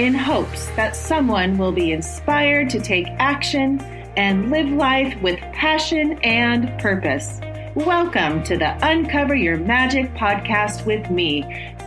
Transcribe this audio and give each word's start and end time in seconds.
in 0.00 0.14
hopes 0.14 0.64
that 0.76 0.96
someone 0.96 1.58
will 1.58 1.72
be 1.72 1.92
inspired 1.92 2.70
to 2.70 2.80
take 2.80 3.06
action 3.18 3.78
and 4.16 4.50
live 4.50 4.70
life 4.70 5.14
with 5.20 5.38
passion 5.52 6.18
and 6.22 6.80
purpose. 6.80 7.38
Welcome 7.74 8.42
to 8.44 8.56
the 8.56 8.78
Uncover 8.80 9.34
Your 9.34 9.58
Magic 9.58 10.10
podcast 10.14 10.86
with 10.86 11.10
me, 11.10 11.42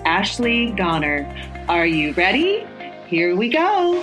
Ashley 0.05 0.69
Goner. 0.73 1.25
Are 1.67 1.87
you 1.87 2.13
ready? 2.13 2.67
Here 3.07 3.35
we 3.35 3.49
go. 3.49 3.93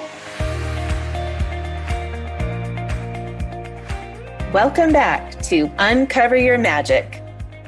Welcome 4.53 4.93
back 4.93 5.41
to 5.43 5.71
Uncover 5.79 6.37
Your 6.37 6.59
Magic. 6.59 7.23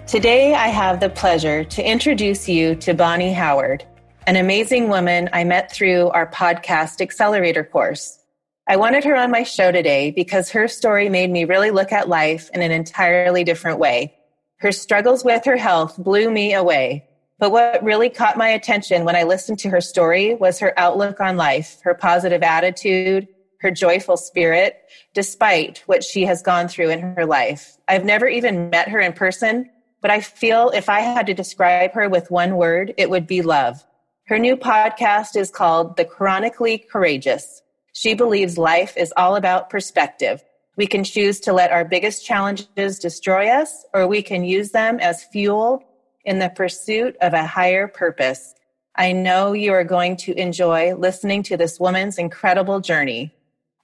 Today, 0.09 0.55
I 0.55 0.67
have 0.67 0.99
the 0.99 1.09
pleasure 1.09 1.63
to 1.63 1.89
introduce 1.89 2.49
you 2.49 2.75
to 2.75 2.95
Bonnie 2.95 3.33
Howard, 3.33 3.85
an 4.27 4.37
amazing 4.37 4.89
woman 4.89 5.29
I 5.33 5.43
met 5.43 5.73
through 5.73 6.09
our 6.11 6.31
podcast 6.31 7.01
accelerator 7.01 7.65
course. 7.65 8.21
I 8.69 8.77
wanted 8.77 9.03
her 9.03 9.17
on 9.17 9.33
my 9.33 9.43
show 9.43 9.73
today 9.73 10.13
because 10.13 10.49
her 10.51 10.69
story 10.69 11.09
made 11.09 11.31
me 11.31 11.45
really 11.45 11.73
look 11.73 11.91
at 11.91 12.09
life 12.09 12.49
in 12.55 12.63
an 12.63 12.71
entirely 12.71 13.43
different 13.43 13.81
way. 13.81 14.15
Her 14.59 14.71
struggles 14.71 15.25
with 15.25 15.45
her 15.45 15.57
health 15.57 15.97
blew 15.99 16.31
me 16.31 16.55
away. 16.55 17.05
But 17.41 17.51
what 17.51 17.83
really 17.83 18.09
caught 18.09 18.37
my 18.37 18.49
attention 18.49 19.05
when 19.05 19.17
I 19.17 19.25
listened 19.25 19.59
to 19.61 19.71
her 19.71 19.81
story 19.81 20.37
was 20.37 20.61
her 20.61 20.73
outlook 20.79 21.19
on 21.19 21.37
life, 21.37 21.81
her 21.83 21.95
positive 21.95 22.45
attitude, 22.45 23.27
her 23.61 23.73
joyful 23.73 24.17
spirit, 24.17 24.77
despite 25.15 25.83
what 25.87 26.05
she 26.05 26.25
has 26.27 26.43
gone 26.43 26.69
through 26.69 26.91
in 26.91 27.01
her 27.01 27.27
life. 27.27 27.77
I've 27.89 28.05
never 28.05 28.29
even 28.29 28.71
met 28.71 28.89
her 28.89 29.01
in 29.01 29.15
person, 29.15 29.69
but 30.01 30.13
I 30.13 30.21
feel 30.21 30.71
if 30.71 30.89
I 30.89 31.01
had 31.01 31.27
to 31.27 31.35
describe 31.35 31.93
her 31.95 32.09
with 32.09 32.31
one 32.31 32.55
word, 32.55 32.95
it 32.97 33.11
would 33.11 33.27
be 33.27 33.43
love. 33.43 33.85
Her 34.27 34.39
new 34.39 34.57
podcast 34.57 35.35
is 35.35 35.51
called 35.51 35.97
The 35.97 36.05
Chronically 36.05 36.79
Courageous. 36.79 37.61
She 37.93 38.15
believes 38.15 38.57
life 38.57 38.97
is 38.97 39.13
all 39.17 39.35
about 39.35 39.69
perspective. 39.69 40.45
We 40.77 40.87
can 40.87 41.03
choose 41.03 41.41
to 41.41 41.53
let 41.53 41.73
our 41.73 41.85
biggest 41.85 42.25
challenges 42.25 43.01
destroy 43.01 43.49
us, 43.49 43.85
or 43.93 44.07
we 44.07 44.23
can 44.23 44.45
use 44.45 44.71
them 44.71 45.01
as 45.01 45.25
fuel 45.25 45.83
in 46.25 46.39
the 46.39 46.51
pursuit 46.51 47.17
of 47.21 47.33
a 47.33 47.45
higher 47.45 47.89
purpose. 47.89 48.55
I 48.95 49.11
know 49.11 49.55
you 49.55 49.73
are 49.73 49.83
going 49.83 50.17
to 50.19 50.39
enjoy 50.41 50.95
listening 50.95 51.43
to 51.45 51.57
this 51.57 51.81
woman's 51.81 52.17
incredible 52.17 52.79
journey. 52.79 53.35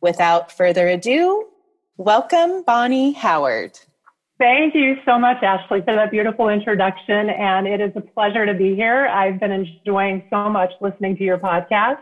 Without 0.00 0.52
further 0.52 0.86
ado, 0.86 1.48
welcome 1.96 2.62
Bonnie 2.62 3.10
Howard. 3.10 3.76
Thank 4.38 4.74
you 4.76 4.96
so 5.04 5.18
much, 5.18 5.42
Ashley, 5.42 5.80
for 5.80 5.94
that 5.96 6.12
beautiful 6.12 6.48
introduction. 6.48 7.30
And 7.30 7.66
it 7.66 7.80
is 7.80 7.90
a 7.96 8.00
pleasure 8.00 8.46
to 8.46 8.54
be 8.54 8.76
here. 8.76 9.08
I've 9.08 9.40
been 9.40 9.50
enjoying 9.50 10.22
so 10.30 10.48
much 10.48 10.70
listening 10.80 11.16
to 11.16 11.24
your 11.24 11.38
podcast. 11.38 11.98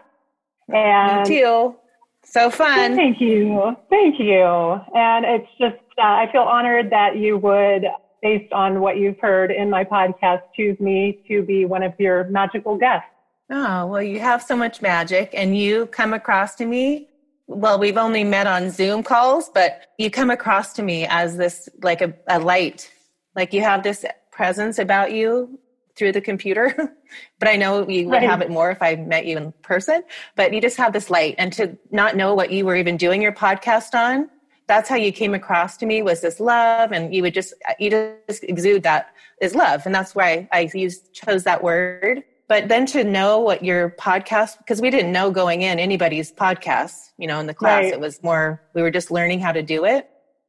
And 0.68 1.28
Me 1.28 1.40
too. 1.40 1.76
So 2.24 2.50
fun. 2.50 2.94
Thank 2.94 3.20
you. 3.20 3.74
Thank 3.88 4.20
you. 4.20 4.44
And 4.94 5.24
it's 5.24 5.48
just, 5.58 5.76
uh, 5.96 6.02
I 6.02 6.28
feel 6.30 6.42
honored 6.42 6.90
that 6.90 7.16
you 7.16 7.38
would, 7.38 7.86
based 8.20 8.52
on 8.52 8.80
what 8.80 8.98
you've 8.98 9.18
heard 9.20 9.50
in 9.50 9.70
my 9.70 9.84
podcast, 9.84 10.42
choose 10.54 10.78
me 10.78 11.22
to 11.28 11.42
be 11.42 11.64
one 11.64 11.82
of 11.82 11.94
your 11.98 12.24
magical 12.24 12.76
guests. 12.76 13.08
Oh, 13.48 13.86
well, 13.86 14.02
you 14.02 14.18
have 14.20 14.42
so 14.42 14.56
much 14.56 14.82
magic 14.82 15.30
and 15.32 15.56
you 15.56 15.86
come 15.86 16.12
across 16.12 16.56
to 16.56 16.66
me 16.66 17.08
well, 17.48 17.78
we've 17.78 17.96
only 17.96 18.24
met 18.24 18.46
on 18.46 18.70
Zoom 18.70 19.02
calls, 19.02 19.50
but 19.54 19.86
you 19.98 20.10
come 20.10 20.30
across 20.30 20.72
to 20.74 20.82
me 20.82 21.06
as 21.06 21.36
this 21.36 21.68
like 21.82 22.00
a, 22.00 22.14
a 22.28 22.40
light. 22.40 22.90
Like 23.36 23.52
you 23.52 23.62
have 23.62 23.82
this 23.82 24.04
presence 24.32 24.78
about 24.78 25.12
you 25.12 25.58
through 25.96 26.12
the 26.12 26.20
computer. 26.20 26.74
but 27.38 27.48
I 27.48 27.56
know 27.56 27.88
you 27.88 28.08
would 28.08 28.22
have 28.22 28.42
it 28.42 28.50
more 28.50 28.70
if 28.70 28.82
I 28.82 28.96
met 28.96 29.26
you 29.26 29.36
in 29.36 29.52
person. 29.62 30.02
But 30.34 30.52
you 30.52 30.60
just 30.60 30.76
have 30.76 30.92
this 30.92 31.08
light. 31.08 31.36
And 31.38 31.52
to 31.54 31.76
not 31.90 32.16
know 32.16 32.34
what 32.34 32.50
you 32.50 32.64
were 32.64 32.76
even 32.76 32.96
doing 32.96 33.22
your 33.22 33.32
podcast 33.32 33.94
on, 33.94 34.28
that's 34.66 34.88
how 34.88 34.96
you 34.96 35.12
came 35.12 35.32
across 35.32 35.76
to 35.78 35.86
me 35.86 36.02
was 36.02 36.20
this 36.20 36.40
love. 36.40 36.92
And 36.92 37.14
you 37.14 37.22
would 37.22 37.34
just, 37.34 37.54
you 37.78 37.90
just 38.28 38.42
exude 38.44 38.82
that 38.82 39.14
is 39.40 39.54
love. 39.54 39.86
And 39.86 39.94
that's 39.94 40.14
why 40.14 40.48
I 40.52 40.68
used, 40.74 41.12
chose 41.12 41.44
that 41.44 41.62
word 41.62 42.24
but 42.48 42.68
then 42.68 42.86
to 42.86 43.04
know 43.04 43.38
what 43.38 43.64
your 43.64 43.90
podcast 43.90 44.58
because 44.58 44.80
we 44.80 44.90
didn't 44.90 45.12
know 45.12 45.30
going 45.30 45.62
in 45.62 45.78
anybody's 45.78 46.32
podcast 46.32 47.10
you 47.18 47.26
know 47.26 47.40
in 47.40 47.46
the 47.46 47.54
class. 47.54 47.84
Right. 47.84 47.92
it 47.92 48.00
was 48.00 48.22
more 48.22 48.62
we 48.74 48.82
were 48.82 48.90
just 48.90 49.10
learning 49.10 49.40
how 49.40 49.52
to 49.52 49.62
do 49.62 49.84
it. 49.84 50.08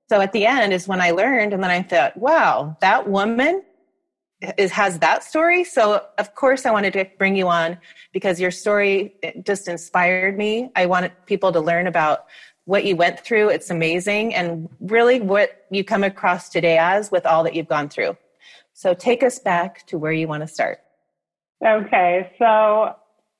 So 0.09 0.21
at 0.21 0.31
the 0.31 0.45
end 0.45 0.73
is 0.73 0.87
when 0.87 1.01
i 1.01 1.11
learned 1.11 1.53
and 1.53 1.63
then 1.63 1.71
i 1.71 1.81
thought 1.81 2.17
wow 2.17 2.77
that 2.81 3.09
woman 3.09 3.63
is 4.57 4.71
has 4.71 4.99
that 4.99 5.23
story. 5.23 5.63
So 5.63 6.05
of 6.17 6.35
course 6.35 6.65
i 6.65 6.71
wanted 6.71 6.93
to 6.93 7.05
bring 7.17 7.35
you 7.35 7.47
on 7.47 7.77
because 8.13 8.39
your 8.39 8.51
story 8.51 9.15
just 9.43 9.67
inspired 9.67 10.37
me. 10.37 10.71
I 10.75 10.85
wanted 10.85 11.11
people 11.25 11.51
to 11.51 11.59
learn 11.59 11.87
about 11.87 12.25
what 12.65 12.83
you 12.83 12.97
went 12.97 13.19
through. 13.21 13.47
It's 13.49 13.69
amazing 13.69 14.35
and 14.35 14.67
really 14.81 15.21
what 15.21 15.65
you 15.71 15.85
come 15.85 16.03
across 16.03 16.49
today 16.49 16.77
as 16.77 17.11
with 17.11 17.25
all 17.25 17.43
that 17.45 17.55
you've 17.55 17.69
gone 17.69 17.87
through. 17.87 18.17
So 18.73 18.93
take 18.93 19.23
us 19.23 19.39
back 19.39 19.87
to 19.87 19.97
where 19.97 20.11
you 20.11 20.27
want 20.27 20.43
to 20.43 20.47
start 20.47 20.79
Okay, 21.65 22.31
so 22.37 22.93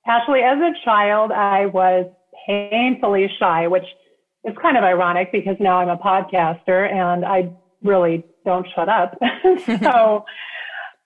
Ashley, 0.08 0.40
as 0.42 0.58
a 0.58 0.72
child, 0.84 1.32
I 1.32 1.68
was 1.68 2.06
painfully 2.48 3.30
shy, 3.40 3.68
which 3.68 3.86
is 4.46 4.56
kind 4.62 4.78
of 4.78 4.84
ironic 4.84 5.32
because 5.32 5.56
now 5.60 5.78
I'm 5.80 5.90
a 5.90 5.98
podcaster 5.98 6.92
and 6.92 7.26
I 7.26 7.52
really 7.84 8.24
don't 8.46 8.66
shut 8.76 8.90
up. 8.90 9.18
so 9.84 10.26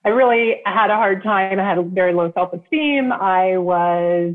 I 0.04 0.08
really 0.08 0.60
had 0.64 0.90
a 0.90 0.96
hard 0.96 1.22
time. 1.22 1.58
I 1.58 1.68
had 1.68 1.78
a 1.78 1.82
very 1.82 2.14
low 2.14 2.32
self 2.32 2.52
esteem. 2.52 3.12
I 3.12 3.58
was 3.58 4.34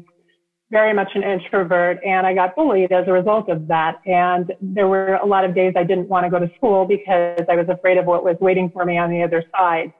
very 0.69 0.94
much 0.94 1.09
an 1.15 1.23
introvert 1.23 1.99
and 2.05 2.27
I 2.27 2.33
got 2.33 2.55
bullied 2.55 2.91
as 2.91 3.07
a 3.07 3.11
result 3.11 3.49
of 3.49 3.67
that. 3.67 3.99
And 4.05 4.51
there 4.61 4.88
were 4.88 5.15
a 5.15 5.25
lot 5.25 5.45
of 5.45 5.55
days 5.55 5.73
I 5.77 5.83
didn't 5.83 6.09
want 6.09 6.25
to 6.25 6.29
go 6.29 6.39
to 6.39 6.51
school 6.57 6.85
because 6.85 7.39
I 7.49 7.55
was 7.55 7.67
afraid 7.69 7.97
of 7.97 8.05
what 8.05 8.23
was 8.23 8.35
waiting 8.41 8.69
for 8.69 8.85
me 8.85 8.97
on 8.97 9.09
the 9.09 9.23
other 9.23 9.44
side 9.57 9.94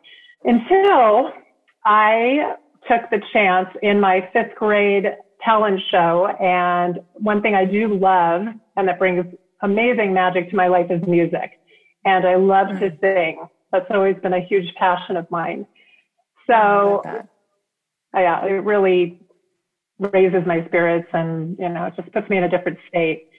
until 0.44 1.31
I 1.85 2.55
took 2.87 3.09
the 3.09 3.21
chance 3.33 3.69
in 3.81 3.99
my 3.99 4.29
fifth 4.33 4.55
grade 4.55 5.05
talent 5.43 5.79
show. 5.91 6.27
And 6.39 6.99
one 7.13 7.41
thing 7.41 7.55
I 7.55 7.65
do 7.65 7.97
love 7.97 8.43
and 8.75 8.87
that 8.87 8.99
brings 8.99 9.25
amazing 9.61 10.13
magic 10.13 10.49
to 10.49 10.55
my 10.55 10.67
life 10.67 10.87
is 10.89 11.01
music. 11.07 11.59
And 12.05 12.25
I 12.25 12.35
love 12.35 12.67
mm-hmm. 12.67 12.79
to 12.79 12.89
mm. 12.91 13.01
sing. 13.01 13.47
That's 13.71 13.85
always 13.89 14.15
been 14.21 14.33
a 14.33 14.41
huge 14.41 14.73
passion 14.75 15.17
of 15.17 15.29
mine. 15.29 15.67
So, 16.49 17.01
yeah, 18.13 18.45
it 18.45 18.63
really 18.63 19.19
raises 19.99 20.45
my 20.45 20.65
spirits 20.67 21.07
and, 21.11 21.57
you 21.59 21.69
know, 21.69 21.85
it 21.85 21.93
just 21.95 22.11
puts 22.13 22.29
me 22.29 22.37
in 22.37 22.43
a 22.43 22.49
different 22.49 22.77
state. 22.87 23.29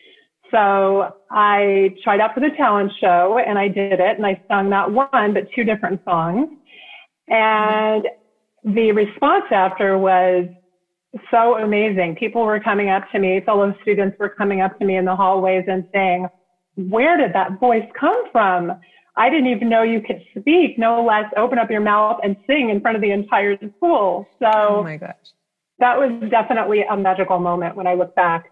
So 0.50 1.14
I 1.31 1.94
tried 2.03 2.20
out 2.20 2.34
for 2.34 2.41
the 2.41 2.50
talent 2.56 2.92
show 3.00 3.38
and 3.44 3.58
I 3.58 3.69
did 3.69 4.00
it 4.00 4.16
and 4.16 4.26
I 4.26 4.42
sung 4.48 4.69
not 4.69 4.92
one, 4.92 5.34
but 5.34 5.44
two 5.54 5.64
different 5.64 6.03
songs. 6.04 6.48
And 7.28 8.04
the 8.75 8.93
response 8.93 9.45
after 9.51 9.99
was 9.99 10.47
so 11.31 11.56
amazing. 11.56 12.17
People 12.17 12.44
were 12.44 12.61
coming 12.61 12.91
up 12.91 13.11
to 13.12 13.19
me, 13.19 13.41
fellow 13.44 13.75
students 13.82 14.17
were 14.19 14.29
coming 14.29 14.61
up 14.61 14.79
to 14.79 14.85
me 14.85 14.97
in 14.97 15.05
the 15.05 15.17
hallways 15.17 15.65
and 15.67 15.87
saying, 15.93 16.29
where 16.76 17.17
did 17.17 17.32
that 17.32 17.59
voice 17.59 17.87
come 17.99 18.25
from? 18.31 18.73
I 19.17 19.31
didn't 19.31 19.49
even 19.49 19.69
know 19.69 19.82
you 19.82 20.00
could 20.00 20.23
speak, 20.38 20.79
no 20.79 21.03
less 21.03 21.25
open 21.37 21.59
up 21.59 21.70
your 21.70 21.81
mouth 21.81 22.20
and 22.23 22.37
sing 22.47 22.70
in 22.70 22.81
front 22.81 22.97
of 22.97 23.03
the 23.03 23.11
entire 23.11 23.56
school. 23.76 24.29
So 24.38 24.47
oh 24.47 24.82
my 24.85 24.97
gosh. 24.97 25.17
that 25.79 25.99
was 25.99 26.31
definitely 26.31 26.82
a 26.82 26.97
magical 26.97 27.38
moment 27.38 27.75
when 27.75 27.87
I 27.87 27.94
look 27.94 28.14
back. 28.14 28.50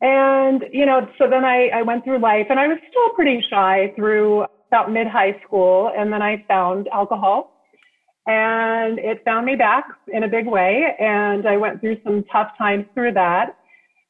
And, 0.00 0.64
you 0.72 0.84
know, 0.84 1.08
so 1.18 1.28
then 1.30 1.44
I, 1.44 1.68
I 1.68 1.82
went 1.82 2.02
through 2.04 2.18
life 2.18 2.46
and 2.50 2.58
I 2.58 2.66
was 2.66 2.78
still 2.90 3.10
pretty 3.10 3.44
shy 3.48 3.92
through 3.94 4.46
about 4.68 4.90
mid 4.90 5.06
high 5.06 5.40
school. 5.46 5.92
And 5.96 6.12
then 6.12 6.22
I 6.22 6.44
found 6.48 6.88
alcohol 6.88 7.53
and 8.26 8.98
it 8.98 9.22
found 9.24 9.46
me 9.46 9.54
back 9.54 9.84
in 10.08 10.22
a 10.22 10.28
big 10.28 10.46
way. 10.46 10.94
And 10.98 11.46
I 11.46 11.56
went 11.56 11.80
through 11.80 11.98
some 12.04 12.24
tough 12.32 12.52
times 12.56 12.86
through 12.94 13.12
that. 13.14 13.58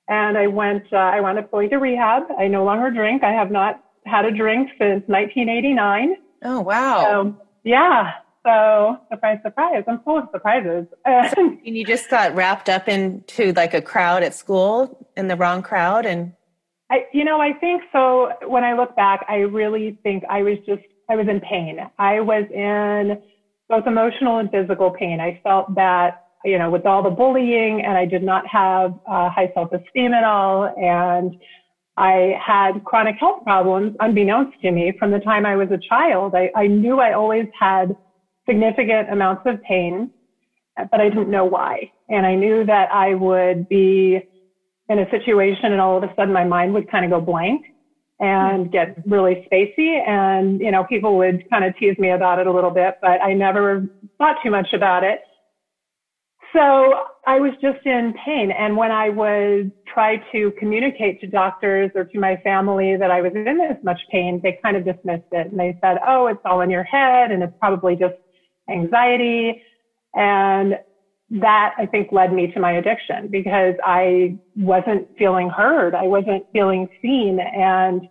And 0.09 0.37
I 0.37 0.47
went, 0.47 0.85
uh, 0.93 0.97
I 0.97 1.21
wound 1.21 1.39
up 1.39 1.51
going 1.51 1.71
to 1.71 1.77
rehab. 1.77 2.25
I 2.39 2.47
no 2.47 2.65
longer 2.65 2.91
drink. 2.91 3.25
I 3.25 3.33
have 3.33 3.51
not 3.51 3.83
had 4.07 4.25
a 4.25 4.31
drink 4.31 4.69
since 4.79 5.03
1989. 5.07 6.17
Oh, 6.45 6.61
wow. 6.61 7.05
So, 7.05 7.37
yeah. 7.65 8.13
So 8.47 8.99
surprise, 9.11 9.39
surprise. 9.43 9.85
I'm 9.89 10.01
full 10.03 10.19
of 10.19 10.29
surprises. 10.31 10.87
and 11.07 11.59
you 11.65 11.85
just 11.85 12.11
got 12.11 12.35
wrapped 12.35 12.69
up 12.69 12.89
into 12.89 13.53
like 13.55 13.73
a 13.73 13.81
crowd 13.81 14.23
at 14.23 14.35
school 14.35 15.09
in 15.17 15.29
the 15.29 15.37
wrong 15.37 15.63
crowd 15.63 16.05
and 16.07 16.35
I, 16.91 17.07
you 17.15 17.25
know, 17.25 17.41
I 17.41 17.55
think 17.55 17.83
so. 17.93 18.31
When 18.47 18.63
I 18.63 18.75
look 18.75 18.95
back, 18.95 19.25
I 19.27 19.37
really 19.37 19.99
think 20.03 20.23
I 20.29 20.43
was 20.43 20.59
just, 20.67 20.83
I 21.09 21.17
was 21.17 21.27
in 21.29 21.41
pain. 21.41 21.79
I 21.99 22.21
was 22.21 22.45
in 22.53 23.23
both 23.75 23.87
emotional 23.89 24.39
and 24.39 24.51
physical 24.51 24.91
pain. 24.91 25.19
I 25.21 25.41
felt 25.43 25.75
that, 25.75 26.23
you 26.45 26.59
know, 26.59 26.71
with 26.71 26.87
all 26.87 27.03
the 27.03 27.11
bullying 27.11 27.83
and 27.85 27.99
I 27.99 28.05
did 28.05 28.23
not 28.23 28.47
have 28.47 28.93
uh, 29.07 29.29
high 29.31 29.51
self-esteem 29.53 30.13
at 30.15 30.23
all. 30.23 30.73
And 30.77 31.35
I 31.97 32.39
had 32.45 32.85
chronic 32.85 33.17
health 33.19 33.43
problems 33.43 33.97
unbeknownst 33.99 34.61
to 34.63 34.71
me 34.71 34.93
from 34.99 35.11
the 35.11 35.19
time 35.19 35.45
I 35.45 35.57
was 35.57 35.71
a 35.73 35.79
child. 35.89 36.35
I, 36.37 36.51
I 36.55 36.69
knew 36.69 37.01
I 37.01 37.15
always 37.15 37.47
had 37.59 37.97
significant 38.49 39.11
amounts 39.11 39.43
of 39.47 39.61
pain, 39.63 40.11
but 40.77 41.01
I 41.01 41.09
didn't 41.09 41.31
know 41.31 41.45
why. 41.45 41.91
And 42.09 42.25
I 42.25 42.37
knew 42.37 42.65
that 42.67 42.93
I 42.93 43.15
would 43.15 43.69
be 43.69 44.21
in 44.89 44.99
a 44.99 45.11
situation 45.11 45.73
and 45.73 45.81
all 45.81 45.97
of 45.97 46.05
a 46.05 46.15
sudden 46.15 46.33
my 46.33 46.45
mind 46.45 46.75
would 46.75 46.89
kind 46.91 47.05
of 47.05 47.11
go 47.11 47.21
blank 47.21 47.65
and 48.21 48.67
hmm. 48.67 48.71
get 48.71 48.97
really 49.07 49.47
spacey. 49.51 50.07
And, 50.07 50.61
you 50.61 50.71
know, 50.71 50.85
people 50.85 51.17
would 51.19 51.49
kind 51.51 51.65
of 51.65 51.77
tease 51.79 51.99
me 51.99 52.11
about 52.11 52.39
it 52.39 52.47
a 52.47 52.53
little 52.53 52.71
bit, 52.71 52.97
but 53.01 53.23
I 53.23 53.33
never 53.35 53.87
thought 54.19 54.37
too 54.43 54.51
much 54.51 54.73
about 54.73 55.05
it. 55.05 55.21
So 56.55 56.95
I 57.27 57.41
was 57.41 57.53
just 57.61 57.85
in 57.85 58.15
pain. 58.25 58.53
And 58.53 58.77
when 58.77 58.93
I 58.93 59.09
would 59.09 59.73
try 59.93 60.23
to 60.31 60.53
communicate 60.53 61.21
to 61.21 61.27
doctors 61.27 61.91
or 61.97 62.05
to 62.05 62.19
my 62.21 62.37
family 62.45 62.97
that 62.97 63.11
I 63.11 63.21
was 63.21 63.33
in 63.35 63.45
this 63.45 63.77
much 63.83 64.01
pain, 64.11 64.41
they 64.43 64.59
kind 64.63 64.77
of 64.77 64.85
dismissed 64.85 65.25
it. 65.33 65.51
And 65.51 65.59
they 65.59 65.77
said, 65.83 65.99
oh, 66.07 66.29
it's 66.29 66.41
all 66.45 66.61
in 66.61 66.71
your 66.71 66.85
head 66.85 67.33
and 67.33 67.43
it's 67.43 67.53
probably 67.59 67.97
just 67.97 68.15
anxiety. 68.71 69.63
And 70.15 70.79
that 71.31 71.75
I 71.79 71.87
think 71.87 72.13
led 72.13 72.33
me 72.33 72.53
to 72.53 72.61
my 72.61 72.73
addiction 72.73 73.29
because 73.29 73.75
I 73.85 74.39
wasn't 74.57 75.09
feeling 75.19 75.49
heard. 75.49 75.95
I 75.95 76.05
wasn't 76.05 76.45
feeling 76.53 76.89
seen. 77.01 77.41
And 77.41 78.03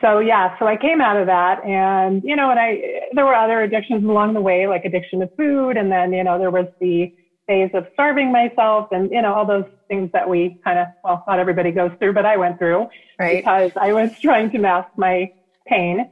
so, 0.00 0.20
yeah, 0.20 0.56
so 0.58 0.66
I 0.66 0.76
came 0.76 1.00
out 1.00 1.16
of 1.16 1.26
that 1.26 1.64
and, 1.64 2.22
you 2.22 2.36
know, 2.36 2.50
and 2.50 2.60
I, 2.60 3.00
there 3.14 3.24
were 3.24 3.34
other 3.34 3.62
addictions 3.62 4.04
along 4.04 4.34
the 4.34 4.40
way, 4.40 4.68
like 4.68 4.84
addiction 4.84 5.20
to 5.20 5.28
food. 5.36 5.76
And 5.76 5.90
then, 5.90 6.12
you 6.12 6.22
know, 6.22 6.38
there 6.38 6.50
was 6.50 6.66
the 6.80 7.12
phase 7.46 7.70
of 7.74 7.86
starving 7.94 8.30
myself 8.30 8.88
and, 8.92 9.10
you 9.10 9.22
know, 9.22 9.34
all 9.34 9.46
those 9.46 9.64
things 9.88 10.10
that 10.12 10.28
we 10.28 10.60
kind 10.62 10.78
of, 10.78 10.86
well, 11.02 11.24
not 11.26 11.38
everybody 11.38 11.72
goes 11.72 11.90
through, 11.98 12.12
but 12.12 12.26
I 12.26 12.36
went 12.36 12.58
through 12.58 12.86
right. 13.18 13.38
because 13.38 13.72
I 13.80 13.92
was 13.92 14.10
trying 14.22 14.50
to 14.52 14.58
mask 14.58 14.90
my 14.96 15.32
pain. 15.66 16.10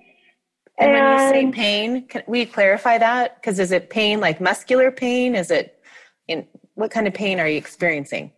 And, 0.78 0.90
and 0.90 1.04
when 1.06 1.12
you 1.12 1.52
say 1.52 1.52
pain, 1.52 2.06
can 2.06 2.22
we 2.26 2.44
clarify 2.44 2.98
that? 2.98 3.36
Because 3.36 3.58
is 3.58 3.72
it 3.72 3.88
pain 3.88 4.20
like 4.20 4.40
muscular 4.40 4.90
pain? 4.90 5.34
Is 5.34 5.50
it 5.50 5.75
in 6.28 6.46
what 6.74 6.90
kind 6.90 7.06
of 7.06 7.14
pain 7.14 7.40
are 7.40 7.48
you 7.48 7.56
experiencing? 7.56 8.32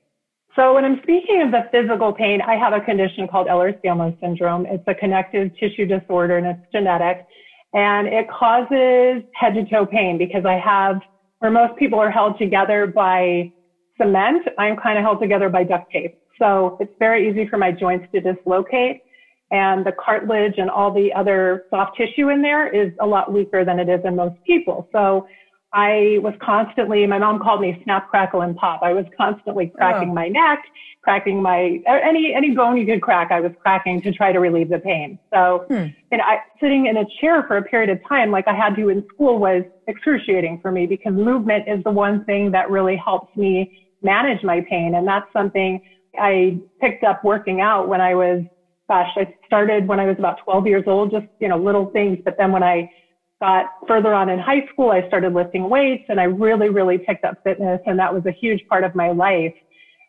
So 0.57 0.75
when 0.75 0.85
I'm 0.85 1.01
speaking 1.03 1.43
of 1.43 1.53
the 1.53 1.69
physical 1.71 2.13
pain, 2.13 2.41
I 2.41 2.57
have 2.57 2.73
a 2.73 2.81
condition 2.81 3.29
called 3.29 3.47
Ehlers-Danlos 3.47 4.19
syndrome. 4.21 4.67
It's 4.67 4.83
a 4.89 4.95
connective 4.95 5.51
tissue 5.59 5.87
disorder 5.87 6.37
and 6.39 6.47
it's 6.47 6.73
genetic. 6.73 7.27
And 7.75 8.09
it 8.09 8.29
causes 8.29 9.23
head 9.35 9.55
to 9.55 9.65
toe 9.71 9.87
pain 9.87 10.19
because 10.19 10.45
I 10.45 10.59
have, 10.59 11.01
where 11.39 11.51
most 11.51 11.77
people 11.79 12.01
are 12.01 12.11
held 12.11 12.39
together 12.39 12.87
by 12.87 13.53
cement, 13.99 14.49
I'm 14.59 14.77
kind 14.77 14.99
of 14.99 15.05
held 15.05 15.21
together 15.21 15.49
by 15.49 15.65
duct 15.65 15.93
tape. 15.93 16.19
So 16.39 16.77
it's 16.81 16.93
very 16.99 17.29
easy 17.31 17.47
for 17.49 17.57
my 17.59 17.71
joints 17.71 18.07
to 18.13 18.21
dislocate. 18.21 19.03
And 19.51 19.87
the 19.87 19.93
cartilage 19.93 20.55
and 20.59 20.71
all 20.71 20.93
the 20.93 21.13
other 21.13 21.65
soft 21.71 21.97
tissue 21.97 22.29
in 22.31 22.43
there 22.43 22.69
is 22.69 22.93
a 23.01 23.07
lot 23.07 23.33
weaker 23.33 23.65
than 23.65 23.79
it 23.79 23.89
is 23.89 24.01
in 24.05 24.17
most 24.17 24.37
people. 24.45 24.89
So 24.93 25.27
I 25.73 26.19
was 26.23 26.35
constantly, 26.41 27.07
my 27.07 27.19
mom 27.19 27.41
called 27.41 27.61
me 27.61 27.79
snap, 27.85 28.09
crackle, 28.09 28.41
and 28.41 28.57
pop. 28.57 28.81
I 28.83 28.95
was 28.95 29.05
constantly 29.17 29.71
cracking 29.75 30.11
oh. 30.11 30.15
my 30.15 30.29
neck, 30.29 30.65
cracking 31.03 31.43
my, 31.43 31.81
any, 31.87 32.33
any 32.35 32.53
bone 32.55 32.79
you 32.79 32.87
could 32.87 33.03
crack, 33.03 33.31
I 33.31 33.41
was 33.41 33.53
cracking 33.61 34.01
to 34.03 34.13
try 34.13 34.33
to 34.33 34.41
relieve 34.41 34.71
the 34.71 34.79
pain. 34.79 35.19
So, 35.33 35.67
hmm. 35.69 35.87
and 36.11 36.23
I, 36.23 36.39
sitting 36.61 36.87
in 36.87 36.97
a 36.97 37.05
chair 37.21 37.45
for 37.47 37.59
a 37.59 37.63
period 37.63 37.91
of 37.91 37.99
time, 38.09 38.31
like 38.31 38.49
I 38.49 38.55
had 38.55 38.77
to 38.77 38.89
in 38.89 39.05
school 39.15 39.39
was 39.39 39.63
excruciating 39.89 40.61
for 40.63 40.73
me 40.73 40.87
because 40.87 41.13
movement 41.13 41.69
is 41.69 41.85
the 41.85 41.91
one 41.91 42.25
thing 42.25 42.51
that 42.53 42.71
really 42.71 42.97
helps 42.97 43.37
me 43.37 43.79
manage 44.03 44.43
my 44.43 44.63
pain. 44.69 44.95
And 44.95 45.07
that's 45.07 45.31
something 45.35 45.83
I 46.19 46.59
picked 46.81 47.05
up 47.05 47.25
working 47.25 47.61
out 47.61 47.89
when 47.89 48.01
I 48.01 48.15
was, 48.15 48.43
gosh, 48.89 49.11
I 49.17 49.35
started 49.47 49.87
when 49.87 50.01
I 50.01 50.07
was 50.07 50.17
about 50.19 50.39
12 50.45 50.67
years 50.67 50.85
old, 50.87 51.11
just, 51.11 51.27
you 51.41 51.49
know, 51.49 51.59
little 51.59 51.91
things. 51.91 52.19
But 52.25 52.37
then 52.39 52.53
when 52.53 52.63
I 52.63 52.91
got 53.41 53.67
further 53.87 54.13
on 54.15 54.29
in 54.29 54.39
high 54.39 54.67
school, 54.73 54.91
I 54.91 55.07
started 55.07 55.33
lifting 55.33 55.69
weights 55.69 56.05
and 56.09 56.19
I 56.19 56.25
really, 56.25 56.69
really 56.69 56.99
picked 56.99 57.25
up 57.25 57.43
fitness. 57.45 57.81
And 57.87 57.99
that 57.99 58.13
was 58.13 58.27
a 58.27 58.33
huge 58.33 58.67
part 58.69 58.85
of 58.85 58.95
my 58.95 59.11
life. 59.11 59.55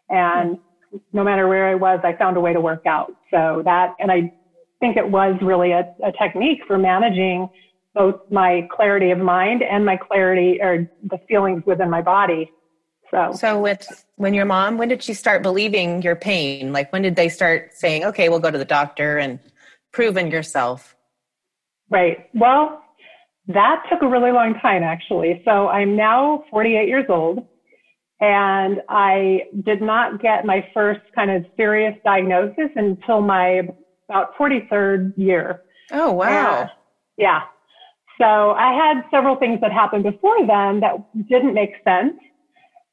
And 0.10 0.58
no 1.14 1.24
matter 1.24 1.48
where 1.48 1.68
I 1.68 1.76
was, 1.76 2.00
I 2.04 2.14
found 2.14 2.38
a 2.38 2.40
way 2.40 2.54
to 2.54 2.62
work 2.62 2.86
out. 2.86 3.14
So 3.30 3.62
that, 3.66 3.94
and 4.00 4.12
I 4.12 4.34
think 4.80 4.98
it 4.98 5.10
was 5.10 5.38
really 5.42 5.72
a, 5.72 5.94
a 6.04 6.12
technique 6.12 6.62
for 6.66 6.78
managing 6.78 7.50
both 7.94 8.20
my 8.32 8.68
clarity 8.72 9.12
of 9.12 9.20
mind 9.20 9.62
and 9.62 9.86
my 9.86 9.98
clarity 9.98 10.60
or 10.62 10.90
the 11.04 11.20
feelings 11.28 11.64
within 11.66 11.90
my 11.90 12.02
body. 12.02 12.52
So, 13.12 13.32
so 13.34 13.60
with 13.60 14.06
when 14.16 14.34
your 14.34 14.46
mom, 14.46 14.78
when 14.78 14.88
did 14.88 15.02
she 15.02 15.14
start 15.14 15.42
believing 15.44 16.02
your 16.02 16.16
pain? 16.16 16.72
Like 16.72 16.92
when 16.94 17.02
did 17.02 17.16
they 17.16 17.30
start 17.30 17.72
saying, 17.74 18.06
okay, 18.06 18.30
we'll 18.30 18.40
go 18.40 18.52
to 18.52 18.58
the 18.58 18.66
doctor 18.66 19.18
and 19.18 19.40
proving 19.92 20.32
yourself? 20.32 20.96
Right. 21.90 22.30
Well, 22.36 22.84
that 23.50 23.84
took 23.90 24.02
a 24.04 24.08
really 24.08 24.32
long 24.32 24.54
time, 24.62 24.84
actually. 24.84 25.42
So 25.44 25.68
I'm 25.68 25.96
now 25.96 26.44
48 26.52 26.88
years 26.88 27.06
old 27.10 27.46
and 28.22 28.82
I 28.90 29.44
did 29.64 29.82
not 29.82 30.22
get 30.22 30.46
my 30.46 30.68
first 30.74 31.02
kind 31.16 31.32
of 31.32 31.46
serious 31.58 31.96
diagnosis 32.04 32.70
until 32.76 33.22
my 33.22 33.68
about 34.08 34.36
43rd 34.38 35.18
year. 35.18 35.62
Oh, 35.92 36.12
wow. 36.12 36.62
And, 36.62 36.70
yeah. 37.18 37.42
So 38.20 38.52
I 38.52 38.74
had 38.74 39.04
several 39.10 39.36
things 39.36 39.60
that 39.62 39.72
happened 39.72 40.04
before 40.04 40.46
then 40.46 40.82
that 40.82 40.96
didn't 41.30 41.54
make 41.54 41.72
sense. 41.84 42.16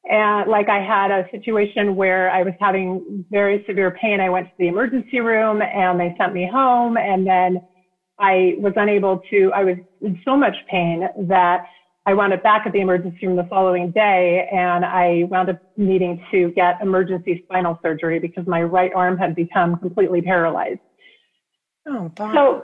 And 0.09 0.49
like 0.49 0.69
I 0.69 0.79
had 0.79 1.11
a 1.11 1.27
situation 1.31 1.95
where 1.95 2.31
I 2.31 2.43
was 2.43 2.53
having 2.59 3.25
very 3.29 3.63
severe 3.67 3.91
pain. 3.91 4.21
I 4.21 4.29
went 4.29 4.47
to 4.47 4.53
the 4.57 4.67
emergency 4.69 5.19
room 5.19 5.61
and 5.61 5.99
they 5.99 6.15
sent 6.17 6.33
me 6.33 6.49
home 6.49 6.97
and 6.97 7.27
then 7.27 7.61
I 8.19 8.55
was 8.57 8.73
unable 8.75 9.21
to, 9.29 9.51
I 9.53 9.63
was 9.63 9.77
in 10.01 10.19
so 10.25 10.35
much 10.35 10.55
pain 10.69 11.07
that 11.27 11.65
I 12.05 12.13
wound 12.13 12.33
up 12.33 12.41
back 12.41 12.65
at 12.65 12.73
the 12.73 12.79
emergency 12.79 13.27
room 13.27 13.35
the 13.35 13.43
following 13.49 13.91
day 13.91 14.47
and 14.51 14.85
I 14.85 15.23
wound 15.29 15.49
up 15.49 15.61
needing 15.75 16.23
to 16.31 16.51
get 16.51 16.81
emergency 16.81 17.43
spinal 17.43 17.77
surgery 17.83 18.19
because 18.19 18.47
my 18.47 18.61
right 18.63 18.91
arm 18.95 19.17
had 19.17 19.35
become 19.35 19.77
completely 19.77 20.21
paralyzed. 20.21 20.79
Oh, 21.85 22.09
God. 22.15 22.33
So, 22.33 22.63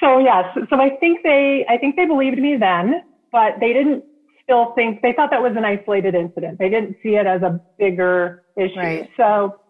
so 0.00 0.18
yes, 0.18 0.44
so 0.70 0.76
I 0.76 0.90
think 1.00 1.20
they, 1.22 1.66
I 1.68 1.78
think 1.78 1.96
they 1.96 2.06
believed 2.06 2.38
me 2.38 2.56
then, 2.56 3.02
but 3.32 3.54
they 3.60 3.72
didn't 3.72 4.04
still 4.42 4.72
think, 4.74 5.02
they 5.02 5.12
thought 5.12 5.30
that 5.30 5.42
was 5.42 5.52
an 5.56 5.64
isolated 5.64 6.14
incident. 6.14 6.58
They 6.58 6.68
didn't 6.68 6.96
see 7.02 7.16
it 7.16 7.26
as 7.26 7.42
a 7.42 7.60
bigger 7.78 8.44
issue. 8.56 8.78
Right. 8.78 9.10
So 9.16 9.60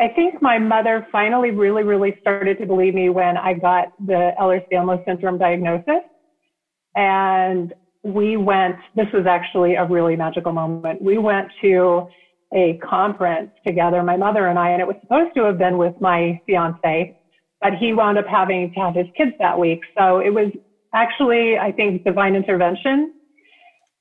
I 0.00 0.08
think 0.08 0.40
my 0.40 0.58
mother 0.58 1.06
finally 1.10 1.50
really, 1.50 1.82
really 1.82 2.16
started 2.20 2.58
to 2.58 2.66
believe 2.66 2.94
me 2.94 3.08
when 3.08 3.36
I 3.36 3.54
got 3.54 3.92
the 4.04 4.32
Ehlers-Danlos 4.40 5.04
syndrome 5.04 5.38
diagnosis. 5.38 6.02
And 6.94 7.74
we 8.04 8.36
went, 8.36 8.76
this 8.94 9.08
was 9.12 9.26
actually 9.26 9.74
a 9.74 9.84
really 9.84 10.14
magical 10.14 10.52
moment. 10.52 11.02
We 11.02 11.18
went 11.18 11.48
to 11.62 12.06
a 12.54 12.78
conference 12.78 13.50
together, 13.66 14.02
my 14.02 14.16
mother 14.16 14.46
and 14.46 14.58
I, 14.58 14.70
and 14.70 14.80
it 14.80 14.86
was 14.86 14.96
supposed 15.02 15.34
to 15.34 15.44
have 15.44 15.58
been 15.58 15.78
with 15.78 15.94
my 16.00 16.40
fiance, 16.46 17.18
but 17.60 17.74
he 17.74 17.92
wound 17.92 18.18
up 18.18 18.26
having 18.26 18.72
to 18.72 18.80
have 18.80 18.94
his 18.94 19.06
kids 19.16 19.32
that 19.40 19.58
week. 19.58 19.80
So 19.98 20.20
it 20.20 20.30
was 20.30 20.50
actually, 20.94 21.58
I 21.58 21.72
think, 21.72 22.04
divine 22.04 22.36
intervention. 22.36 23.14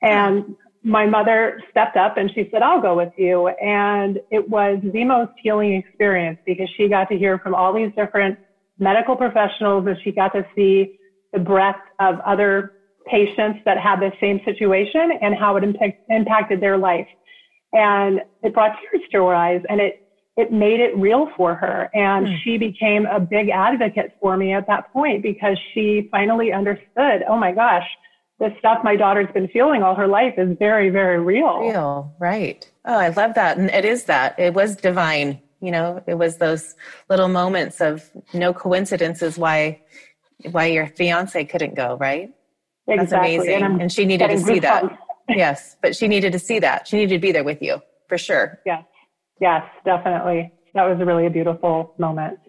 And 0.01 0.55
my 0.83 1.05
mother 1.05 1.61
stepped 1.71 1.97
up 1.97 2.17
and 2.17 2.31
she 2.33 2.47
said, 2.51 2.61
I'll 2.61 2.81
go 2.81 2.95
with 2.95 3.13
you. 3.17 3.47
And 3.47 4.19
it 4.31 4.47
was 4.49 4.79
the 4.93 5.03
most 5.03 5.31
healing 5.41 5.73
experience 5.73 6.39
because 6.45 6.69
she 6.77 6.87
got 6.87 7.09
to 7.09 7.17
hear 7.17 7.39
from 7.39 7.55
all 7.55 7.73
these 7.73 7.91
different 7.95 8.37
medical 8.79 9.15
professionals 9.15 9.85
and 9.87 9.97
she 10.03 10.11
got 10.11 10.33
to 10.33 10.45
see 10.55 10.97
the 11.33 11.39
breadth 11.39 11.79
of 11.99 12.19
other 12.21 12.73
patients 13.05 13.59
that 13.65 13.77
had 13.77 13.99
the 13.99 14.11
same 14.19 14.39
situation 14.45 15.11
and 15.21 15.35
how 15.35 15.55
it 15.55 15.63
impact, 15.63 16.01
impacted 16.09 16.61
their 16.61 16.77
life. 16.77 17.07
And 17.73 18.21
it 18.43 18.53
brought 18.53 18.77
tears 18.79 19.03
to 19.11 19.25
her 19.25 19.35
eyes 19.35 19.61
and 19.69 19.81
it, 19.81 20.03
it 20.37 20.51
made 20.51 20.79
it 20.79 20.95
real 20.95 21.29
for 21.35 21.55
her. 21.55 21.89
And 21.93 22.27
mm. 22.27 22.37
she 22.43 22.57
became 22.57 23.05
a 23.07 23.19
big 23.19 23.49
advocate 23.49 24.15
for 24.21 24.37
me 24.37 24.53
at 24.53 24.67
that 24.67 24.91
point 24.93 25.23
because 25.23 25.57
she 25.73 26.07
finally 26.11 26.53
understood, 26.53 27.23
oh 27.27 27.37
my 27.37 27.51
gosh, 27.51 27.87
the 28.39 28.53
stuff 28.59 28.83
my 28.83 28.95
daughter's 28.95 29.31
been 29.33 29.47
feeling 29.47 29.81
all 29.81 29.95
her 29.95 30.07
life 30.07 30.35
is 30.37 30.55
very, 30.59 30.89
very 30.89 31.19
real. 31.19 31.59
Real, 31.59 32.15
right. 32.19 32.69
Oh, 32.85 32.97
I 32.97 33.09
love 33.09 33.33
that. 33.33 33.57
And 33.57 33.69
it 33.71 33.83
is 33.83 34.05
that. 34.05 34.39
It 34.39 34.53
was 34.53 34.75
divine. 34.75 35.41
You 35.59 35.71
know, 35.71 36.03
it 36.05 36.15
was 36.15 36.37
those 36.37 36.75
little 37.09 37.29
moments 37.29 37.81
of 37.81 38.09
no 38.33 38.53
coincidences 38.53 39.37
why 39.37 39.81
why 40.51 40.67
your 40.67 40.85
fiance 40.85 41.43
couldn't 41.45 41.73
go, 41.73 41.97
right? 41.97 42.31
Exactly. 42.87 43.37
That's 43.37 43.47
amazing. 43.47 43.63
And, 43.63 43.81
and 43.81 43.91
she 43.91 44.05
needed 44.05 44.29
to 44.29 44.39
see 44.39 44.59
that. 44.59 44.83
yes, 45.29 45.75
but 45.81 45.95
she 45.95 46.07
needed 46.07 46.31
to 46.33 46.39
see 46.39 46.59
that. 46.59 46.87
She 46.87 46.97
needed 46.97 47.15
to 47.15 47.19
be 47.19 47.31
there 47.31 47.43
with 47.43 47.61
you 47.61 47.81
for 48.07 48.19
sure. 48.19 48.59
Yes. 48.65 48.83
Yes, 49.41 49.63
definitely. 49.83 50.51
that 50.73 50.83
was 50.83 50.99
really 50.99 51.25
a 51.25 51.29
beautiful 51.29 51.93
moment. 51.97 52.39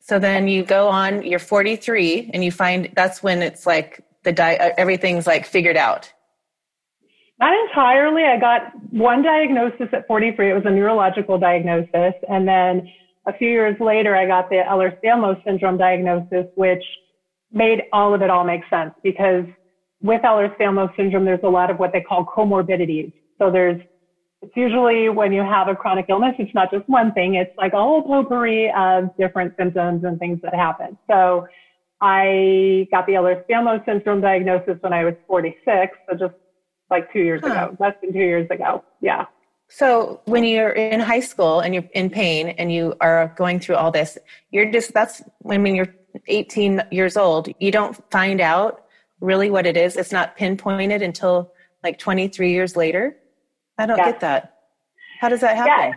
So 0.00 0.18
then 0.18 0.48
you 0.48 0.64
go 0.64 0.88
on, 0.88 1.22
you're 1.22 1.38
43, 1.38 2.30
and 2.32 2.44
you 2.44 2.50
find 2.50 2.90
that's 2.94 3.22
when 3.22 3.42
it's 3.42 3.66
like 3.66 4.00
the 4.24 4.32
di- 4.32 4.56
uh, 4.56 4.70
everything's 4.76 5.26
like 5.26 5.46
figured 5.46 5.76
out. 5.76 6.12
Not 7.40 7.54
entirely. 7.68 8.24
I 8.24 8.38
got 8.38 8.72
one 8.92 9.22
diagnosis 9.22 9.88
at 9.92 10.06
43. 10.06 10.50
It 10.50 10.54
was 10.54 10.64
a 10.66 10.70
neurological 10.70 11.38
diagnosis. 11.38 12.12
And 12.28 12.46
then 12.46 12.86
a 13.26 13.32
few 13.32 13.48
years 13.48 13.76
later, 13.80 14.14
I 14.14 14.26
got 14.26 14.50
the 14.50 14.56
Ehlers-Danlos 14.56 15.42
syndrome 15.44 15.78
diagnosis, 15.78 16.46
which 16.54 16.82
made 17.50 17.84
all 17.94 18.14
of 18.14 18.20
it 18.20 18.30
all 18.30 18.44
make 18.44 18.60
sense 18.68 18.92
because 19.02 19.44
with 20.02 20.20
Ehlers-Danlos 20.22 20.94
syndrome, 20.96 21.24
there's 21.24 21.40
a 21.42 21.48
lot 21.48 21.70
of 21.70 21.78
what 21.78 21.92
they 21.92 22.02
call 22.02 22.26
comorbidities. 22.26 23.12
So 23.38 23.50
there's, 23.50 23.80
it's 24.42 24.52
usually 24.54 25.08
when 25.08 25.32
you 25.32 25.42
have 25.42 25.68
a 25.68 25.74
chronic 25.74 26.06
illness, 26.10 26.34
it's 26.38 26.54
not 26.54 26.70
just 26.70 26.86
one 26.90 27.12
thing. 27.12 27.36
It's 27.36 27.56
like 27.56 27.72
a 27.72 27.78
whole 27.78 28.02
potpourri 28.02 28.70
of 28.76 29.16
different 29.16 29.54
symptoms 29.58 30.04
and 30.04 30.18
things 30.18 30.40
that 30.42 30.54
happen. 30.54 30.96
So 31.10 31.46
I 32.00 32.88
got 32.90 33.06
the 33.06 33.12
Ehlers-Danlos 33.12 33.84
syndrome 33.84 34.20
diagnosis 34.20 34.76
when 34.80 34.92
I 34.92 35.04
was 35.04 35.14
46. 35.26 35.96
So 36.08 36.16
just 36.16 36.34
like 36.90 37.12
two 37.12 37.20
years 37.20 37.40
huh. 37.42 37.48
ago, 37.48 37.76
less 37.78 37.94
than 38.02 38.12
two 38.12 38.18
years 38.18 38.50
ago. 38.50 38.84
Yeah. 39.00 39.26
So 39.68 40.20
when 40.24 40.44
you're 40.44 40.70
in 40.70 40.98
high 40.98 41.20
school 41.20 41.60
and 41.60 41.74
you're 41.74 41.88
in 41.94 42.10
pain 42.10 42.48
and 42.48 42.72
you 42.72 42.96
are 43.00 43.32
going 43.36 43.60
through 43.60 43.76
all 43.76 43.90
this, 43.90 44.18
you're 44.50 44.70
just, 44.70 44.92
that's 44.92 45.22
when, 45.40 45.62
mean, 45.62 45.76
you're 45.76 45.94
18 46.26 46.82
years 46.90 47.16
old, 47.16 47.48
you 47.60 47.70
don't 47.70 47.96
find 48.10 48.40
out 48.40 48.84
really 49.20 49.50
what 49.50 49.66
it 49.66 49.76
is. 49.76 49.96
It's 49.96 50.10
not 50.10 50.36
pinpointed 50.36 51.02
until 51.02 51.52
like 51.84 51.98
23 51.98 52.50
years 52.50 52.74
later. 52.76 53.16
I 53.78 53.86
don't 53.86 53.96
get 53.96 54.20
that. 54.20 54.54
How 55.20 55.28
does 55.28 55.40
that 55.40 55.56
happen? 55.56 55.72
Yeah. 55.76 55.92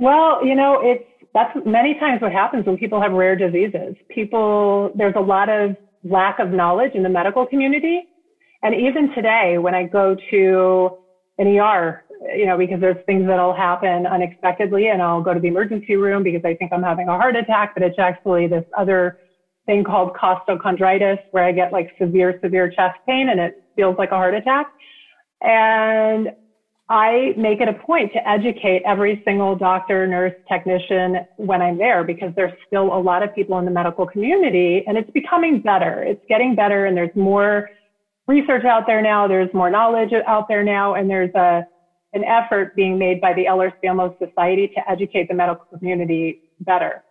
Well, 0.00 0.44
you 0.44 0.54
know, 0.54 0.80
it's, 0.82 1.04
that's 1.34 1.56
many 1.64 1.94
times 1.94 2.20
what 2.20 2.32
happens 2.32 2.66
when 2.66 2.76
people 2.76 3.00
have 3.00 3.12
rare 3.12 3.36
diseases. 3.36 3.94
People, 4.08 4.92
there's 4.94 5.14
a 5.16 5.20
lot 5.20 5.48
of 5.48 5.76
lack 6.04 6.38
of 6.38 6.50
knowledge 6.50 6.92
in 6.94 7.02
the 7.02 7.08
medical 7.08 7.46
community. 7.46 8.02
And 8.62 8.74
even 8.74 9.12
today, 9.14 9.58
when 9.58 9.74
I 9.74 9.84
go 9.84 10.16
to 10.30 10.90
an 11.38 11.46
ER 11.58 12.04
you 12.36 12.46
know, 12.46 12.56
because 12.56 12.80
there's 12.80 13.04
things 13.06 13.26
that'll 13.26 13.54
happen 13.54 14.06
unexpectedly 14.06 14.88
and 14.88 15.02
I'll 15.02 15.22
go 15.22 15.34
to 15.34 15.40
the 15.40 15.48
emergency 15.48 15.96
room 15.96 16.22
because 16.22 16.42
I 16.44 16.54
think 16.54 16.72
I'm 16.72 16.82
having 16.82 17.08
a 17.08 17.16
heart 17.16 17.36
attack, 17.36 17.74
but 17.74 17.82
it's 17.82 17.98
actually 17.98 18.46
this 18.46 18.64
other 18.76 19.18
thing 19.66 19.84
called 19.84 20.12
costochondritis 20.14 21.18
where 21.30 21.44
I 21.44 21.52
get 21.52 21.72
like 21.72 21.90
severe, 22.00 22.38
severe 22.42 22.68
chest 22.68 22.98
pain 23.06 23.28
and 23.28 23.40
it 23.40 23.62
feels 23.76 23.96
like 23.98 24.10
a 24.10 24.16
heart 24.16 24.34
attack. 24.34 24.72
And 25.40 26.30
I 26.92 27.32
make 27.38 27.62
it 27.62 27.68
a 27.68 27.72
point 27.72 28.12
to 28.12 28.28
educate 28.28 28.82
every 28.84 29.22
single 29.24 29.56
doctor, 29.56 30.06
nurse, 30.06 30.34
technician 30.46 31.26
when 31.36 31.62
I'm 31.62 31.78
there 31.78 32.04
because 32.04 32.34
there's 32.36 32.52
still 32.66 32.94
a 32.94 33.00
lot 33.00 33.22
of 33.22 33.34
people 33.34 33.58
in 33.58 33.64
the 33.64 33.70
medical 33.70 34.06
community 34.06 34.84
and 34.86 34.98
it's 34.98 35.10
becoming 35.10 35.62
better. 35.62 36.02
It's 36.02 36.22
getting 36.28 36.54
better 36.54 36.84
and 36.84 36.94
there's 36.94 37.16
more 37.16 37.70
research 38.26 38.66
out 38.66 38.86
there 38.86 39.00
now. 39.00 39.26
There's 39.26 39.48
more 39.54 39.70
knowledge 39.70 40.12
out 40.26 40.48
there 40.48 40.62
now 40.62 40.94
and 40.94 41.08
there's 41.08 41.34
a 41.34 41.66
an 42.12 42.24
effort 42.24 42.76
being 42.76 42.98
made 42.98 43.22
by 43.22 43.32
the 43.32 43.46
Ehlers-Danlos 43.46 44.18
Society 44.18 44.68
to 44.68 44.90
educate 44.90 45.28
the 45.28 45.34
medical 45.34 45.64
community 45.78 46.42
better. 46.60 47.02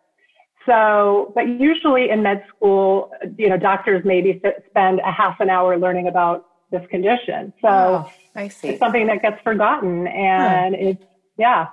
So, 0.68 1.32
but 1.34 1.48
usually 1.48 2.12
in 2.12 2.22
med 2.22 2.44
school, 2.56 3.10
you 3.36 3.50
know, 3.50 3.58
doctors 3.58 4.04
maybe 4.06 4.40
spend 4.70 5.00
a 5.00 5.12
half 5.12 5.40
an 5.40 5.50
hour 5.50 5.76
learning 5.76 6.08
about 6.08 6.46
this 6.70 6.86
condition. 6.92 7.52
So 7.64 7.68
oh, 7.68 8.12
I 8.36 8.48
see. 8.48 8.70
it's 8.70 8.80
something 8.80 9.08
that 9.08 9.22
gets 9.22 9.42
forgotten 9.44 10.08
and 10.08 10.76
huh. 10.76 10.82
it's, 10.82 11.04
yeah. 11.38 11.68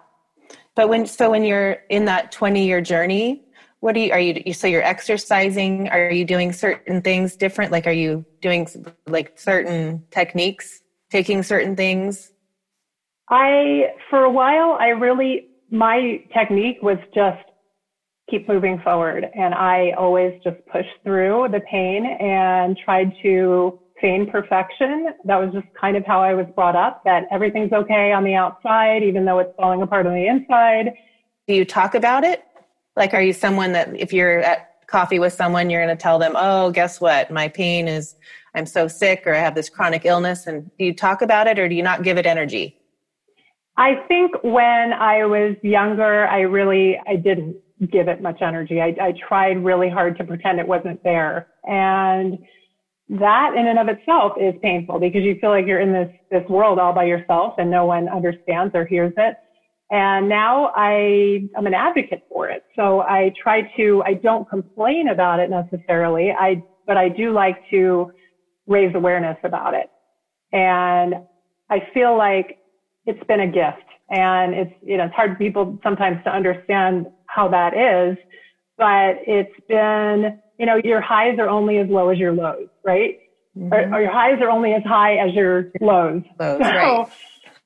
But 0.74 0.88
when, 0.88 1.06
so 1.06 1.30
when 1.30 1.44
you're 1.44 1.78
in 1.88 2.04
that 2.06 2.32
20 2.32 2.66
year 2.66 2.80
journey, 2.80 3.44
what 3.80 3.94
do 3.94 4.00
you, 4.00 4.12
are 4.12 4.18
you, 4.18 4.52
so 4.52 4.66
you're 4.66 4.82
exercising? 4.82 5.88
Are 5.88 6.10
you 6.10 6.24
doing 6.24 6.52
certain 6.52 7.00
things 7.00 7.36
different? 7.36 7.70
Like, 7.70 7.86
are 7.86 7.92
you 7.92 8.24
doing 8.40 8.66
like 9.06 9.38
certain 9.38 10.04
techniques, 10.10 10.82
taking 11.10 11.42
certain 11.42 11.76
things? 11.76 12.32
I, 13.28 13.92
for 14.10 14.24
a 14.24 14.30
while, 14.30 14.76
I 14.80 14.88
really, 14.88 15.48
my 15.70 16.22
technique 16.32 16.78
was 16.82 16.98
just 17.14 17.44
keep 18.30 18.48
moving 18.48 18.80
forward. 18.80 19.26
And 19.34 19.54
I 19.54 19.92
always 19.92 20.32
just 20.42 20.56
pushed 20.66 20.88
through 21.04 21.48
the 21.52 21.60
pain 21.60 22.04
and 22.04 22.76
tried 22.76 23.12
to 23.22 23.78
feign 24.00 24.30
perfection. 24.30 25.08
That 25.24 25.36
was 25.36 25.52
just 25.52 25.66
kind 25.78 25.96
of 25.96 26.04
how 26.04 26.22
I 26.22 26.34
was 26.34 26.46
brought 26.54 26.76
up 26.76 27.02
that 27.04 27.24
everything's 27.30 27.72
okay 27.72 28.12
on 28.12 28.24
the 28.24 28.34
outside, 28.34 29.02
even 29.02 29.24
though 29.24 29.38
it's 29.38 29.54
falling 29.56 29.82
apart 29.82 30.06
on 30.06 30.14
the 30.14 30.26
inside. 30.26 30.94
Do 31.46 31.54
you 31.54 31.64
talk 31.64 31.94
about 31.94 32.24
it? 32.24 32.44
Like, 32.96 33.14
are 33.14 33.22
you 33.22 33.32
someone 33.32 33.72
that 33.72 33.94
if 33.96 34.12
you're 34.12 34.40
at 34.40 34.86
coffee 34.86 35.18
with 35.18 35.32
someone, 35.32 35.70
you're 35.70 35.84
going 35.84 35.96
to 35.96 36.02
tell 36.02 36.18
them, 36.18 36.32
oh, 36.36 36.70
guess 36.70 37.00
what? 37.00 37.30
My 37.30 37.48
pain 37.48 37.88
is, 37.88 38.16
I'm 38.54 38.66
so 38.66 38.88
sick 38.88 39.22
or 39.26 39.34
I 39.34 39.38
have 39.38 39.54
this 39.54 39.68
chronic 39.68 40.04
illness. 40.04 40.46
And 40.46 40.70
do 40.78 40.84
you 40.84 40.94
talk 40.94 41.22
about 41.22 41.46
it 41.46 41.58
or 41.58 41.68
do 41.68 41.74
you 41.74 41.82
not 41.82 42.02
give 42.02 42.18
it 42.18 42.26
energy? 42.26 42.76
I 43.76 43.94
think 44.08 44.32
when 44.42 44.92
I 44.92 45.24
was 45.24 45.56
younger, 45.62 46.26
I 46.26 46.40
really, 46.40 46.98
I 47.06 47.16
didn't 47.16 47.56
give 47.92 48.08
it 48.08 48.20
much 48.20 48.42
energy. 48.42 48.80
I, 48.80 48.96
I 49.00 49.14
tried 49.28 49.62
really 49.64 49.88
hard 49.88 50.18
to 50.18 50.24
pretend 50.24 50.58
it 50.58 50.66
wasn't 50.66 51.02
there. 51.04 51.46
And 51.64 52.38
that 53.10 53.54
in 53.56 53.66
and 53.66 53.78
of 53.78 53.88
itself 53.88 54.32
is 54.38 54.54
painful 54.62 54.98
because 54.98 55.22
you 55.22 55.38
feel 55.40 55.50
like 55.50 55.66
you're 55.66 55.80
in 55.80 55.92
this, 55.92 56.10
this 56.30 56.46
world 56.48 56.78
all 56.78 56.92
by 56.92 57.04
yourself 57.04 57.54
and 57.58 57.70
no 57.70 57.86
one 57.86 58.08
understands 58.08 58.74
or 58.74 58.84
hears 58.84 59.14
it. 59.16 59.36
And 59.90 60.28
now 60.28 60.72
I, 60.76 61.48
I'm 61.56 61.66
an 61.66 61.72
advocate 61.72 62.24
for 62.28 62.48
it. 62.48 62.64
So 62.76 63.00
I 63.00 63.32
try 63.42 63.62
to, 63.76 64.02
I 64.04 64.14
don't 64.14 64.48
complain 64.48 65.08
about 65.08 65.40
it 65.40 65.48
necessarily. 65.48 66.30
I, 66.30 66.62
but 66.86 66.98
I 66.98 67.08
do 67.08 67.32
like 67.32 67.56
to 67.70 68.12
raise 68.66 68.94
awareness 68.94 69.38
about 69.44 69.72
it. 69.72 69.88
And 70.52 71.14
I 71.70 71.88
feel 71.94 72.16
like 72.16 72.58
it's 73.06 73.22
been 73.26 73.40
a 73.40 73.46
gift. 73.46 73.84
And 74.10 74.54
it's, 74.54 74.74
you 74.82 74.98
know, 74.98 75.04
it's 75.04 75.14
hard 75.14 75.32
for 75.32 75.36
people 75.36 75.78
sometimes 75.82 76.22
to 76.24 76.30
understand 76.30 77.06
how 77.26 77.48
that 77.48 77.74
is, 77.74 78.18
but 78.76 79.16
it's 79.26 79.52
been, 79.68 80.38
you 80.58 80.66
know, 80.66 80.80
your 80.82 81.00
highs 81.00 81.38
are 81.38 81.48
only 81.48 81.78
as 81.78 81.88
low 81.88 82.08
as 82.08 82.18
your 82.18 82.32
lows, 82.32 82.68
right? 82.84 83.20
Mm-hmm. 83.56 83.72
Or, 83.72 83.96
or, 83.96 84.02
your 84.02 84.12
highs 84.12 84.40
are 84.40 84.50
only 84.50 84.72
as 84.72 84.82
high 84.84 85.16
as 85.16 85.34
your 85.34 85.70
lows. 85.80 86.22
lows 86.38 86.60
so, 86.60 86.68
right. 86.68 87.08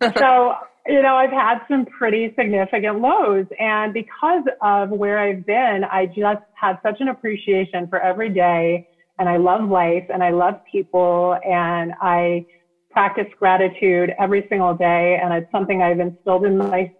so, 0.18 0.54
you 0.87 1.02
know, 1.02 1.14
I've 1.14 1.30
had 1.30 1.61
some 1.68 1.87
pretty 1.87 2.34
significant 2.38 3.00
lows. 3.00 3.46
And 3.58 3.92
because 3.92 4.44
of 4.62 4.90
where 4.90 5.18
I've 5.18 5.44
been, 5.44 5.84
I 5.90 6.06
just 6.06 6.42
have 6.54 6.78
such 6.82 7.00
an 7.00 7.08
appreciation 7.08 7.88
for 7.88 8.00
every 8.00 8.30
day. 8.30 8.88
And 9.18 9.28
I 9.28 9.37
love 9.37 9.68
life 9.68 10.04
and 10.12 10.22
I 10.22 10.30
love 10.30 10.54
people. 10.70 11.37
And 11.44 11.92
I, 12.00 12.46
practice 12.92 13.26
gratitude 13.38 14.12
every 14.20 14.46
single 14.49 14.75
day. 14.75 15.18
And 15.22 15.32
it's 15.32 15.50
something 15.50 15.82
I've 15.82 15.99
instilled 15.99 16.44
in 16.44 16.58
my, 16.58 16.92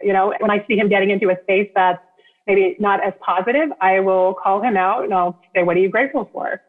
you 0.00 0.12
know, 0.12 0.34
when 0.40 0.50
I 0.50 0.64
see 0.66 0.76
him 0.76 0.88
getting 0.88 1.10
into 1.10 1.30
a 1.30 1.36
space 1.42 1.70
that's 1.74 2.00
maybe 2.46 2.76
not 2.78 3.04
as 3.04 3.12
positive, 3.24 3.70
I 3.80 4.00
will 4.00 4.34
call 4.34 4.62
him 4.62 4.76
out 4.76 5.04
and 5.04 5.14
I'll 5.14 5.36
say, 5.54 5.62
what 5.62 5.76
are 5.76 5.80
you 5.80 5.88
grateful 5.88 6.28
for? 6.32 6.60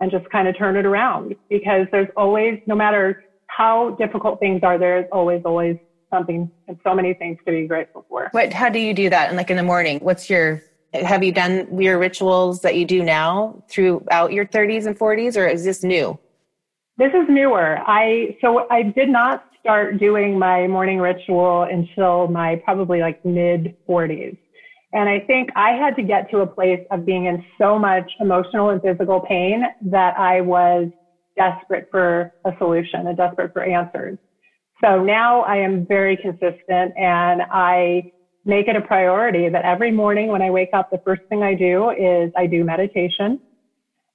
And 0.00 0.10
just 0.10 0.28
kind 0.30 0.48
of 0.48 0.56
turn 0.56 0.76
it 0.76 0.86
around 0.86 1.34
because 1.48 1.86
there's 1.92 2.08
always, 2.16 2.58
no 2.66 2.74
matter 2.74 3.22
how 3.46 3.96
difficult 3.98 4.40
things 4.40 4.60
are, 4.62 4.78
there's 4.78 5.06
always, 5.12 5.42
always 5.44 5.76
something 6.10 6.50
and 6.66 6.76
so 6.84 6.94
many 6.94 7.14
things 7.14 7.36
to 7.46 7.52
be 7.52 7.66
grateful 7.66 8.04
for. 8.08 8.28
What, 8.32 8.52
how 8.52 8.68
do 8.68 8.78
you 8.78 8.94
do 8.94 9.10
that? 9.10 9.28
And 9.28 9.36
like 9.36 9.50
in 9.50 9.56
the 9.56 9.62
morning, 9.62 9.98
what's 10.00 10.30
your, 10.30 10.62
have 10.94 11.22
you 11.22 11.32
done 11.32 11.80
your 11.80 11.98
rituals 11.98 12.60
that 12.60 12.76
you 12.76 12.84
do 12.84 13.02
now 13.02 13.62
throughout 13.70 14.32
your 14.32 14.46
30s 14.46 14.86
and 14.86 14.98
40s 14.98 15.36
or 15.36 15.46
is 15.46 15.64
this 15.64 15.84
new? 15.84 16.18
This 16.96 17.12
is 17.14 17.28
newer. 17.30 17.78
I 17.86 18.36
so 18.42 18.66
I 18.70 18.82
did 18.82 19.08
not 19.08 19.44
start 19.58 19.98
doing 19.98 20.38
my 20.38 20.66
morning 20.66 20.98
ritual 20.98 21.62
until 21.62 22.28
my 22.28 22.60
probably 22.62 23.00
like 23.00 23.24
mid 23.24 23.74
40s. 23.88 24.36
And 24.92 25.08
I 25.08 25.20
think 25.20 25.50
I 25.54 25.70
had 25.72 25.94
to 25.96 26.02
get 26.02 26.30
to 26.30 26.40
a 26.40 26.46
place 26.46 26.80
of 26.90 27.06
being 27.06 27.26
in 27.26 27.42
so 27.58 27.78
much 27.78 28.10
emotional 28.18 28.70
and 28.70 28.82
physical 28.82 29.20
pain 29.20 29.64
that 29.82 30.18
I 30.18 30.40
was 30.40 30.88
desperate 31.36 31.86
for 31.90 32.32
a 32.44 32.52
solution 32.58 33.06
and 33.06 33.16
desperate 33.16 33.52
for 33.52 33.62
answers. 33.62 34.18
So 34.82 35.02
now 35.02 35.42
I 35.42 35.56
am 35.56 35.86
very 35.86 36.16
consistent 36.16 36.92
and 36.96 37.42
I 37.50 38.02
make 38.44 38.68
it 38.68 38.76
a 38.76 38.80
priority 38.80 39.48
that 39.48 39.64
every 39.64 39.92
morning 39.92 40.28
when 40.28 40.42
I 40.42 40.50
wake 40.50 40.70
up, 40.72 40.88
the 40.90 40.98
first 41.04 41.22
thing 41.28 41.42
I 41.42 41.54
do 41.54 41.90
is 41.90 42.30
I 42.36 42.46
do 42.46 42.64
meditation. 42.64 43.38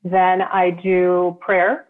Then 0.04 0.42
I 0.42 0.72
do 0.72 1.38
prayer 1.40 1.86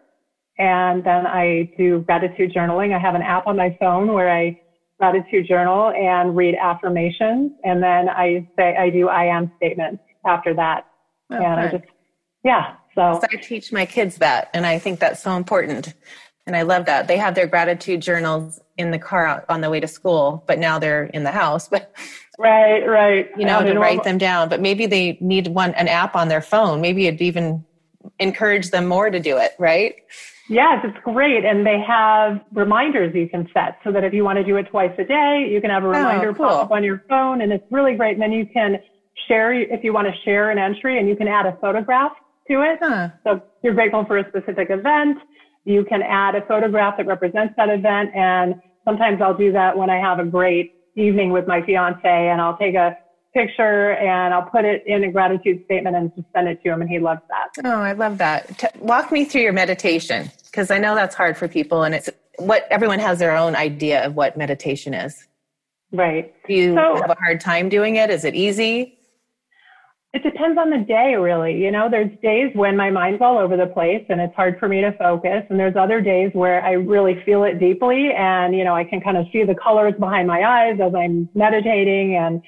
and 0.58 1.02
then 1.02 1.26
I 1.26 1.68
do 1.76 2.00
gratitude 2.06 2.52
journaling. 2.54 2.94
I 2.94 2.98
have 2.98 3.14
an 3.14 3.22
app 3.22 3.46
on 3.46 3.56
my 3.56 3.74
phone 3.80 4.12
where 4.12 4.30
I 4.30 4.54
gratitude 4.98 5.46
journal 5.46 5.90
and 5.90 6.36
read 6.36 6.54
affirmations. 6.54 7.52
And 7.64 7.82
then 7.82 8.08
I 8.08 8.48
say, 8.56 8.76
I 8.76 8.90
do 8.90 9.08
I 9.08 9.24
am 9.24 9.52
statements 9.56 10.02
after 10.26 10.54
that. 10.54 10.86
Okay. 11.32 11.44
And 11.44 11.60
I 11.60 11.70
just, 11.70 11.84
yeah. 12.44 12.76
So. 12.94 13.20
so 13.20 13.26
I 13.30 13.36
teach 13.36 13.72
my 13.72 13.84
kids 13.84 14.16
that. 14.16 14.50
And 14.54 14.64
I 14.64 14.78
think 14.78 15.00
that's 15.00 15.22
so 15.22 15.36
important. 15.36 15.92
And 16.46 16.56
I 16.56 16.62
love 16.62 16.86
that. 16.86 17.08
They 17.08 17.18
have 17.18 17.34
their 17.34 17.46
gratitude 17.46 18.00
journals 18.00 18.60
in 18.78 18.90
the 18.92 18.98
car 18.98 19.44
on 19.48 19.60
the 19.60 19.68
way 19.70 19.80
to 19.80 19.88
school, 19.88 20.44
but 20.46 20.58
now 20.58 20.78
they're 20.78 21.04
in 21.06 21.24
the 21.24 21.32
house. 21.32 21.68
But 22.38 22.44
right, 22.44 22.86
right. 22.86 23.30
You 23.38 23.46
know, 23.46 23.62
to 23.62 23.78
write 23.78 24.04
them 24.04 24.18
down. 24.18 24.50
But 24.50 24.60
maybe 24.60 24.84
they 24.84 25.16
need 25.22 25.48
one 25.48 25.72
an 25.72 25.88
app 25.88 26.14
on 26.14 26.28
their 26.28 26.42
phone. 26.42 26.82
Maybe 26.82 27.06
it'd 27.06 27.22
even 27.22 27.64
encourage 28.18 28.70
them 28.70 28.86
more 28.86 29.10
to 29.10 29.20
do 29.20 29.36
it, 29.36 29.52
right? 29.58 29.94
Yes, 30.48 30.84
it's 30.84 30.98
great. 31.02 31.44
And 31.44 31.66
they 31.66 31.80
have 31.80 32.40
reminders 32.52 33.14
you 33.14 33.28
can 33.28 33.48
set 33.52 33.78
so 33.82 33.90
that 33.92 34.04
if 34.04 34.12
you 34.12 34.24
want 34.24 34.36
to 34.36 34.44
do 34.44 34.56
it 34.56 34.68
twice 34.70 34.92
a 34.98 35.04
day, 35.04 35.48
you 35.50 35.60
can 35.60 35.70
have 35.70 35.82
a 35.82 35.86
oh, 35.86 35.90
reminder 35.90 36.30
oh, 36.30 36.34
cool. 36.34 36.46
pop 36.46 36.64
up 36.66 36.70
on 36.70 36.84
your 36.84 37.02
phone 37.08 37.40
and 37.40 37.52
it's 37.52 37.64
really 37.70 37.94
great. 37.94 38.12
And 38.12 38.22
then 38.22 38.32
you 38.32 38.46
can 38.46 38.78
share 39.26 39.52
if 39.52 39.82
you 39.82 39.92
want 39.92 40.06
to 40.06 40.14
share 40.24 40.50
an 40.50 40.58
entry 40.58 40.98
and 40.98 41.08
you 41.08 41.16
can 41.16 41.26
add 41.26 41.46
a 41.46 41.56
photograph 41.60 42.12
to 42.48 42.62
it. 42.62 42.78
Huh. 42.80 43.08
So 43.24 43.42
you're 43.62 43.74
grateful 43.74 44.04
for 44.04 44.18
a 44.18 44.28
specific 44.28 44.70
event. 44.70 45.18
You 45.64 45.84
can 45.84 46.02
add 46.02 46.36
a 46.36 46.42
photograph 46.46 46.96
that 46.98 47.06
represents 47.06 47.54
that 47.56 47.68
event. 47.68 48.14
And 48.14 48.54
sometimes 48.84 49.20
I'll 49.20 49.36
do 49.36 49.50
that 49.52 49.76
when 49.76 49.90
I 49.90 49.96
have 49.96 50.20
a 50.20 50.24
great 50.24 50.74
evening 50.94 51.32
with 51.32 51.46
my 51.48 51.60
fiance 51.62 52.00
and 52.04 52.40
I'll 52.40 52.56
take 52.56 52.74
a 52.74 52.96
picture 53.36 53.92
and 53.92 54.32
I'll 54.32 54.48
put 54.48 54.64
it 54.64 54.82
in 54.86 55.04
a 55.04 55.12
gratitude 55.12 55.62
statement 55.66 55.94
and 55.94 56.10
just 56.16 56.26
send 56.34 56.48
it 56.48 56.62
to 56.64 56.72
him 56.72 56.80
and 56.80 56.88
he 56.88 56.98
loves 56.98 57.20
that. 57.28 57.48
Oh, 57.64 57.80
I 57.80 57.92
love 57.92 58.18
that. 58.18 58.58
T- 58.58 58.68
walk 58.78 59.12
me 59.12 59.26
through 59.26 59.42
your 59.42 59.52
meditation 59.52 60.30
because 60.46 60.70
I 60.70 60.78
know 60.78 60.94
that's 60.94 61.14
hard 61.14 61.36
for 61.36 61.46
people 61.46 61.82
and 61.82 61.94
it's 61.94 62.08
what 62.38 62.66
everyone 62.70 62.98
has 62.98 63.18
their 63.18 63.36
own 63.36 63.54
idea 63.54 64.04
of 64.06 64.14
what 64.14 64.36
meditation 64.36 64.94
is. 64.94 65.26
Right. 65.92 66.34
Do 66.46 66.54
you 66.54 66.74
so, 66.74 66.96
have 66.96 67.10
a 67.10 67.16
hard 67.22 67.40
time 67.40 67.68
doing 67.68 67.96
it? 67.96 68.10
Is 68.10 68.24
it 68.24 68.34
easy? 68.34 68.98
It 70.14 70.22
depends 70.22 70.58
on 70.58 70.70
the 70.70 70.78
day, 70.78 71.14
really. 71.14 71.62
You 71.62 71.70
know, 71.70 71.90
there's 71.90 72.10
days 72.22 72.50
when 72.54 72.74
my 72.74 72.88
mind's 72.88 73.20
all 73.20 73.36
over 73.36 73.54
the 73.54 73.66
place 73.66 74.02
and 74.08 74.18
it's 74.18 74.34
hard 74.34 74.58
for 74.58 74.66
me 74.66 74.80
to 74.80 74.92
focus. 74.92 75.42
And 75.50 75.60
there's 75.60 75.76
other 75.76 76.00
days 76.00 76.30
where 76.32 76.64
I 76.64 76.72
really 76.72 77.22
feel 77.26 77.44
it 77.44 77.58
deeply 77.60 78.12
and, 78.16 78.56
you 78.56 78.64
know, 78.64 78.74
I 78.74 78.84
can 78.84 79.02
kind 79.02 79.18
of 79.18 79.26
see 79.30 79.44
the 79.44 79.54
colors 79.54 79.92
behind 79.98 80.26
my 80.26 80.42
eyes 80.42 80.78
as 80.82 80.94
I'm 80.94 81.28
meditating 81.34 82.16
and 82.16 82.40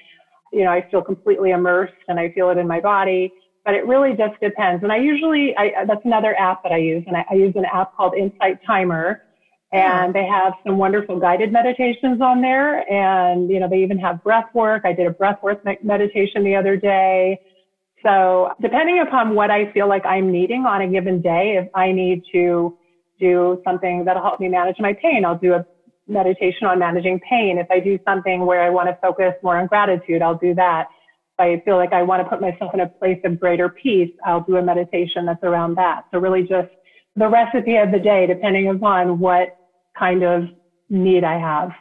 you 0.53 0.65
know, 0.65 0.71
I 0.71 0.89
feel 0.91 1.03
completely 1.03 1.51
immersed 1.51 1.95
and 2.09 2.19
I 2.19 2.31
feel 2.33 2.51
it 2.51 2.59
in 2.59 2.67
my 2.67 2.81
body. 2.81 3.33
But 3.65 3.75
it 3.75 3.87
really 3.87 4.17
just 4.17 4.41
depends. 4.41 4.83
And 4.83 4.91
I 4.91 4.97
usually, 4.97 5.55
I, 5.57 5.85
that's 5.87 6.05
another 6.05 6.35
app 6.39 6.63
that 6.63 6.73
I 6.73 6.79
use. 6.79 7.05
And 7.07 7.17
I, 7.17 7.25
I 7.31 7.35
use 7.35 7.55
an 7.55 7.67
app 7.67 7.95
called 7.97 8.15
Insight 8.15 8.61
Timer. 8.67 9.23
And 9.71 10.15
they 10.15 10.25
have 10.25 10.55
some 10.65 10.79
wonderful 10.79 11.21
guided 11.21 11.53
meditations 11.53 12.23
on 12.23 12.41
there. 12.41 12.91
And, 12.91 13.51
you 13.51 13.61
know, 13.61 13.69
they 13.69 13.83
even 13.83 13.99
have 13.99 14.25
breath 14.25 14.49
work. 14.55 14.83
I 14.87 14.95
did 14.95 15.07
a 15.07 15.11
breath 15.11 15.43
work 15.43 15.63
meditation 15.83 16.43
the 16.43 16.57
other 16.57 16.77
day. 16.77 17.39
So 18.03 18.53
depending 18.63 19.01
upon 19.01 19.35
what 19.35 19.51
I 19.51 19.71
feel 19.73 19.89
like 19.89 20.07
I'm 20.07 20.33
needing 20.33 20.65
on 20.65 20.81
a 20.81 20.89
given 20.89 21.21
day, 21.21 21.59
if 21.63 21.69
I 21.75 21.93
need 21.93 22.23
to 22.33 22.79
do 23.21 23.61
something 23.65 24.05
that'll 24.05 24.23
help 24.23 24.41
me 24.41 24.49
manage 24.49 24.77
my 24.79 24.95
pain, 24.95 25.25
I'll 25.25 25.39
do 25.39 25.55
a 25.55 25.67
meditation 26.09 26.67
on 26.67 26.79
managing 26.79 27.21
pain. 27.21 27.59
If 27.59 27.71
I 27.71 27.81
do 27.81 27.99
something 28.05 28.47
where 28.47 28.63
I 28.63 28.71
want 28.71 28.89
to 28.89 28.99
focus 29.01 29.35
more 29.43 29.57
on 29.57 29.67
gratitude, 29.67 30.23
I'll 30.23 30.39
do 30.39 30.55
that. 30.55 30.89
If 31.39 31.41
I 31.41 31.63
feel 31.65 31.77
like 31.77 31.93
I 31.93 32.03
want 32.03 32.23
to 32.23 32.29
put 32.29 32.41
myself 32.41 32.75
in 32.75 32.81
a 32.81 32.89
place 32.89 33.21
of 33.25 33.39
greater 33.39 33.69
peace, 33.69 34.11
I'll 34.25 34.41
do 34.41 34.57
a 34.57 34.63
meditation 34.63 35.27
that's 35.27 35.43
around 35.43 35.77
that. 35.77 36.05
So 36.11 36.19
really 36.19 36.43
just 36.43 36.69
the 37.15 37.29
recipe 37.29 37.77
of 37.77 37.93
the 37.93 37.99
day, 37.99 38.27
depending 38.27 38.69
upon 38.69 39.19
what 39.19 39.57
kind 39.97 40.23
of 40.23 40.45
need 40.89 41.25
I 41.25 41.39
have. 41.39 41.73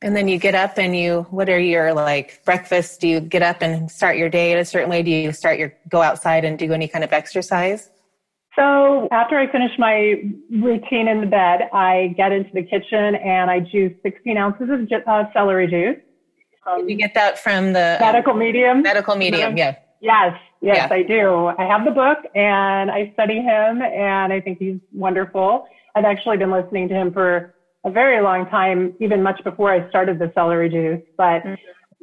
And 0.00 0.16
then 0.16 0.26
you 0.26 0.38
get 0.38 0.56
up 0.56 0.78
and 0.78 0.96
you, 0.96 1.26
what 1.30 1.48
are 1.48 1.60
your 1.60 1.94
like 1.94 2.44
breakfast? 2.44 3.00
Do 3.00 3.06
you 3.06 3.20
get 3.20 3.42
up 3.42 3.62
and 3.62 3.88
start 3.88 4.16
your 4.16 4.28
day 4.28 4.52
at 4.52 4.58
a 4.58 4.64
certain 4.64 4.90
way? 4.90 5.02
Do 5.02 5.10
you 5.10 5.32
start 5.32 5.58
your, 5.58 5.74
go 5.88 6.02
outside 6.02 6.44
and 6.44 6.58
do 6.58 6.72
any 6.72 6.88
kind 6.88 7.04
of 7.04 7.12
exercise? 7.12 7.88
So 8.56 9.08
after 9.10 9.38
I 9.38 9.50
finish 9.50 9.70
my 9.78 10.22
routine 10.50 11.08
in 11.08 11.20
the 11.20 11.26
bed, 11.26 11.70
I 11.72 12.14
get 12.16 12.32
into 12.32 12.50
the 12.52 12.62
kitchen 12.62 13.14
and 13.14 13.50
I 13.50 13.60
juice 13.60 13.94
16 14.02 14.36
ounces 14.36 14.68
of 14.70 14.88
uh, 15.06 15.24
celery 15.32 15.66
juice. 15.68 16.02
Um, 16.66 16.88
you 16.88 16.96
get 16.96 17.14
that 17.14 17.38
from 17.38 17.72
the 17.72 17.96
medical 18.00 18.34
medium? 18.34 18.82
Medical 18.82 19.16
medium, 19.16 19.56
yeah. 19.56 19.76
Yes, 20.00 20.38
yes, 20.60 20.76
yeah. 20.76 20.94
I 20.94 21.02
do. 21.02 21.46
I 21.46 21.64
have 21.64 21.84
the 21.84 21.90
book 21.92 22.18
and 22.34 22.90
I 22.90 23.10
study 23.14 23.36
him 23.36 23.80
and 23.82 24.32
I 24.32 24.40
think 24.40 24.58
he's 24.58 24.78
wonderful. 24.92 25.66
I've 25.94 26.04
actually 26.04 26.36
been 26.36 26.50
listening 26.50 26.88
to 26.88 26.94
him 26.94 27.12
for 27.12 27.54
a 27.84 27.90
very 27.90 28.22
long 28.22 28.46
time, 28.46 28.94
even 29.00 29.22
much 29.22 29.42
before 29.44 29.72
I 29.72 29.88
started 29.88 30.18
the 30.18 30.30
celery 30.34 30.68
juice. 30.68 31.02
But 31.16 31.42
mm-hmm. 31.42 31.54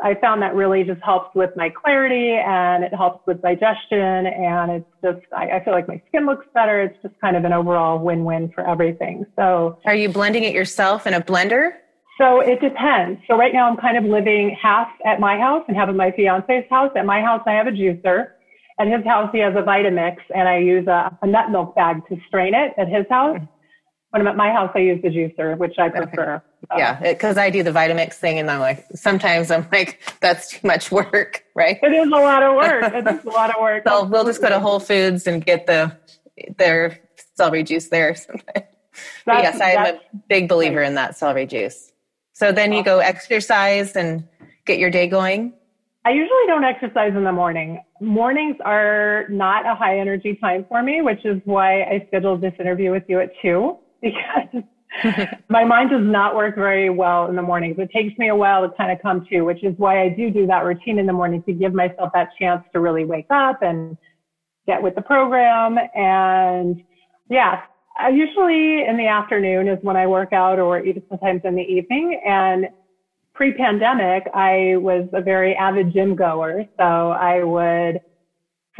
I 0.02 0.16
found 0.16 0.42
that 0.42 0.56
really 0.56 0.84
just 0.84 1.02
helps 1.04 1.36
with 1.36 1.50
my 1.56 1.70
clarity 1.70 2.32
and 2.32 2.84
it 2.84 2.94
helps 2.94 3.26
with 3.28 3.42
digestion. 3.42 4.28
And 4.28 4.72
it's 4.72 4.90
just, 5.04 5.26
I, 5.36 5.58
I, 5.58 5.64
feel 5.64 5.74
like 5.74 5.88
my 5.88 6.02
skin 6.08 6.26
looks 6.26 6.46
better. 6.54 6.82
It's 6.82 6.98
just 7.02 7.20
kind 7.20 7.36
of 7.36 7.44
an 7.44 7.54
overall 7.54 8.00
win 8.00 8.24
win 8.24 8.52
for 8.54 8.68
everything. 8.68 9.26
So, 9.36 9.78
are 9.86 9.96
you 9.96 10.10
blending 10.10 10.44
it 10.44 10.54
yourself 10.54 11.06
in 11.06 11.14
a 11.14 11.22
blender? 11.22 11.72
So 12.20 12.42
it 12.42 12.60
depends. 12.60 13.22
So 13.30 13.38
right 13.38 13.54
now 13.54 13.70
I'm 13.70 13.78
kind 13.78 13.98
of 13.98 14.04
living 14.04 14.56
half 14.62 14.90
at 15.06 15.20
my 15.20 15.38
house 15.38 15.64
and 15.68 15.78
half 15.78 15.88
at 15.88 15.96
my 15.96 16.12
fiance's 16.12 16.66
house. 16.70 16.92
At 16.96 17.06
my 17.06 17.22
house, 17.22 17.42
I 17.46 17.52
have 17.52 17.68
a 17.68 17.72
juicer. 17.72 18.32
At 18.78 18.88
his 18.88 19.06
house, 19.06 19.30
he 19.32 19.40
has 19.40 19.54
a 19.56 19.62
Vitamix 19.62 20.18
and 20.34 20.48
I 20.48 20.58
use 20.58 20.86
a, 20.88 21.18
a 21.22 21.28
nut 21.28 21.50
milk 21.50 21.76
bag 21.76 22.06
to 22.10 22.18
strain 22.28 22.54
it 22.54 22.74
at 22.78 22.88
his 22.90 23.06
house. 23.10 23.38
Mm-hmm 23.38 23.56
when 24.12 24.22
I'm 24.22 24.28
at 24.28 24.36
my 24.36 24.52
house, 24.52 24.72
I 24.74 24.80
use 24.80 25.02
the 25.02 25.10
juicer, 25.10 25.58
which 25.58 25.78
I 25.78 25.90
prefer. 25.90 26.42
Okay. 26.72 26.80
Yeah, 26.82 27.00
because 27.00 27.38
I 27.38 27.50
do 27.50 27.62
the 27.62 27.72
Vitamix 27.72 28.14
thing, 28.14 28.40
and 28.40 28.50
I'm 28.50 28.60
like, 28.60 28.86
sometimes 28.96 29.52
I'm 29.52 29.68
like, 29.72 30.00
that's 30.20 30.50
too 30.50 30.66
much 30.66 30.92
work, 30.92 31.46
right? 31.56 31.78
It 31.82 31.94
is 31.94 32.08
a 32.08 32.12
lot 32.12 32.44
of 32.44 32.56
work. 32.56 32.94
It 33.00 33.08
is 33.08 33.24
a 33.24 33.30
lot 33.30 33.54
of 33.56 33.62
work. 33.62 33.84
so 33.88 34.04
we'll 34.06 34.26
just 34.26 34.42
go 34.42 34.50
to 34.50 34.60
Whole 34.60 34.80
Foods 34.80 35.28
and 35.28 35.46
get 35.46 35.68
the 35.68 35.96
their 36.58 37.00
celery 37.36 37.64
juice 37.64 37.90
there. 37.90 38.16
yes, 39.28 39.62
I'm 39.62 39.96
a 39.96 40.00
big 40.28 40.50
believer 40.50 40.82
in 40.82 40.96
that 40.96 41.18
celery 41.18 41.46
juice. 41.46 41.92
So 42.34 42.52
then 42.52 42.72
you 42.74 42.84
go 42.84 43.00
exercise 43.00 43.96
and 43.96 44.28
get 44.66 44.80
your 44.80 44.90
day 44.90 45.08
going. 45.08 45.54
I 46.06 46.12
usually 46.12 46.48
don't 46.48 46.64
exercise 46.64 47.14
in 47.16 47.26
the 47.26 47.32
morning. 47.32 47.84
Mornings 48.00 48.56
are 48.64 49.26
not 49.30 49.66
a 49.66 49.76
high 49.76 50.00
energy 50.00 50.38
time 50.42 50.66
for 50.70 50.82
me, 50.82 51.02
which 51.02 51.26
is 51.26 51.42
why 51.44 51.84
I 51.84 52.06
scheduled 52.08 52.42
this 52.42 52.54
interview 52.60 52.92
with 52.92 53.04
you 53.08 53.20
at 53.20 53.32
two 53.42 53.78
because 54.02 54.64
my 55.50 55.64
mind 55.64 55.92
does 55.92 56.04
not 56.04 56.36
work 56.36 56.56
very 56.56 56.90
well 56.90 57.28
in 57.28 57.36
the 57.36 57.42
mornings. 57.42 57.76
It 57.78 57.92
takes 57.92 58.18
me 58.18 58.30
a 58.30 58.36
while 58.36 58.68
to 58.68 58.76
kind 58.76 58.92
of 58.92 59.02
come 59.02 59.26
to, 59.30 59.42
which 59.42 59.64
is 59.64 59.74
why 59.78 60.02
I 60.02 60.10
do 60.10 60.32
do 60.32 60.48
that 60.48 60.66
routine 60.66 61.00
in 61.00 61.06
the 61.06 61.14
morning 61.14 61.44
to 61.44 61.54
give 61.54 61.74
myself 61.74 62.12
that 62.14 62.30
chance 62.40 62.64
to 62.74 62.80
really 62.80 63.06
wake 63.06 63.28
up 63.30 63.62
and 63.62 63.98
get 64.66 64.82
with 64.82 64.96
the 64.96 65.02
program. 65.02 65.78
And 65.96 66.82
yeah, 67.30 67.62
I 67.98 68.10
usually 68.10 68.86
in 68.86 68.98
the 68.98 69.08
afternoon 69.08 69.68
is 69.68 69.78
when 69.82 69.98
I 69.98 70.08
work 70.08 70.34
out 70.34 70.60
or 70.60 70.80
even 70.80 71.04
sometimes 71.10 71.42
in 71.44 71.56
the 71.56 71.62
evening. 71.62 72.20
And 72.26 72.70
pre-pandemic, 73.34 74.24
I 74.34 74.76
was 74.78 75.08
a 75.14 75.22
very 75.22 75.56
avid 75.56 75.94
gym 75.94 76.16
goer. 76.16 76.66
So 76.78 76.84
I 76.84 77.44
would 77.44 78.02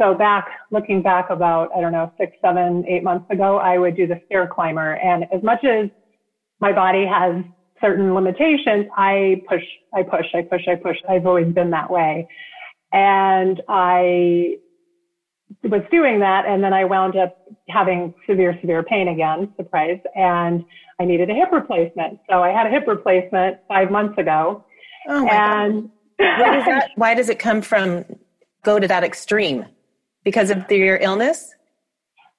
so 0.00 0.14
back, 0.14 0.48
looking 0.70 1.02
back 1.02 1.28
about, 1.28 1.70
I 1.76 1.80
don't 1.80 1.92
know, 1.92 2.10
six, 2.18 2.32
seven, 2.40 2.84
eight 2.88 3.04
months 3.04 3.30
ago, 3.30 3.58
I 3.58 3.78
would 3.78 3.96
do 3.96 4.06
the 4.06 4.20
stair 4.26 4.46
climber. 4.46 4.94
And 4.94 5.24
as 5.32 5.42
much 5.42 5.62
as 5.64 5.90
my 6.58 6.72
body 6.72 7.04
has 7.06 7.44
certain 7.80 8.14
limitations, 8.14 8.86
I 8.96 9.42
push, 9.48 9.62
I 9.94 10.02
push, 10.02 10.26
I 10.34 10.42
push, 10.42 10.62
I 10.68 10.76
push. 10.76 10.96
I've 11.08 11.26
always 11.26 11.52
been 11.52 11.70
that 11.70 11.90
way. 11.90 12.26
And 12.92 13.60
I 13.68 14.56
was 15.64 15.82
doing 15.90 16.20
that. 16.20 16.46
And 16.46 16.64
then 16.64 16.72
I 16.72 16.84
wound 16.84 17.16
up 17.16 17.36
having 17.68 18.14
severe, 18.26 18.56
severe 18.60 18.82
pain 18.82 19.08
again, 19.08 19.52
surprise. 19.56 20.00
And 20.14 20.64
I 20.98 21.04
needed 21.04 21.28
a 21.28 21.34
hip 21.34 21.50
replacement. 21.52 22.20
So 22.28 22.42
I 22.42 22.50
had 22.50 22.66
a 22.66 22.70
hip 22.70 22.84
replacement 22.86 23.58
five 23.68 23.90
months 23.90 24.16
ago. 24.18 24.64
Oh 25.08 25.26
and 25.26 25.90
why 26.16 26.56
does, 26.56 26.64
that, 26.64 26.90
why 26.96 27.14
does 27.14 27.28
it 27.28 27.38
come 27.38 27.60
from 27.60 28.04
go 28.62 28.78
to 28.78 28.88
that 28.88 29.04
extreme? 29.04 29.66
Because 30.24 30.50
of 30.50 30.70
your 30.70 30.96
illness? 30.96 31.54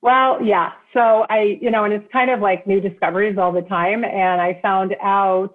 Well, 0.02 0.44
yeah. 0.44 0.72
So 0.94 1.26
I, 1.30 1.58
you 1.62 1.70
know, 1.70 1.84
and 1.84 1.94
it's 1.94 2.12
kind 2.12 2.32
of 2.32 2.39
like 2.39 2.65
new 2.65 2.82
discoveries 2.82 3.38
all 3.38 3.52
the 3.52 3.62
time. 3.62 4.04
And 4.04 4.41
I 4.41 4.60
found 4.62 4.96
out 5.02 5.54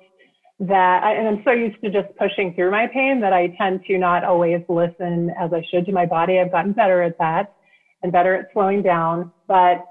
that, 0.60 1.02
and 1.04 1.28
I'm 1.28 1.42
so 1.44 1.50
used 1.50 1.80
to 1.82 1.90
just 1.90 2.16
pushing 2.16 2.54
through 2.54 2.70
my 2.70 2.86
pain 2.86 3.20
that 3.20 3.32
I 3.32 3.54
tend 3.58 3.80
to 3.86 3.98
not 3.98 4.24
always 4.24 4.62
listen 4.68 5.30
as 5.38 5.52
I 5.52 5.64
should 5.70 5.84
to 5.86 5.92
my 5.92 6.06
body. 6.06 6.38
I've 6.38 6.52
gotten 6.52 6.72
better 6.72 7.02
at 7.02 7.18
that 7.18 7.54
and 8.02 8.12
better 8.12 8.34
at 8.34 8.46
slowing 8.52 8.82
down. 8.82 9.32
But 9.48 9.84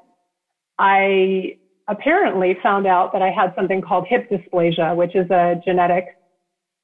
I 0.79 1.57
apparently 1.87 2.57
found 2.63 2.87
out 2.87 3.13
that 3.13 3.21
I 3.21 3.29
had 3.29 3.53
something 3.55 3.81
called 3.81 4.07
hip 4.07 4.29
dysplasia, 4.29 4.95
which 4.95 5.15
is 5.15 5.29
a 5.29 5.61
genetic 5.65 6.05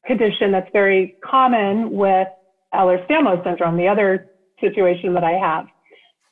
condition 0.06 0.52
that's 0.52 0.70
very 0.74 1.16
common 1.24 1.92
with 1.92 2.28
Ehlers-Danlos 2.74 3.44
syndrome, 3.44 3.78
the 3.78 3.88
other 3.88 4.31
situation 4.62 5.14
that 5.16 5.24
I 5.24 5.32
have. 5.32 5.66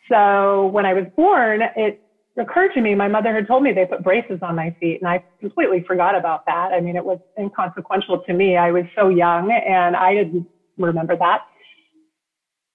So 0.09 0.67
when 0.67 0.85
I 0.85 0.93
was 0.93 1.05
born, 1.15 1.61
it 1.75 1.99
occurred 2.37 2.71
to 2.73 2.81
me, 2.81 2.95
my 2.95 3.07
mother 3.07 3.33
had 3.33 3.47
told 3.47 3.63
me 3.63 3.73
they 3.73 3.85
put 3.85 4.03
braces 4.03 4.39
on 4.41 4.55
my 4.55 4.73
feet 4.79 4.99
and 5.01 5.09
I 5.09 5.19
completely 5.39 5.83
forgot 5.85 6.15
about 6.15 6.45
that. 6.45 6.71
I 6.71 6.79
mean, 6.79 6.95
it 6.95 7.03
was 7.03 7.19
inconsequential 7.37 8.19
to 8.25 8.33
me. 8.33 8.55
I 8.57 8.71
was 8.71 8.85
so 8.95 9.09
young 9.09 9.51
and 9.51 9.95
I 9.95 10.13
didn't 10.13 10.47
remember 10.77 11.17
that. 11.17 11.41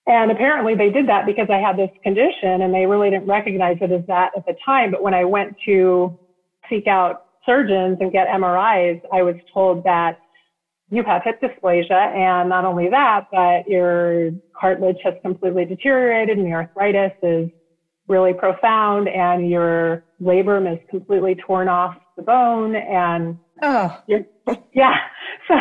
And 0.06 0.30
apparently 0.30 0.74
they 0.74 0.90
did 0.90 1.08
that 1.08 1.24
because 1.24 1.46
I 1.48 1.58
had 1.58 1.78
this 1.78 1.90
condition 2.02 2.60
and 2.60 2.74
they 2.74 2.84
really 2.84 3.08
didn't 3.08 3.26
recognize 3.26 3.78
it 3.80 3.90
as 3.90 4.02
that 4.06 4.32
at 4.36 4.44
the 4.44 4.54
time. 4.64 4.90
But 4.90 5.02
when 5.02 5.14
I 5.14 5.24
went 5.24 5.56
to 5.64 6.18
seek 6.68 6.86
out 6.86 7.22
surgeons 7.46 7.98
and 8.00 8.12
get 8.12 8.28
MRIs, 8.28 9.00
I 9.12 9.22
was 9.22 9.36
told 9.52 9.82
that 9.84 10.18
you 10.90 11.02
have 11.04 11.22
hip 11.24 11.40
dysplasia. 11.40 12.14
And 12.14 12.48
not 12.48 12.64
only 12.64 12.88
that, 12.90 13.26
but 13.30 13.68
your 13.68 14.30
cartilage 14.58 14.98
has 15.04 15.14
completely 15.22 15.64
deteriorated 15.64 16.38
and 16.38 16.48
your 16.48 16.62
arthritis 16.62 17.12
is 17.22 17.50
really 18.08 18.34
profound 18.34 19.08
and 19.08 19.50
your 19.50 20.04
labrum 20.20 20.70
is 20.70 20.78
completely 20.90 21.34
torn 21.34 21.68
off 21.68 21.96
the 22.16 22.22
bone 22.22 22.76
and 22.76 23.38
oh. 23.62 24.02
yeah. 24.74 24.94
So 25.48 25.54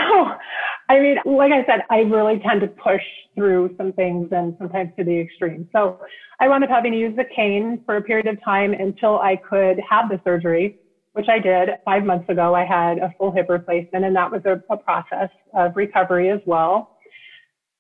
i 0.90 1.00
mean 1.00 1.18
like 1.26 1.52
i 1.52 1.66
said 1.66 1.82
i 1.90 2.00
really 2.00 2.40
tend 2.40 2.62
to 2.62 2.68
push 2.68 3.02
through 3.36 3.74
some 3.78 3.92
things 3.94 4.30
and 4.32 4.56
sometimes 4.58 4.92
to 4.98 5.04
the 5.04 5.20
extreme. 5.20 5.68
So 5.74 6.00
i 6.40 6.48
wound 6.48 6.64
up 6.64 6.70
having 6.70 6.92
to 6.94 6.98
use 6.98 7.16
the 7.16 7.26
cane 7.36 7.82
for 7.86 7.98
a 7.98 8.02
period 8.02 8.28
of 8.28 8.42
time 8.44 8.74
until 8.74 9.20
i 9.20 9.36
could 9.36 9.78
have 9.90 10.10
the 10.10 10.22
surgery 10.24 10.78
which 11.14 11.28
i 11.30 11.40
did 11.40 11.70
five 11.86 12.04
months 12.04 12.28
ago 12.30 12.54
i 12.54 12.66
had 12.66 12.98
a 12.98 13.14
full 13.18 13.32
hip 13.32 13.48
replacement 13.50 14.06
and 14.06 14.16
that 14.16 14.32
was 14.32 14.42
a, 14.46 14.62
a 14.72 14.78
process 14.78 15.30
of 15.54 15.76
recovery 15.76 16.30
as 16.30 16.40
well 16.46 16.94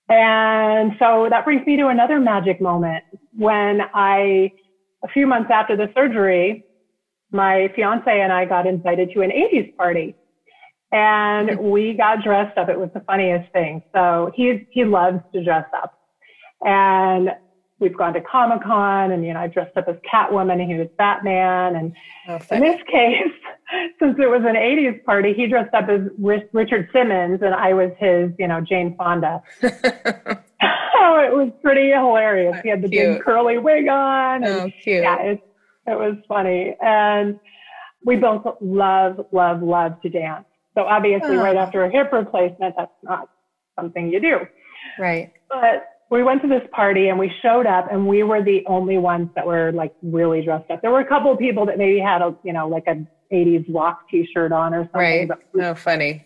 and 0.09 0.93
so 0.99 1.27
that 1.29 1.45
brings 1.45 1.65
me 1.65 1.77
to 1.77 1.87
another 1.87 2.19
magic 2.19 2.61
moment 2.61 3.03
when 3.35 3.81
I, 3.93 4.51
a 5.03 5.07
few 5.07 5.25
months 5.25 5.49
after 5.51 5.77
the 5.77 5.89
surgery, 5.95 6.65
my 7.31 7.71
fiance 7.75 8.03
and 8.07 8.31
I 8.31 8.45
got 8.45 8.67
invited 8.67 9.11
to 9.13 9.21
an 9.21 9.31
80s 9.31 9.75
party. 9.75 10.15
And 10.91 11.49
mm-hmm. 11.49 11.69
we 11.69 11.93
got 11.93 12.23
dressed 12.23 12.57
up. 12.57 12.69
It 12.69 12.79
was 12.79 12.89
the 12.93 12.99
funniest 13.01 13.51
thing. 13.53 13.81
So 13.93 14.31
he, 14.35 14.67
he 14.69 14.83
loves 14.85 15.19
to 15.33 15.43
dress 15.43 15.65
up. 15.75 15.97
And 16.61 17.29
we've 17.79 17.95
gone 17.97 18.13
to 18.13 18.21
Comic 18.21 18.63
Con 18.63 19.11
and, 19.11 19.25
you 19.25 19.33
know, 19.33 19.39
I 19.39 19.47
dressed 19.47 19.75
up 19.77 19.87
as 19.87 19.95
Catwoman 20.11 20.61
and 20.61 20.71
he 20.71 20.77
was 20.77 20.87
Batman. 20.97 21.75
And 21.75 21.93
in 22.51 22.59
this 22.61 22.81
case, 22.91 23.33
since 23.99 24.17
it 24.19 24.29
was 24.29 24.41
an 24.45 24.55
80s 24.55 25.03
party, 25.03 25.33
he 25.33 25.47
dressed 25.47 25.73
up 25.73 25.89
as 25.89 26.01
Richard 26.17 26.89
Simmons 26.93 27.41
and 27.41 27.53
I 27.53 27.73
was 27.73 27.91
his, 27.99 28.31
you 28.39 28.47
know, 28.47 28.61
Jane 28.61 28.95
Fonda. 28.95 29.41
oh, 29.63 31.19
it 31.19 31.33
was 31.33 31.51
pretty 31.61 31.91
hilarious. 31.91 32.57
He 32.63 32.69
had 32.69 32.81
the 32.81 32.89
cute. 32.89 33.17
big 33.17 33.23
curly 33.23 33.57
wig 33.57 33.87
on. 33.87 34.43
And, 34.43 34.45
oh, 34.45 34.69
cute. 34.81 35.03
Yeah, 35.03 35.21
it, 35.21 35.43
it 35.87 35.97
was 35.97 36.15
funny. 36.27 36.75
And 36.81 37.39
we 38.05 38.15
both 38.15 38.45
love, 38.61 39.25
love, 39.31 39.61
love 39.61 40.01
to 40.01 40.09
dance. 40.09 40.45
So 40.75 40.83
obviously, 40.83 41.37
oh. 41.37 41.41
right 41.41 41.55
after 41.55 41.83
a 41.83 41.91
hip 41.91 42.11
replacement, 42.11 42.75
that's 42.77 42.91
not 43.03 43.29
something 43.75 44.11
you 44.11 44.19
do. 44.19 44.39
Right. 44.99 45.31
But 45.49 45.85
we 46.13 46.21
went 46.21 46.43
to 46.43 46.47
this 46.47 46.61
party 46.71 47.07
and 47.07 47.17
we 47.17 47.31
showed 47.41 47.65
up 47.65 47.91
and 47.91 48.07
we 48.07 48.21
were 48.21 48.43
the 48.43 48.63
only 48.67 48.99
ones 48.99 49.29
that 49.33 49.47
were 49.47 49.71
like 49.71 49.95
really 50.03 50.45
dressed 50.45 50.69
up. 50.69 50.83
There 50.83 50.91
were 50.91 50.99
a 50.99 51.07
couple 51.07 51.31
of 51.31 51.39
people 51.39 51.65
that 51.65 51.79
maybe 51.79 51.99
had 51.99 52.21
a, 52.21 52.35
you 52.43 52.53
know, 52.53 52.67
like 52.67 52.85
a 52.85 53.03
80s 53.33 53.65
rock 53.73 54.07
t-shirt 54.11 54.51
on 54.51 54.75
or 54.75 54.83
something. 54.91 54.99
Right. 54.99 55.31
Oh, 55.59 55.73
funny. 55.73 56.23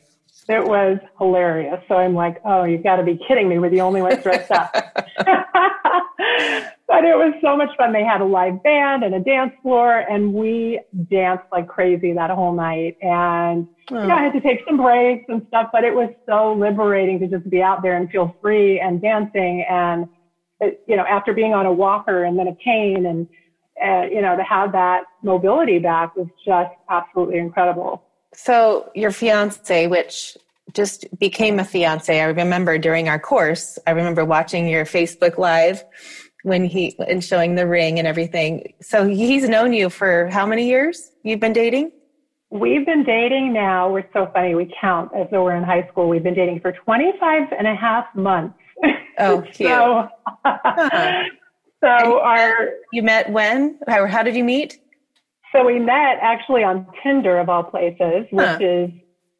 It 0.50 0.66
was 0.66 0.98
hilarious. 1.18 1.80
So 1.88 1.96
I'm 1.96 2.14
like, 2.14 2.42
oh, 2.44 2.66
you've 2.66 2.84
got 2.84 2.98
to 2.98 3.04
be 3.04 3.18
kidding 3.30 3.48
me. 3.48 3.60
We're 3.60 3.70
the 3.70 3.80
only 3.80 4.02
ones 4.02 4.22
dressed 4.22 4.52
up. 4.52 4.74
but 4.74 5.06
it 7.06 7.16
was 7.16 7.34
so 7.42 7.56
much 7.56 7.70
fun. 7.78 7.94
They 7.94 8.04
had 8.04 8.20
a 8.20 8.26
live 8.26 8.62
band 8.64 9.04
and 9.04 9.16
a 9.16 9.22
dance 9.22 9.54
floor, 9.62 10.00
and 10.00 10.34
we 10.34 10.82
danced 11.10 11.46
like 11.52 11.68
crazy 11.68 12.14
that 12.14 12.30
whole 12.30 12.54
night. 12.54 12.98
And 13.02 13.68
oh. 13.92 14.02
you 14.02 14.08
know, 14.08 14.16
I 14.16 14.24
had 14.24 14.34
to 14.34 14.42
take 14.42 14.62
some 14.68 14.78
breaks 14.78 15.26
and 15.30 15.46
stuff, 15.48 15.70
but 15.72 15.84
it 15.84 15.94
was 15.94 16.10
so 16.26 16.54
liberating 16.54 17.20
to 17.20 17.28
just 17.28 17.50
be 17.50 17.62
out 17.62 17.82
there 17.82 17.96
and 17.96 18.10
feel 18.10 18.36
free 18.42 18.80
and 18.80 19.02
dancing. 19.02 19.66
And 19.70 20.08
it, 20.60 20.84
you 20.88 20.96
know, 20.96 21.06
after 21.06 21.34
being 21.34 21.54
on 21.54 21.66
a 21.66 21.72
walker 21.72 22.24
and 22.24 22.38
then 22.38 22.48
a 22.48 22.56
cane, 22.56 23.06
and 23.06 23.28
uh, 23.84 24.08
you 24.08 24.22
know, 24.22 24.36
to 24.36 24.44
have 24.44 24.72
that 24.72 25.04
mobility 25.24 25.80
back 25.80 26.16
was 26.16 26.28
just 26.46 26.74
absolutely 26.90 27.38
incredible. 27.38 28.04
So 28.34 28.92
your 28.96 29.12
fiance, 29.12 29.88
which 29.88 30.38
just 30.74 31.06
became 31.20 31.60
a 31.60 31.64
fiance. 31.64 32.20
I 32.20 32.26
remember 32.26 32.78
during 32.78 33.08
our 33.08 33.20
course, 33.20 33.80
I 33.88 33.92
remember 33.92 34.26
watching 34.26 34.68
your 34.68 34.86
Facebook 34.86 35.38
Live 35.38 35.84
when 36.44 36.66
he 36.66 36.96
and 37.08 37.24
showing 37.24 37.56
the 37.56 37.68
ring 37.68 38.00
and 38.00 38.08
everything. 38.08 38.74
So 38.82 39.08
he's 39.08 39.48
known 39.48 39.74
you 39.74 39.90
for 39.90 40.28
how 40.28 40.46
many 40.46 40.68
years? 40.68 41.12
You've 41.24 41.40
been 41.40 41.54
dating? 41.54 41.92
We've 42.50 42.86
been 42.86 43.04
dating 43.04 43.54
now. 43.54 43.92
We're 43.92 44.08
so 44.14 44.30
funny. 44.34 44.56
We 44.56 44.74
count 44.80 45.12
as 45.16 45.28
though 45.32 45.44
we're 45.44 45.56
in 45.56 45.64
high 45.64 45.88
school. 45.92 46.08
We've 46.08 46.24
been 46.24 46.34
dating 46.34 46.62
for 46.62 46.72
25 46.72 47.52
and 47.58 47.68
a 47.68 47.76
half 47.76 48.06
months. 48.16 48.58
Oh, 49.20 49.42
cute. 49.54 49.70
so, 49.70 50.08
uh-huh. 50.46 51.24
so 51.84 52.20
our. 52.22 52.70
You 52.94 53.04
met 53.04 53.32
when? 53.32 53.80
How, 53.88 54.06
how 54.08 54.24
did 54.24 54.36
you 54.36 54.46
meet? 54.46 54.80
So 55.54 55.66
we 55.66 55.80
met 55.80 56.20
actually 56.22 56.64
on 56.64 56.88
Tinder 57.04 57.38
of 57.38 57.50
all 57.50 57.64
places, 57.64 58.26
which 58.32 58.46
huh. 58.46 58.58
is 58.62 58.92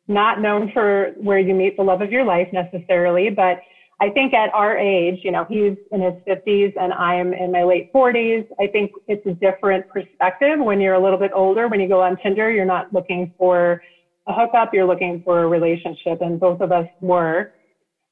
not 0.08 0.42
known 0.42 0.72
for 0.74 1.14
where 1.18 1.40
you 1.40 1.54
meet 1.54 1.78
the 1.78 1.84
love 1.84 2.02
of 2.02 2.12
your 2.12 2.24
life 2.26 2.48
necessarily, 2.52 3.30
but 3.30 3.60
I 4.00 4.10
think 4.10 4.34
at 4.34 4.54
our 4.54 4.78
age, 4.78 5.22
you 5.24 5.32
know, 5.32 5.46
he's 5.50 5.76
in 5.92 6.02
his 6.02 6.14
50s 6.28 6.74
and 6.80 6.94
I'm 6.94 7.34
in 7.34 7.52
my 7.52 7.64
late 7.64 7.92
40s. 7.92 8.48
I 8.60 8.68
think 8.68 8.92
it's 9.08 9.26
a 9.26 9.34
different 9.34 9.88
perspective 9.90 10.60
when 10.60 10.80
you're 10.80 10.94
a 10.94 11.04
little 11.04 11.18
bit 11.18 11.32
older. 11.34 11.68
When 11.68 11.80
you 11.80 11.88
go 11.88 12.02
on 12.02 12.18
Tinder, 12.18 12.52
you're 12.52 12.66
not 12.66 12.94
looking 12.94 13.34
for 13.40 13.82
a 14.28 14.34
hookup, 14.34 14.74
you're 14.74 14.86
looking 14.86 15.24
for 15.24 15.44
a 15.44 15.48
relationship. 15.48 16.22
And 16.22 16.40
both 16.40 16.62
of 16.62 16.72
us 16.72 16.88
were. 17.02 17.54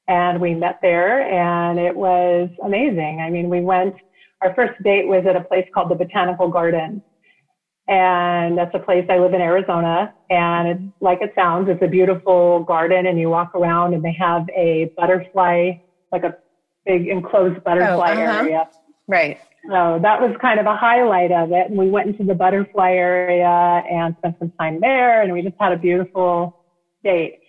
And 0.08 0.40
we 0.40 0.54
met 0.54 0.78
there 0.82 1.22
and 1.22 1.78
it 1.78 1.94
was 1.94 2.48
amazing. 2.64 3.20
I 3.20 3.30
mean, 3.30 3.48
we 3.48 3.60
went, 3.60 3.94
our 4.40 4.54
first 4.54 4.80
date 4.82 5.06
was 5.06 5.24
at 5.28 5.36
a 5.36 5.40
place 5.40 5.66
called 5.72 5.90
the 5.90 5.94
Botanical 5.94 6.48
Garden 6.48 7.02
and 7.88 8.58
that's 8.58 8.74
a 8.74 8.78
place 8.78 9.06
I 9.08 9.18
live 9.18 9.32
in 9.32 9.40
Arizona. 9.40 10.12
And 10.28 10.68
it's 10.68 10.82
like 11.00 11.20
it 11.22 11.32
sounds, 11.34 11.68
it's 11.68 11.82
a 11.82 11.86
beautiful 11.86 12.64
garden 12.64 13.06
and 13.06 13.18
you 13.18 13.30
walk 13.30 13.54
around 13.54 13.94
and 13.94 14.04
they 14.04 14.12
have 14.18 14.48
a 14.50 14.92
butterfly, 14.96 15.72
like 16.10 16.24
a 16.24 16.36
big 16.84 17.06
enclosed 17.06 17.62
butterfly 17.62 18.10
oh, 18.10 18.22
uh-huh. 18.22 18.38
area. 18.40 18.68
Right. 19.06 19.38
So 19.68 19.98
that 20.02 20.20
was 20.20 20.36
kind 20.40 20.58
of 20.58 20.66
a 20.66 20.76
highlight 20.76 21.30
of 21.30 21.52
it. 21.52 21.70
And 21.70 21.78
we 21.78 21.88
went 21.88 22.08
into 22.08 22.24
the 22.24 22.34
butterfly 22.34 22.92
area 22.92 23.46
and 23.48 24.16
spent 24.18 24.38
some 24.38 24.52
time 24.58 24.80
there 24.80 25.22
and 25.22 25.32
we 25.32 25.42
just 25.42 25.56
had 25.58 25.72
a 25.72 25.76
beautiful 25.76 26.56
date. 27.04 27.40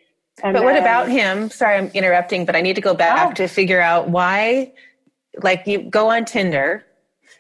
And 0.44 0.54
but 0.54 0.60
then, 0.60 0.66
what 0.66 0.78
about 0.78 1.10
him? 1.10 1.50
Sorry, 1.50 1.78
I'm 1.78 1.88
interrupting, 1.96 2.46
but 2.46 2.56
I 2.56 2.62
need 2.62 2.76
to 2.76 2.82
go 2.82 2.94
back 2.94 3.32
oh. 3.32 3.34
to 3.36 3.48
figure 3.48 3.82
out 3.82 4.10
why, 4.10 4.72
like 5.42 5.66
you 5.66 5.82
go 5.82 6.12
on 6.12 6.26
Tinder, 6.26 6.86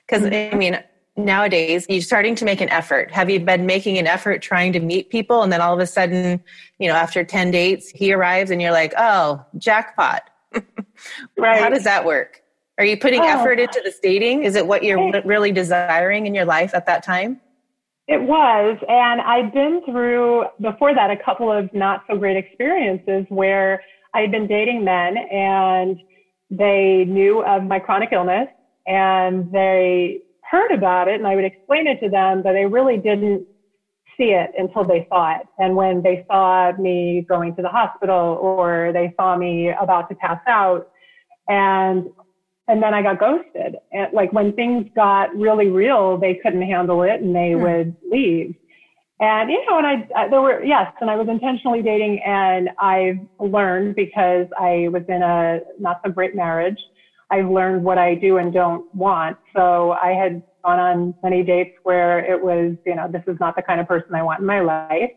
because 0.07 0.23
mm-hmm. 0.23 0.55
I 0.55 0.57
mean, 0.57 0.79
nowadays 1.17 1.85
you're 1.89 2.01
starting 2.01 2.35
to 2.35 2.45
make 2.45 2.61
an 2.61 2.69
effort. 2.69 3.11
Have 3.11 3.29
you 3.29 3.39
been 3.39 3.65
making 3.65 3.97
an 3.97 4.07
effort 4.07 4.41
trying 4.41 4.71
to 4.73 4.79
meet 4.79 5.09
people 5.09 5.41
and 5.41 5.51
then 5.51 5.61
all 5.61 5.73
of 5.73 5.79
a 5.79 5.87
sudden 5.87 6.41
you 6.79 6.87
know 6.87 6.93
after 6.93 7.23
10 7.23 7.51
dates 7.51 7.89
he 7.89 8.13
arrives 8.13 8.51
and 8.51 8.61
you're 8.61 8.71
like 8.71 8.93
oh 8.97 9.43
jackpot. 9.57 10.29
Right. 11.37 11.61
how 11.61 11.69
does 11.69 11.83
that 11.83 12.05
work? 12.05 12.41
Are 12.79 12.85
you 12.85 12.97
putting 12.97 13.21
oh. 13.21 13.27
effort 13.27 13.59
into 13.59 13.79
this 13.83 13.99
dating? 13.99 14.43
Is 14.43 14.55
it 14.55 14.65
what 14.65 14.83
you're 14.83 15.21
really 15.23 15.51
desiring 15.51 16.25
in 16.25 16.33
your 16.33 16.45
life 16.45 16.73
at 16.73 16.87
that 16.87 17.03
time? 17.03 17.39
It 18.07 18.21
was 18.21 18.77
and 18.87 19.19
i'd 19.21 19.53
been 19.53 19.81
through 19.85 20.45
before 20.61 20.95
that 20.95 21.11
a 21.11 21.17
couple 21.17 21.51
of 21.51 21.71
not 21.73 22.03
so 22.09 22.17
great 22.17 22.37
experiences 22.37 23.25
where 23.27 23.83
i'd 24.13 24.31
been 24.31 24.47
dating 24.47 24.85
men 24.85 25.17
and 25.17 25.99
they 26.49 27.03
knew 27.05 27.43
of 27.43 27.63
my 27.63 27.79
chronic 27.79 28.09
illness 28.13 28.47
and 28.87 29.51
they 29.51 30.21
heard 30.49 30.71
about 30.71 31.07
it 31.07 31.15
and 31.15 31.27
I 31.27 31.35
would 31.35 31.45
explain 31.45 31.87
it 31.87 31.99
to 32.01 32.09
them, 32.09 32.41
but 32.43 32.53
they 32.53 32.65
really 32.65 32.97
didn't 32.97 33.45
see 34.17 34.31
it 34.31 34.51
until 34.57 34.83
they 34.83 35.05
saw 35.09 35.35
it. 35.37 35.47
And 35.59 35.75
when 35.75 36.01
they 36.01 36.25
saw 36.27 36.71
me 36.79 37.25
going 37.27 37.55
to 37.55 37.61
the 37.61 37.69
hospital 37.69 38.37
or 38.41 38.91
they 38.93 39.13
saw 39.19 39.37
me 39.37 39.69
about 39.69 40.09
to 40.09 40.15
pass 40.15 40.39
out 40.47 40.89
and 41.47 42.07
and 42.69 42.83
then 42.83 42.93
I 42.93 43.01
got 43.01 43.19
ghosted. 43.19 43.77
And 43.93 44.11
like 44.11 44.33
when 44.33 44.51
things 44.51 44.87
got 44.93 45.33
really 45.33 45.67
real, 45.67 46.17
they 46.17 46.35
couldn't 46.35 46.63
handle 46.63 47.01
it 47.03 47.21
and 47.21 47.33
they 47.33 47.53
hmm. 47.53 47.61
would 47.61 47.95
leave. 48.11 48.55
And 49.19 49.49
you 49.49 49.65
know, 49.69 49.77
and 49.77 49.87
I, 49.87 50.07
I 50.15 50.27
there 50.27 50.41
were 50.41 50.63
yes, 50.63 50.91
and 51.01 51.09
I 51.09 51.15
was 51.15 51.27
intentionally 51.27 51.81
dating, 51.81 52.21
and 52.23 52.69
I've 52.79 53.17
learned 53.39 53.95
because 53.95 54.45
I 54.59 54.89
was 54.91 55.01
in 55.09 55.23
a 55.23 55.59
not 55.79 56.01
so 56.05 56.11
great 56.11 56.35
marriage 56.35 56.77
I've 57.29 57.49
learned 57.49 57.83
what 57.83 57.97
I 57.97 58.15
do 58.15 58.37
and 58.37 58.53
don't 58.53 58.93
want. 58.95 59.37
So 59.55 59.91
I 59.91 60.11
had 60.11 60.41
gone 60.63 60.79
on 60.79 61.15
many 61.23 61.43
dates 61.43 61.75
where 61.83 62.19
it 62.19 62.41
was, 62.41 62.75
you 62.85 62.95
know, 62.95 63.09
this 63.11 63.23
is 63.27 63.37
not 63.39 63.55
the 63.55 63.61
kind 63.61 63.79
of 63.81 63.87
person 63.87 64.15
I 64.15 64.23
want 64.23 64.39
in 64.39 64.45
my 64.45 64.61
life. 64.61 65.11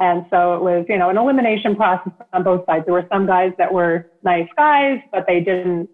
And 0.00 0.26
so 0.30 0.54
it 0.54 0.62
was, 0.62 0.84
you 0.88 0.98
know, 0.98 1.10
an 1.10 1.16
elimination 1.16 1.76
process 1.76 2.12
on 2.32 2.42
both 2.42 2.66
sides. 2.66 2.84
There 2.84 2.94
were 2.94 3.06
some 3.12 3.26
guys 3.26 3.52
that 3.58 3.72
were 3.72 4.10
nice 4.24 4.48
guys, 4.56 4.98
but 5.12 5.24
they 5.28 5.40
didn't, 5.40 5.88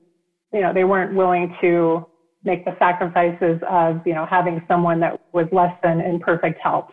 you 0.52 0.60
know, 0.62 0.72
they 0.72 0.84
weren't 0.84 1.14
willing 1.14 1.54
to 1.60 2.06
make 2.42 2.64
the 2.64 2.74
sacrifices 2.78 3.60
of, 3.68 4.00
you 4.06 4.14
know, 4.14 4.24
having 4.24 4.62
someone 4.66 5.00
that 5.00 5.20
was 5.34 5.46
less 5.52 5.76
than 5.82 6.00
in 6.00 6.18
perfect 6.18 6.58
health. 6.62 6.88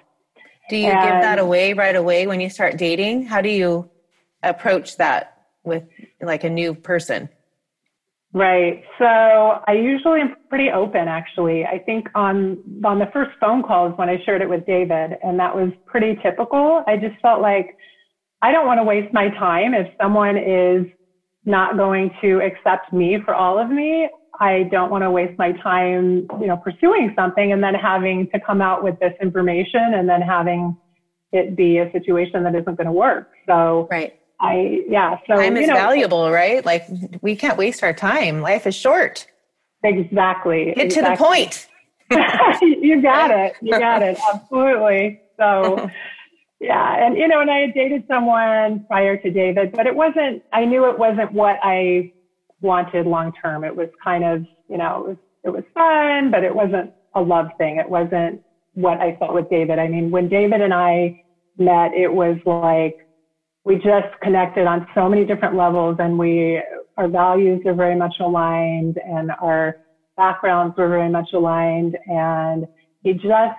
Do 0.69 0.75
you 0.75 0.87
and, 0.87 1.01
give 1.01 1.21
that 1.21 1.39
away 1.39 1.71
right 1.71 1.95
away 1.95 2.27
when 2.27 2.41
you 2.41 2.49
start 2.49 2.77
dating? 2.77 3.25
How 3.25 3.39
do 3.39 3.49
you 3.49 3.89
approach 4.43 4.97
that 4.97 5.43
with 5.63 5.83
like 6.21 6.43
a 6.43 6.49
new 6.49 6.75
person? 6.75 7.29
Right. 8.33 8.83
So 8.99 9.05
I 9.05 9.73
usually 9.73 10.21
am 10.21 10.35
pretty 10.49 10.69
open 10.69 11.07
actually. 11.07 11.65
I 11.65 11.79
think 11.79 12.07
on 12.13 12.57
on 12.83 12.99
the 12.99 13.07
first 13.13 13.31
phone 13.39 13.63
calls 13.63 13.97
when 13.97 14.09
I 14.09 14.21
shared 14.25 14.41
it 14.41 14.49
with 14.49 14.65
David 14.65 15.17
and 15.23 15.39
that 15.39 15.55
was 15.55 15.71
pretty 15.85 16.19
typical. 16.21 16.83
I 16.87 16.97
just 16.97 17.19
felt 17.21 17.41
like 17.41 17.77
I 18.41 18.51
don't 18.51 18.67
want 18.67 18.79
to 18.79 18.83
waste 18.83 19.13
my 19.13 19.29
time 19.29 19.73
if 19.73 19.87
someone 19.99 20.37
is 20.37 20.85
not 21.45 21.77
going 21.77 22.11
to 22.21 22.41
accept 22.41 22.91
me 22.91 23.17
for 23.23 23.33
all 23.33 23.57
of 23.57 23.69
me. 23.69 24.09
I 24.39 24.63
don't 24.71 24.91
want 24.91 25.03
to 25.03 25.09
waste 25.09 25.37
my 25.39 25.53
time, 25.53 26.27
you 26.39 26.47
know, 26.47 26.57
pursuing 26.57 27.13
something 27.15 27.53
and 27.53 27.63
then 27.63 27.73
having 27.73 28.29
to 28.33 28.39
come 28.39 28.61
out 28.61 28.83
with 28.83 28.99
this 28.99 29.13
information 29.21 29.95
and 29.95 30.07
then 30.07 30.21
having 30.21 30.77
it 31.31 31.55
be 31.55 31.79
a 31.79 31.91
situation 31.91 32.43
that 32.43 32.53
isn't 32.53 32.75
going 32.75 32.85
to 32.85 32.91
work. 32.91 33.31
So 33.47 33.87
right. 33.89 34.19
I 34.39 34.83
yeah. 34.87 35.17
So 35.27 35.35
time 35.35 35.57
is 35.57 35.67
know, 35.67 35.73
valuable, 35.73 36.29
right? 36.29 36.65
Like 36.65 36.85
we 37.21 37.35
can't 37.35 37.57
waste 37.57 37.83
our 37.83 37.93
time. 37.93 38.41
Life 38.41 38.67
is 38.67 38.75
short. 38.75 39.25
Exactly. 39.83 40.73
Get 40.75 40.85
exactly. 40.85 40.89
to 40.89 41.01
the 41.01 41.15
point. 41.17 41.67
you 42.61 43.01
got 43.01 43.31
it. 43.31 43.55
You 43.61 43.71
got 43.71 44.01
it. 44.01 44.17
Absolutely. 44.33 45.21
So 45.37 45.89
yeah, 46.59 47.05
and 47.05 47.17
you 47.17 47.27
know, 47.27 47.41
and 47.41 47.49
I 47.49 47.59
had 47.59 47.73
dated 47.73 48.03
someone 48.07 48.85
prior 48.87 49.17
to 49.17 49.31
David, 49.31 49.71
but 49.73 49.87
it 49.87 49.95
wasn't. 49.95 50.43
I 50.53 50.65
knew 50.65 50.89
it 50.89 50.97
wasn't 50.97 51.33
what 51.33 51.57
I 51.63 52.13
wanted 52.61 53.05
long 53.05 53.33
term. 53.41 53.63
It 53.63 53.75
was 53.75 53.89
kind 54.03 54.23
of, 54.23 54.45
you 54.69 54.77
know, 54.77 55.01
it 55.01 55.07
was 55.07 55.17
it 55.43 55.49
was 55.49 55.63
fun, 55.73 56.31
but 56.31 56.43
it 56.43 56.53
wasn't 56.53 56.91
a 57.15 57.21
love 57.21 57.49
thing. 57.57 57.77
It 57.77 57.89
wasn't 57.89 58.41
what 58.73 58.99
I 58.99 59.15
felt 59.17 59.33
with 59.33 59.49
David. 59.49 59.79
I 59.79 59.87
mean, 59.87 60.11
when 60.11 60.29
David 60.29 60.61
and 60.61 60.73
I 60.73 61.23
met, 61.57 61.93
it 61.93 62.13
was 62.13 62.37
like 62.45 63.06
we 63.67 63.75
just 63.75 64.07
connected 64.21 64.65
on 64.65 64.87
so 64.95 65.09
many 65.09 65.25
different 65.25 65.55
levels, 65.55 65.97
and 65.99 66.17
we 66.17 66.61
our 66.97 67.07
values 67.07 67.61
are 67.65 67.75
very 67.75 67.95
much 67.95 68.15
aligned, 68.19 68.97
and 68.97 69.31
our 69.41 69.77
backgrounds 70.15 70.75
were 70.77 70.87
very 70.87 71.09
much 71.09 71.29
aligned, 71.33 71.97
and 72.07 72.65
he 73.03 73.13
just 73.13 73.57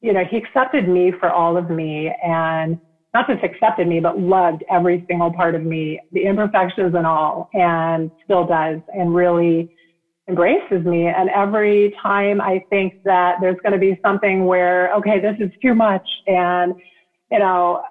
you 0.00 0.12
know, 0.12 0.24
he 0.30 0.36
accepted 0.36 0.88
me 0.88 1.12
for 1.18 1.30
all 1.30 1.56
of 1.56 1.70
me 1.70 2.12
and 2.24 2.78
not 3.14 3.26
just 3.26 3.42
accepted 3.42 3.88
me, 3.88 4.00
but 4.00 4.18
loved 4.18 4.62
every 4.70 5.04
single 5.08 5.32
part 5.32 5.54
of 5.54 5.62
me, 5.62 6.00
the 6.12 6.22
imperfections 6.22 6.94
and 6.94 7.06
all, 7.06 7.48
and 7.54 8.10
still 8.24 8.46
does 8.46 8.80
and 8.94 9.14
really 9.14 9.74
embraces 10.28 10.84
me. 10.84 11.06
And 11.06 11.30
every 11.30 11.96
time 12.02 12.40
I 12.40 12.62
think 12.70 13.02
that 13.04 13.36
there's 13.40 13.56
going 13.62 13.72
to 13.72 13.78
be 13.78 13.98
something 14.04 14.44
where, 14.44 14.94
okay, 14.94 15.20
this 15.20 15.36
is 15.40 15.50
too 15.60 15.74
much 15.74 16.06
and, 16.26 16.74
you 17.32 17.38
know, 17.38 17.82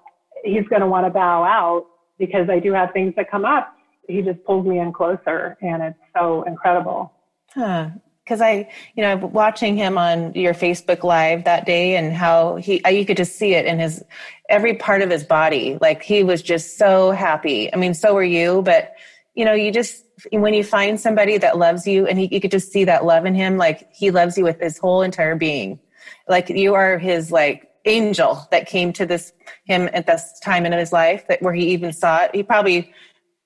he's 0.44 0.68
going 0.68 0.82
to 0.82 0.88
want 0.88 1.06
to 1.06 1.10
bow 1.10 1.44
out 1.44 1.86
because 2.18 2.50
I 2.50 2.60
do 2.60 2.74
have 2.74 2.92
things 2.94 3.14
that 3.16 3.30
come 3.30 3.46
up. 3.46 3.74
He 4.08 4.22
just 4.22 4.44
pulls 4.44 4.66
me 4.66 4.80
in 4.80 4.94
closer 4.94 5.58
and 5.62 5.84
it's 5.84 6.00
so 6.16 6.44
incredible. 6.44 7.12
Huh 7.54 7.90
because 8.28 8.42
I, 8.42 8.70
you 8.96 9.04
know, 9.04 9.16
watching 9.16 9.78
him 9.78 9.98
on 9.98 10.34
your 10.34 10.54
Facebook 10.54 11.04
Live 11.04 11.46
that 11.46 11.66
day 11.66 11.96
and 11.96 12.12
how 12.12 12.58
he, 12.58 12.84
uh, 12.84 12.90
you 12.90 13.06
could 13.06 13.16
just 13.16 13.38
see 13.38 13.54
it 13.54 13.66
in 13.66 13.80
his 13.80 14.04
every 14.50 14.74
part 14.74 15.02
of 15.02 15.10
his 15.10 15.24
body. 15.24 15.78
Like 15.80 16.04
he 16.04 16.26
was 16.26 16.42
just 16.42 16.78
so 16.78 17.12
happy. 17.12 17.74
I 17.74 17.78
mean, 17.78 17.94
so 17.94 18.14
were 18.14 18.24
you, 18.24 18.64
but 18.64 18.94
you 19.34 19.46
know, 19.46 19.54
you 19.54 19.72
just 19.72 20.04
when 20.32 20.54
you 20.54 20.64
find 20.64 21.00
somebody 21.00 21.38
that 21.38 21.58
loves 21.58 21.88
you 21.88 22.06
and 22.06 22.20
he, 22.20 22.28
you 22.30 22.42
could 22.42 22.52
just 22.52 22.72
see 22.72 22.84
that 22.84 23.06
love 23.06 23.26
in 23.26 23.34
him, 23.34 23.56
like 23.56 23.88
he 23.94 24.12
loves 24.12 24.38
you 24.38 24.44
with 24.44 24.60
his 24.60 24.78
whole 24.78 25.04
entire 25.04 25.36
being. 25.36 25.80
Like 26.28 26.50
you 26.50 26.74
are 26.74 26.98
his 26.98 27.32
like 27.32 27.67
angel 27.88 28.48
that 28.52 28.68
came 28.68 28.94
to 28.94 29.06
this 29.06 29.32
him 29.66 29.90
at 29.94 30.06
this 30.06 30.40
time 30.40 30.66
in 30.66 30.72
his 30.72 30.92
life 30.92 31.28
that 31.28 31.42
where 31.42 31.54
he 31.54 31.68
even 31.70 31.92
saw 31.94 32.24
it. 32.24 32.36
He 32.36 32.44
probably 32.44 32.94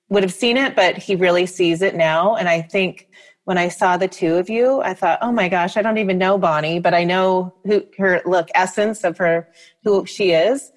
would 0.08 0.22
have 0.22 0.32
seen 0.32 0.56
it, 0.56 0.76
but 0.76 0.96
he 0.98 1.16
really 1.16 1.46
sees 1.46 1.80
it 1.82 1.94
now. 1.94 2.36
And 2.36 2.48
I 2.48 2.62
think 2.62 3.08
when 3.44 3.58
I 3.58 3.68
saw 3.68 3.96
the 3.96 4.08
two 4.08 4.36
of 4.36 4.48
you, 4.48 4.80
I 4.82 4.94
thought, 4.94 5.18
oh 5.22 5.32
my 5.32 5.48
gosh, 5.48 5.76
I 5.76 5.82
don't 5.82 5.98
even 5.98 6.18
know 6.18 6.38
Bonnie, 6.38 6.78
but 6.78 6.94
I 6.94 7.04
know 7.04 7.54
who 7.64 7.84
her 7.98 8.22
look 8.24 8.48
essence 8.54 9.04
of 9.04 9.18
her 9.18 9.48
who 9.84 10.06
she 10.06 10.32
is. 10.32 10.70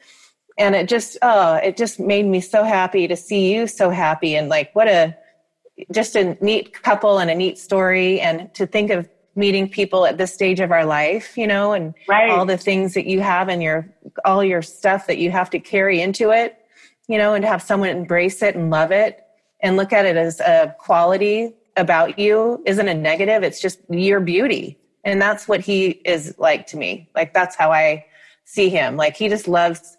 And 0.58 0.74
it 0.74 0.88
just 0.88 1.18
oh, 1.22 1.56
it 1.56 1.78
just 1.78 2.00
made 2.00 2.26
me 2.26 2.40
so 2.40 2.64
happy 2.64 3.08
to 3.08 3.16
see 3.18 3.54
you 3.54 3.68
so 3.68 3.90
happy 3.90 4.36
and 4.36 4.48
like 4.48 4.74
what 4.74 4.88
a 4.88 5.16
just 5.92 6.16
a 6.16 6.38
neat 6.44 6.82
couple 6.82 7.20
and 7.20 7.30
a 7.30 7.36
neat 7.36 7.58
story 7.58 8.22
and 8.22 8.54
to 8.54 8.66
think 8.66 8.90
of 8.90 9.10
meeting 9.36 9.70
people 9.70 10.06
at 10.06 10.18
this 10.18 10.34
stage 10.34 10.60
of 10.60 10.72
our 10.72 10.86
life, 10.86 11.38
you 11.38 11.48
know, 11.48 11.74
and 11.74 11.94
right. 12.08 12.30
all 12.30 12.46
the 12.46 12.58
things 12.58 12.94
that 12.94 13.06
you 13.06 13.20
have 13.22 13.50
and 13.50 13.62
your 13.62 13.88
all 14.24 14.44
your 14.44 14.62
stuff 14.62 15.08
that 15.08 15.18
you 15.18 15.32
have 15.32 15.50
to 15.50 15.60
carry 15.60 16.02
into 16.02 16.32
it, 16.32 16.58
you 17.08 17.18
know, 17.18 17.34
and 17.34 17.44
to 17.44 17.48
have 17.48 17.62
someone 17.62 17.90
embrace 17.90 18.42
it 18.42 18.56
and 18.56 18.70
love 18.70 18.92
it 18.92 19.26
and 19.62 19.78
look 19.78 19.94
at 19.94 20.06
it 20.06 20.16
as 20.16 20.40
a 20.40 20.76
quality 20.80 21.54
about 21.78 22.18
you 22.18 22.62
isn't 22.66 22.88
a 22.88 22.94
negative. 22.94 23.44
It's 23.44 23.62
just 23.62 23.80
your 23.90 24.20
beauty. 24.20 24.78
And 25.04 25.22
that's 25.22 25.48
what 25.48 25.62
he 25.62 25.90
is 26.06 26.36
like 26.38 26.68
to 26.68 26.78
me. 26.78 27.10
Like 27.16 27.34
that's 27.34 27.56
how 27.56 27.72
I 27.72 28.06
see 28.46 28.70
him. 28.70 28.96
Like 28.96 29.16
he 29.16 29.30
just 29.30 29.48
loves 29.48 29.98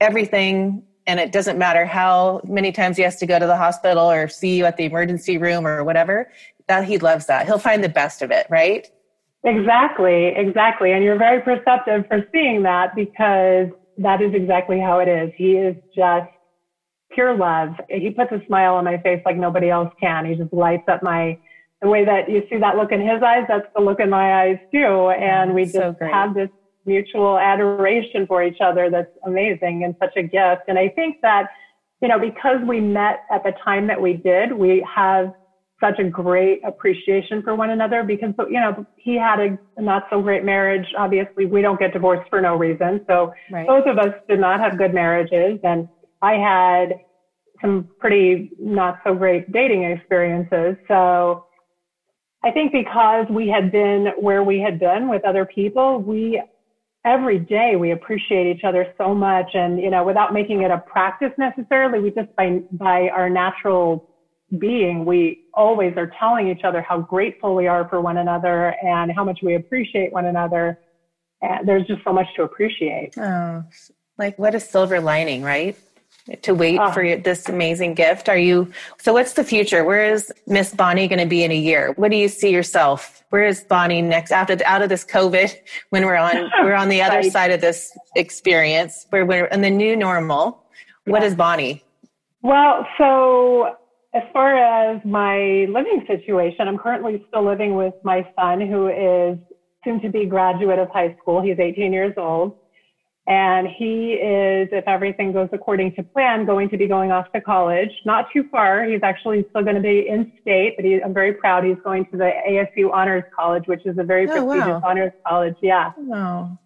everything. 0.00 0.82
And 1.06 1.18
it 1.18 1.32
doesn't 1.32 1.58
matter 1.58 1.84
how 1.84 2.42
many 2.44 2.70
times 2.70 2.96
he 2.96 3.02
has 3.02 3.16
to 3.16 3.26
go 3.26 3.38
to 3.38 3.46
the 3.46 3.56
hospital 3.56 4.10
or 4.10 4.28
see 4.28 4.56
you 4.56 4.66
at 4.66 4.76
the 4.76 4.84
emergency 4.84 5.36
room 5.36 5.66
or 5.66 5.82
whatever, 5.84 6.30
that 6.72 6.84
he 6.88 6.98
loves 6.98 7.26
that. 7.26 7.46
He'll 7.46 7.58
find 7.58 7.84
the 7.84 7.88
best 7.88 8.22
of 8.22 8.30
it, 8.30 8.46
right? 8.48 8.86
Exactly, 9.44 10.28
exactly. 10.28 10.92
And 10.92 11.04
you're 11.04 11.18
very 11.18 11.42
perceptive 11.42 12.06
for 12.08 12.24
seeing 12.32 12.62
that 12.62 12.94
because 12.94 13.68
that 13.98 14.22
is 14.22 14.32
exactly 14.34 14.80
how 14.80 15.00
it 15.00 15.08
is. 15.08 15.32
He 15.36 15.52
is 15.52 15.76
just 15.94 16.30
pure 17.12 17.36
love. 17.36 17.74
He 17.88 18.10
puts 18.10 18.32
a 18.32 18.40
smile 18.46 18.74
on 18.74 18.84
my 18.84 18.98
face 18.98 19.20
like 19.26 19.36
nobody 19.36 19.68
else 19.68 19.92
can. 20.00 20.26
He 20.26 20.34
just 20.34 20.52
lights 20.52 20.88
up 20.88 21.02
my 21.02 21.38
the 21.82 21.88
way 21.88 22.04
that 22.04 22.30
you 22.30 22.44
see 22.48 22.58
that 22.58 22.76
look 22.76 22.92
in 22.92 23.00
his 23.00 23.22
eyes. 23.22 23.44
That's 23.48 23.66
the 23.74 23.82
look 23.82 23.98
in 23.98 24.08
my 24.08 24.42
eyes 24.42 24.58
too. 24.72 25.10
And 25.10 25.50
oh, 25.50 25.54
we 25.54 25.64
just 25.64 25.74
so 25.74 25.96
have 26.00 26.34
this 26.34 26.48
mutual 26.86 27.38
adoration 27.38 28.26
for 28.26 28.42
each 28.44 28.60
other. 28.60 28.88
That's 28.88 29.10
amazing 29.26 29.82
and 29.84 29.94
such 30.00 30.16
a 30.16 30.22
gift. 30.22 30.62
And 30.68 30.78
I 30.78 30.88
think 30.88 31.20
that 31.22 31.48
you 32.00 32.08
know 32.08 32.18
because 32.18 32.58
we 32.66 32.80
met 32.80 33.24
at 33.30 33.42
the 33.42 33.52
time 33.64 33.88
that 33.88 34.00
we 34.00 34.14
did, 34.14 34.52
we 34.52 34.86
have 34.94 35.34
such 35.82 35.98
a 35.98 36.04
great 36.04 36.60
appreciation 36.64 37.42
for 37.42 37.54
one 37.56 37.70
another 37.70 38.04
because 38.04 38.32
you 38.48 38.60
know 38.60 38.86
he 38.96 39.16
had 39.16 39.40
a 39.40 39.82
not 39.82 40.04
so 40.10 40.22
great 40.22 40.44
marriage 40.44 40.86
obviously 40.96 41.44
we 41.44 41.60
don't 41.60 41.80
get 41.80 41.92
divorced 41.92 42.28
for 42.30 42.40
no 42.40 42.54
reason 42.54 43.00
so 43.08 43.32
right. 43.50 43.66
both 43.66 43.86
of 43.86 43.98
us 43.98 44.14
did 44.28 44.38
not 44.38 44.60
have 44.60 44.78
good 44.78 44.94
marriages 44.94 45.58
and 45.64 45.88
I 46.22 46.34
had 46.34 47.00
some 47.60 47.88
pretty 47.98 48.52
not 48.58 49.00
so 49.04 49.14
great 49.14 49.50
dating 49.52 49.84
experiences. 49.84 50.76
So 50.88 51.46
I 52.44 52.50
think 52.50 52.72
because 52.72 53.26
we 53.28 53.48
had 53.48 53.72
been 53.72 54.08
where 54.18 54.42
we 54.42 54.60
had 54.60 54.78
been 54.78 55.08
with 55.08 55.24
other 55.24 55.44
people, 55.44 55.98
we 56.00 56.42
every 57.04 57.38
day 57.38 57.74
we 57.76 57.90
appreciate 57.90 58.54
each 58.54 58.62
other 58.64 58.86
so 58.96 59.12
much 59.12 59.50
and 59.54 59.80
you 59.80 59.90
know 59.90 60.04
without 60.04 60.32
making 60.32 60.62
it 60.62 60.70
a 60.70 60.78
practice 60.78 61.32
necessarily 61.36 61.98
we 61.98 62.12
just 62.12 62.28
by 62.36 62.60
by 62.70 63.08
our 63.08 63.28
natural 63.28 64.08
being 64.58 65.04
we 65.04 65.44
always 65.54 65.96
are 65.96 66.12
telling 66.18 66.48
each 66.48 66.64
other 66.64 66.82
how 66.82 67.00
grateful 67.00 67.54
we 67.54 67.66
are 67.66 67.88
for 67.88 68.00
one 68.00 68.18
another 68.18 68.74
and 68.82 69.10
how 69.10 69.24
much 69.24 69.40
we 69.42 69.54
appreciate 69.54 70.12
one 70.12 70.26
another. 70.26 70.78
And 71.40 71.66
there's 71.66 71.86
just 71.86 72.04
so 72.04 72.12
much 72.12 72.26
to 72.36 72.42
appreciate. 72.42 73.16
Oh 73.18 73.64
like 74.18 74.38
what 74.38 74.54
a 74.54 74.60
silver 74.60 75.00
lining 75.00 75.42
right? 75.42 75.76
To 76.42 76.54
wait 76.54 76.78
oh. 76.78 76.92
for 76.92 77.16
this 77.16 77.48
amazing 77.48 77.94
gift. 77.94 78.28
Are 78.28 78.38
you 78.38 78.70
so 78.98 79.12
what's 79.12 79.32
the 79.32 79.42
future? 79.42 79.84
Where 79.84 80.12
is 80.12 80.32
miss 80.46 80.72
bonnie 80.72 81.08
going 81.08 81.18
to 81.18 81.26
be 81.26 81.42
in 81.42 81.50
a 81.50 81.56
year? 81.56 81.92
What 81.96 82.12
do 82.12 82.16
you 82.16 82.28
see 82.28 82.50
yourself? 82.50 83.24
Where 83.30 83.44
is 83.44 83.64
bonnie 83.64 84.02
next 84.02 84.30
after 84.30 84.56
out 84.64 84.82
of 84.82 84.88
this 84.88 85.04
covid 85.04 85.52
when 85.90 86.04
we're 86.06 86.16
on 86.16 86.50
we're 86.62 86.74
on 86.74 86.88
the 86.88 87.02
other 87.02 87.16
right. 87.16 87.32
side 87.32 87.50
of 87.50 87.60
this 87.60 87.96
experience 88.14 89.06
where 89.10 89.26
we're 89.26 89.46
in 89.46 89.62
the 89.62 89.70
new 89.70 89.96
normal? 89.96 90.64
Yeah. 91.06 91.12
what 91.12 91.22
is 91.24 91.34
bonnie? 91.34 91.82
Well 92.42 92.86
so 92.98 93.76
as 94.14 94.22
far 94.32 94.56
as 94.56 95.00
my 95.04 95.66
living 95.68 96.04
situation 96.06 96.68
i'm 96.68 96.78
currently 96.78 97.22
still 97.28 97.44
living 97.44 97.74
with 97.74 97.94
my 98.04 98.26
son 98.38 98.60
who 98.60 98.88
is 98.88 99.38
soon 99.84 100.00
to 100.00 100.08
be 100.08 100.26
graduate 100.26 100.78
of 100.78 100.88
high 100.90 101.14
school 101.20 101.40
he's 101.40 101.58
18 101.58 101.92
years 101.92 102.14
old 102.16 102.56
and 103.28 103.68
he 103.68 104.14
is, 104.14 104.68
if 104.72 104.82
everything 104.88 105.32
goes 105.32 105.48
according 105.52 105.94
to 105.94 106.02
plan, 106.02 106.44
going 106.44 106.68
to 106.70 106.76
be 106.76 106.88
going 106.88 107.12
off 107.12 107.30
to 107.32 107.40
college. 107.40 107.90
Not 108.04 108.26
too 108.32 108.44
far. 108.50 108.84
He's 108.84 108.98
actually 109.04 109.46
still 109.50 109.62
going 109.62 109.76
to 109.76 109.80
be 109.80 110.08
in 110.08 110.32
state, 110.40 110.74
but 110.74 110.84
he, 110.84 111.00
I'm 111.00 111.14
very 111.14 111.32
proud 111.32 111.62
he's 111.62 111.76
going 111.84 112.04
to 112.06 112.16
the 112.16 112.32
ASU 112.48 112.92
Honors 112.92 113.22
College, 113.34 113.64
which 113.66 113.86
is 113.86 113.96
a 113.96 114.02
very 114.02 114.28
oh, 114.28 114.32
prestigious 114.32 114.66
wow. 114.66 114.82
honors 114.84 115.12
college. 115.24 115.54
Yeah. 115.62 115.92
Oh, 115.96 116.02
wow. 116.02 116.58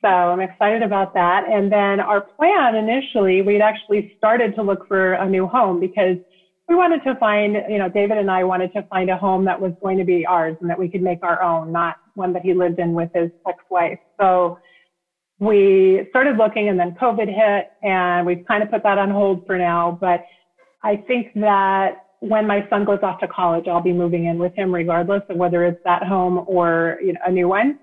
So 0.00 0.08
I'm 0.08 0.40
excited 0.40 0.82
about 0.82 1.12
that. 1.12 1.44
And 1.46 1.70
then 1.70 2.00
our 2.00 2.22
plan 2.22 2.74
initially, 2.76 3.42
we'd 3.42 3.60
actually 3.60 4.14
started 4.16 4.54
to 4.54 4.62
look 4.62 4.88
for 4.88 5.12
a 5.12 5.28
new 5.28 5.46
home 5.46 5.78
because 5.78 6.16
we 6.70 6.76
wanted 6.76 7.02
to 7.02 7.16
find, 7.16 7.56
you 7.68 7.78
know, 7.78 7.88
David 7.88 8.16
and 8.16 8.30
I 8.30 8.44
wanted 8.44 8.72
to 8.74 8.84
find 8.84 9.10
a 9.10 9.16
home 9.16 9.44
that 9.46 9.60
was 9.60 9.72
going 9.82 9.98
to 9.98 10.04
be 10.04 10.24
ours 10.24 10.56
and 10.60 10.70
that 10.70 10.78
we 10.78 10.88
could 10.88 11.02
make 11.02 11.18
our 11.20 11.42
own, 11.42 11.72
not 11.72 11.96
one 12.14 12.32
that 12.32 12.42
he 12.42 12.54
lived 12.54 12.78
in 12.78 12.92
with 12.92 13.10
his 13.12 13.28
ex-wife. 13.46 13.98
So 14.20 14.56
we 15.40 16.06
started 16.10 16.36
looking 16.36 16.68
and 16.68 16.78
then 16.78 16.92
COVID 16.92 17.26
hit 17.26 17.66
and 17.82 18.24
we've 18.24 18.44
kind 18.46 18.62
of 18.62 18.70
put 18.70 18.84
that 18.84 18.98
on 18.98 19.10
hold 19.10 19.44
for 19.46 19.58
now. 19.58 19.98
But 20.00 20.22
I 20.84 20.94
think 20.94 21.32
that 21.34 22.04
when 22.20 22.46
my 22.46 22.64
son 22.70 22.84
goes 22.84 23.00
off 23.02 23.18
to 23.18 23.26
college, 23.26 23.66
I'll 23.66 23.80
be 23.80 23.92
moving 23.92 24.26
in 24.26 24.38
with 24.38 24.54
him 24.54 24.72
regardless 24.72 25.22
of 25.28 25.38
whether 25.38 25.64
it's 25.64 25.80
that 25.84 26.04
home 26.04 26.44
or 26.46 26.98
you 27.02 27.14
know, 27.14 27.20
a 27.26 27.32
new 27.32 27.48
one. 27.48 27.80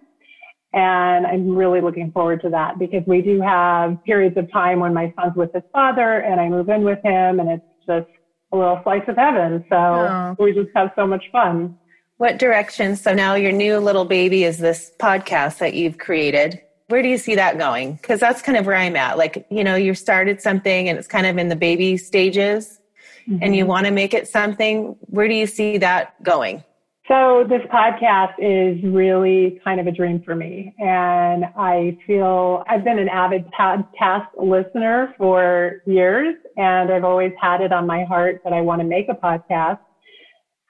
And 0.71 1.28
I'm 1.28 1.58
really 1.58 1.82
looking 1.82 2.10
forward 2.12 2.41
to 2.43 2.50
that 2.52 2.80
because 2.80 3.04
we 3.06 3.21
do 3.21 3.41
have 3.41 3.97
periods 4.06 4.38
of 4.38 4.50
time 4.50 4.80
when 4.80 4.93
my 4.93 5.12
son's 5.19 5.36
with 5.36 5.50
his 5.54 5.63
father 5.73 6.19
and 6.19 6.39
I 6.39 6.47
move 6.47 6.69
in 6.69 6.84
with 6.84 7.00
him 7.04 7.41
and 7.41 7.50
it's 7.50 7.63
just 7.86 8.08
a 8.52 8.58
little 8.58 8.80
slice 8.84 9.04
of 9.08 9.16
heaven. 9.16 9.66
So 9.70 9.76
oh. 9.76 10.36
we 10.40 10.54
just 10.54 10.70
have 10.76 10.92
so 10.96 11.06
much 11.06 11.24
fun. 11.32 11.78
What 12.18 12.40
direction? 12.40 12.96
So 12.96 13.14
now 13.14 13.36
your 13.36 13.52
new 13.52 13.78
little 13.78 14.06
baby 14.06 14.44
is 14.44 14.58
this 14.58 14.92
podcast 15.00 15.60
that 15.60 15.74
you've 15.76 15.98
created. 15.98 16.62
Where 16.88 17.04
do 17.04 17.10
you 17.10 17.18
see 17.18 17.36
that 17.36 17.58
going? 17.58 17.96
Because 17.96 18.20
that's 18.20 18.42
kind 18.42 18.58
of 18.58 18.66
where 18.66 18.76
I'm 18.76 18.96
at. 18.96 19.18
Like, 19.18 19.46
you 19.52 19.64
know, 19.64 19.76
you 19.76 19.94
started 19.94 20.42
something 20.42 20.90
and 20.90 20.98
it's 20.98 21.08
kind 21.08 21.28
of 21.28 21.38
in 21.38 21.50
the 21.50 21.56
baby 21.56 21.98
stages 21.98 22.80
mm-hmm. 23.28 23.44
and 23.44 23.56
you 23.56 23.66
want 23.66 23.86
to 23.86 23.92
make 23.92 24.14
it 24.14 24.28
something. 24.28 24.96
Where 25.02 25.28
do 25.28 25.34
you 25.34 25.46
see 25.46 25.78
that 25.80 26.22
going? 26.24 26.64
So 27.08 27.46
this 27.48 27.62
podcast 27.74 28.34
is 28.38 28.84
really 28.84 29.62
kind 29.63 29.80
of 29.80 29.88
a 29.88 29.91
dream 29.91 30.22
for 30.26 30.36
me. 30.36 30.74
And 30.78 31.46
I 31.56 31.98
feel 32.06 32.63
I've 32.67 32.84
been 32.84 33.00
an 33.00 33.08
avid 33.08 33.46
podcast 33.58 34.28
listener 34.38 35.13
for 35.17 35.82
years 35.86 36.36
and 36.58 36.91
I've 36.91 37.06
always 37.06 37.32
had 37.39 37.62
it 37.62 37.72
on 37.72 37.88
my 37.88 38.04
heart 38.04 38.41
that 38.43 38.52
I 38.52 38.60
want 38.60 38.82
to 38.82 38.88
make 38.88 39.08
a 39.08 39.13
podcast. 39.13 39.78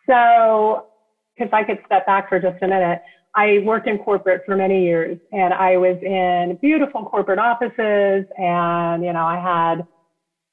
So 0.08 0.86
if 1.38 1.52
I 1.56 1.64
could 1.64 1.80
step 1.88 2.06
back 2.06 2.30
for 2.30 2.40
just 2.40 2.62
a 2.62 2.68
minute, 2.68 3.00
I 3.34 3.60
worked 3.66 3.88
in 3.88 3.98
corporate 3.98 4.44
for 4.46 4.56
many 4.56 4.84
years 4.84 5.18
and 5.32 5.56
I 5.56 5.78
was 5.78 5.98
in 6.04 6.60
beautiful 6.62 7.04
corporate 7.06 7.40
offices 7.40 8.26
and, 8.38 9.04
you 9.04 9.12
know, 9.12 9.26
I 9.26 9.40
had 9.40 9.88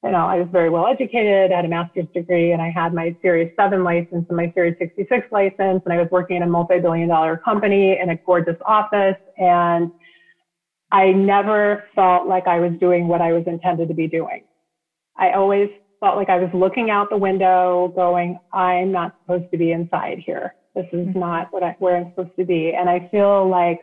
you 0.05 0.11
know, 0.11 0.27
I 0.27 0.38
was 0.38 0.49
very 0.53 0.69
well 0.69 0.87
educated, 0.87 1.51
I 1.51 1.57
had 1.57 1.64
a 1.64 1.69
master's 1.69 2.07
degree, 2.12 2.53
and 2.53 2.61
I 2.61 2.71
had 2.71 2.93
my 2.93 3.17
Series 3.23 3.51
7 3.57 3.83
license 3.83 4.27
and 4.29 4.37
my 4.37 4.53
Series 4.55 4.77
66 4.79 5.27
license, 5.33 5.83
and 5.83 5.93
I 5.93 5.97
was 5.97 6.09
working 6.11 6.37
in 6.37 6.43
a 6.43 6.47
multi-billion 6.47 7.09
dollar 7.09 7.38
company 7.38 7.99
in 7.99 8.11
a 8.11 8.17
gorgeous 8.17 8.59
office, 8.67 9.17
and 9.38 9.90
I 10.93 11.12
never 11.12 11.85
felt 11.95 12.29
like 12.29 12.47
I 12.47 12.61
was 12.61 12.73
doing 12.79 13.09
what 13.09 13.23
I 13.23 13.33
was 13.33 13.45
intended 13.47 13.88
to 13.88 13.95
be 13.95 14.07
doing. 14.07 14.45
I 15.17 15.33
always 15.33 15.71
felt 16.01 16.19
like 16.19 16.29
I 16.29 16.37
was 16.37 16.51
looking 16.53 16.90
out 16.90 17.09
the 17.09 17.17
window 17.17 17.90
going, 17.97 18.38
I'm 18.53 18.93
not 18.93 19.17
supposed 19.23 19.51
to 19.53 19.57
be 19.57 19.73
inside 19.73 20.19
here. 20.19 20.55
This 20.75 20.87
is 20.93 21.09
mm-hmm. 21.09 21.19
not 21.19 21.49
what 21.51 21.62
I, 21.62 21.77
where 21.79 21.97
I'm 21.97 22.11
supposed 22.11 22.37
to 22.38 22.45
be. 22.45 22.75
And 22.79 22.90
I 22.90 23.09
feel 23.11 23.49
like 23.49 23.81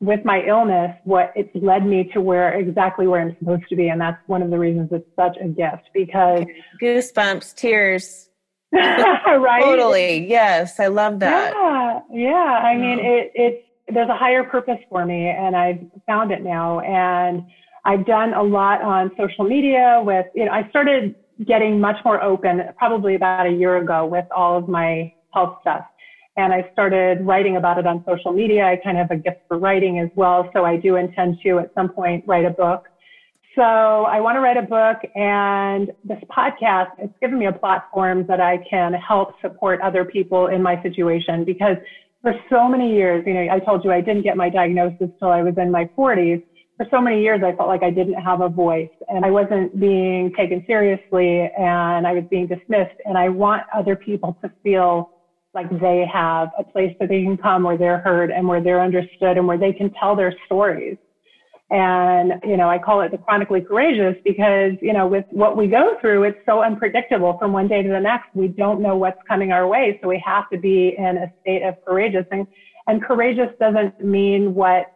with 0.00 0.24
my 0.24 0.42
illness, 0.46 0.96
what 1.04 1.32
it's 1.34 1.50
led 1.54 1.86
me 1.86 2.10
to 2.12 2.20
where 2.20 2.52
exactly 2.52 3.06
where 3.06 3.20
I'm 3.20 3.36
supposed 3.38 3.64
to 3.68 3.76
be. 3.76 3.88
And 3.88 4.00
that's 4.00 4.18
one 4.26 4.42
of 4.42 4.50
the 4.50 4.58
reasons 4.58 4.90
it's 4.92 5.08
such 5.16 5.36
a 5.40 5.48
gift 5.48 5.88
because 5.92 6.44
goosebumps, 6.82 7.54
tears. 7.54 8.28
right. 8.72 9.62
Totally. 9.62 10.28
Yes. 10.28 10.80
I 10.80 10.88
love 10.88 11.20
that. 11.20 11.54
Yeah. 11.54 12.00
Yeah. 12.12 12.34
I 12.34 12.76
mean, 12.76 12.98
it, 12.98 13.30
it's, 13.34 13.66
there's 13.88 14.08
a 14.08 14.16
higher 14.16 14.42
purpose 14.42 14.78
for 14.88 15.04
me 15.04 15.28
and 15.28 15.54
I've 15.54 15.80
found 16.06 16.32
it 16.32 16.42
now. 16.42 16.80
And 16.80 17.44
I've 17.84 18.04
done 18.04 18.34
a 18.34 18.42
lot 18.42 18.82
on 18.82 19.10
social 19.16 19.44
media 19.44 20.02
with, 20.04 20.26
you 20.34 20.46
know, 20.46 20.52
I 20.52 20.68
started 20.70 21.14
getting 21.46 21.80
much 21.80 21.96
more 22.04 22.22
open 22.22 22.62
probably 22.78 23.14
about 23.14 23.46
a 23.46 23.50
year 23.50 23.76
ago 23.76 24.06
with 24.06 24.24
all 24.34 24.58
of 24.58 24.68
my 24.68 25.12
health 25.32 25.58
stuff 25.60 25.84
and 26.36 26.52
I 26.52 26.68
started 26.72 27.24
writing 27.24 27.56
about 27.56 27.78
it 27.78 27.86
on 27.86 28.04
social 28.06 28.32
media. 28.32 28.64
I 28.64 28.76
kind 28.76 28.98
of 28.98 29.08
have 29.08 29.18
a 29.18 29.22
gift 29.22 29.40
for 29.46 29.58
writing 29.58 30.00
as 30.00 30.08
well. 30.16 30.50
So 30.52 30.64
I 30.64 30.76
do 30.76 30.96
intend 30.96 31.38
to 31.44 31.60
at 31.60 31.72
some 31.74 31.88
point 31.88 32.24
write 32.26 32.44
a 32.44 32.50
book. 32.50 32.88
So 33.54 33.62
I 33.62 34.20
want 34.20 34.34
to 34.34 34.40
write 34.40 34.56
a 34.56 34.62
book 34.62 34.98
and 35.14 35.92
this 36.02 36.18
podcast, 36.28 36.90
it's 36.98 37.14
given 37.20 37.38
me 37.38 37.46
a 37.46 37.52
platform 37.52 38.26
that 38.26 38.40
I 38.40 38.58
can 38.68 38.94
help 38.94 39.40
support 39.40 39.80
other 39.80 40.04
people 40.04 40.48
in 40.48 40.60
my 40.60 40.82
situation 40.82 41.44
because 41.44 41.76
for 42.20 42.34
so 42.50 42.68
many 42.68 42.92
years, 42.92 43.22
you 43.26 43.34
know, 43.34 43.46
I 43.52 43.60
told 43.60 43.84
you 43.84 43.92
I 43.92 44.00
didn't 44.00 44.22
get 44.22 44.36
my 44.36 44.48
diagnosis 44.48 45.08
till 45.20 45.28
I 45.28 45.42
was 45.42 45.54
in 45.56 45.70
my 45.70 45.88
40s. 45.96 46.42
For 46.76 46.86
so 46.90 47.00
many 47.00 47.22
years, 47.22 47.42
I 47.44 47.54
felt 47.54 47.68
like 47.68 47.84
I 47.84 47.90
didn't 47.90 48.14
have 48.14 48.40
a 48.40 48.48
voice 48.48 48.90
and 49.08 49.24
I 49.24 49.30
wasn't 49.30 49.78
being 49.78 50.32
taken 50.36 50.64
seriously 50.66 51.48
and 51.56 52.08
I 52.08 52.12
was 52.12 52.24
being 52.28 52.48
dismissed. 52.48 52.96
And 53.04 53.16
I 53.16 53.28
want 53.28 53.62
other 53.72 53.94
people 53.94 54.36
to 54.42 54.50
feel 54.64 55.13
like 55.54 55.70
they 55.80 56.04
have 56.12 56.50
a 56.58 56.64
place 56.64 56.94
that 57.00 57.08
they 57.08 57.22
can 57.22 57.36
come 57.36 57.62
where 57.62 57.78
they're 57.78 57.98
heard 57.98 58.30
and 58.30 58.46
where 58.46 58.62
they're 58.62 58.82
understood 58.82 59.36
and 59.36 59.46
where 59.46 59.58
they 59.58 59.72
can 59.72 59.90
tell 59.94 60.16
their 60.16 60.34
stories. 60.46 60.96
And, 61.70 62.34
you 62.44 62.56
know, 62.56 62.68
I 62.68 62.78
call 62.78 63.00
it 63.00 63.10
the 63.10 63.18
chronically 63.18 63.60
courageous 63.60 64.16
because, 64.24 64.72
you 64.82 64.92
know, 64.92 65.06
with 65.06 65.24
what 65.30 65.56
we 65.56 65.66
go 65.66 65.96
through, 66.00 66.24
it's 66.24 66.38
so 66.44 66.62
unpredictable 66.62 67.38
from 67.38 67.52
one 67.52 67.68
day 67.68 67.82
to 67.82 67.88
the 67.88 68.00
next. 68.00 68.26
We 68.34 68.48
don't 68.48 68.80
know 68.80 68.96
what's 68.96 69.18
coming 69.26 69.50
our 69.50 69.66
way. 69.66 69.98
So 70.02 70.08
we 70.08 70.22
have 70.24 70.48
to 70.50 70.58
be 70.58 70.94
in 70.96 71.16
a 71.16 71.32
state 71.40 71.62
of 71.62 71.76
courageous. 71.86 72.26
And, 72.30 72.46
and 72.86 73.02
courageous 73.02 73.48
doesn't 73.58 74.04
mean 74.04 74.54
what 74.54 74.92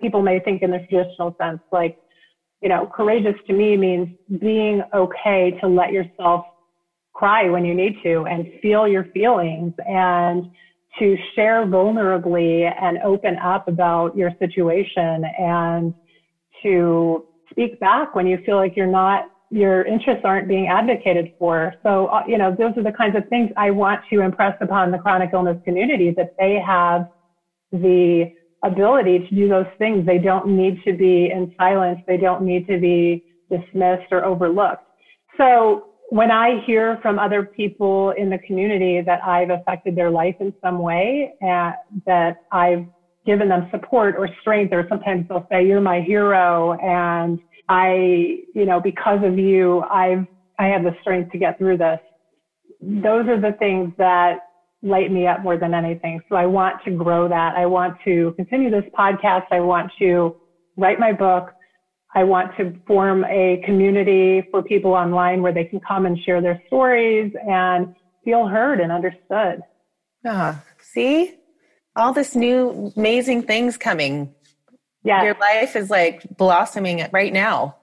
people 0.00 0.22
may 0.22 0.38
think 0.38 0.62
in 0.62 0.70
the 0.70 0.78
traditional 0.88 1.34
sense. 1.40 1.60
Like, 1.72 1.98
you 2.62 2.68
know, 2.68 2.90
courageous 2.94 3.34
to 3.48 3.52
me 3.52 3.76
means 3.76 4.08
being 4.40 4.82
okay 4.94 5.58
to 5.60 5.66
let 5.66 5.92
yourself 5.92 6.46
cry 7.22 7.48
when 7.48 7.64
you 7.64 7.72
need 7.72 7.94
to 8.02 8.26
and 8.26 8.48
feel 8.60 8.88
your 8.88 9.04
feelings 9.14 9.72
and 9.86 10.44
to 10.98 11.16
share 11.36 11.64
vulnerably 11.64 12.68
and 12.80 12.98
open 13.04 13.36
up 13.36 13.68
about 13.68 14.16
your 14.16 14.32
situation 14.40 15.24
and 15.38 15.94
to 16.64 17.22
speak 17.48 17.78
back 17.78 18.16
when 18.16 18.26
you 18.26 18.38
feel 18.44 18.56
like 18.56 18.74
you're 18.74 18.88
not 18.88 19.22
your 19.50 19.84
interests 19.84 20.22
aren't 20.24 20.48
being 20.48 20.66
advocated 20.66 21.28
for. 21.38 21.72
So, 21.84 22.06
uh, 22.06 22.22
you 22.26 22.38
know, 22.38 22.56
those 22.58 22.72
are 22.76 22.82
the 22.82 22.90
kinds 22.90 23.14
of 23.14 23.28
things 23.28 23.50
I 23.56 23.70
want 23.70 24.00
to 24.10 24.20
impress 24.20 24.56
upon 24.60 24.90
the 24.90 24.98
chronic 24.98 25.30
illness 25.32 25.58
community 25.62 26.12
that 26.16 26.30
they 26.40 26.58
have 26.66 27.04
the 27.70 28.24
ability 28.64 29.20
to 29.28 29.34
do 29.34 29.48
those 29.48 29.66
things. 29.78 30.06
They 30.06 30.18
don't 30.18 30.46
need 30.56 30.82
to 30.86 30.92
be 30.94 31.30
in 31.30 31.52
silence. 31.56 32.00
They 32.08 32.16
don't 32.16 32.42
need 32.42 32.66
to 32.66 32.78
be 32.78 33.22
dismissed 33.48 34.10
or 34.10 34.24
overlooked. 34.24 34.82
So 35.36 35.91
when 36.12 36.30
I 36.30 36.60
hear 36.66 36.98
from 37.00 37.18
other 37.18 37.42
people 37.42 38.10
in 38.10 38.28
the 38.28 38.36
community 38.36 39.00
that 39.00 39.24
I've 39.24 39.48
affected 39.48 39.96
their 39.96 40.10
life 40.10 40.34
in 40.40 40.52
some 40.62 40.78
way, 40.78 41.32
and 41.40 41.72
that 42.04 42.36
I've 42.52 42.84
given 43.24 43.48
them 43.48 43.66
support 43.70 44.16
or 44.18 44.28
strength, 44.42 44.74
or 44.74 44.84
sometimes 44.90 45.26
they'll 45.26 45.46
say, 45.50 45.66
"You're 45.66 45.80
my 45.80 46.02
hero," 46.02 46.74
and 46.74 47.40
I, 47.70 48.40
you 48.54 48.66
know, 48.66 48.78
because 48.78 49.24
of 49.24 49.38
you, 49.38 49.84
I've 49.90 50.26
I 50.58 50.66
have 50.66 50.82
the 50.82 50.94
strength 51.00 51.32
to 51.32 51.38
get 51.38 51.56
through 51.56 51.78
this. 51.78 51.98
Those 52.82 53.26
are 53.28 53.40
the 53.40 53.52
things 53.52 53.94
that 53.96 54.40
light 54.82 55.10
me 55.10 55.26
up 55.26 55.42
more 55.42 55.56
than 55.56 55.72
anything. 55.72 56.20
So 56.28 56.36
I 56.36 56.44
want 56.44 56.84
to 56.84 56.90
grow 56.90 57.26
that. 57.26 57.56
I 57.56 57.64
want 57.64 57.96
to 58.04 58.34
continue 58.36 58.70
this 58.70 58.84
podcast. 58.92 59.46
I 59.50 59.60
want 59.60 59.90
to 60.00 60.36
write 60.76 61.00
my 61.00 61.12
book. 61.12 61.54
I 62.14 62.24
want 62.24 62.56
to 62.58 62.78
form 62.86 63.24
a 63.24 63.62
community 63.64 64.46
for 64.50 64.62
people 64.62 64.92
online 64.92 65.40
where 65.40 65.52
they 65.52 65.64
can 65.64 65.80
come 65.80 66.04
and 66.04 66.18
share 66.22 66.42
their 66.42 66.62
stories 66.66 67.32
and 67.48 67.94
feel 68.24 68.46
heard 68.46 68.80
and 68.80 68.92
understood. 68.92 69.62
Ah, 70.26 70.62
see? 70.78 71.34
All 71.96 72.12
this 72.12 72.34
new 72.34 72.92
amazing 72.96 73.42
things 73.42 73.76
coming. 73.76 74.34
Yeah. 75.04 75.24
Your 75.24 75.36
life 75.40 75.74
is 75.74 75.90
like 75.90 76.22
blossoming 76.36 77.06
right 77.12 77.32
now. 77.32 77.76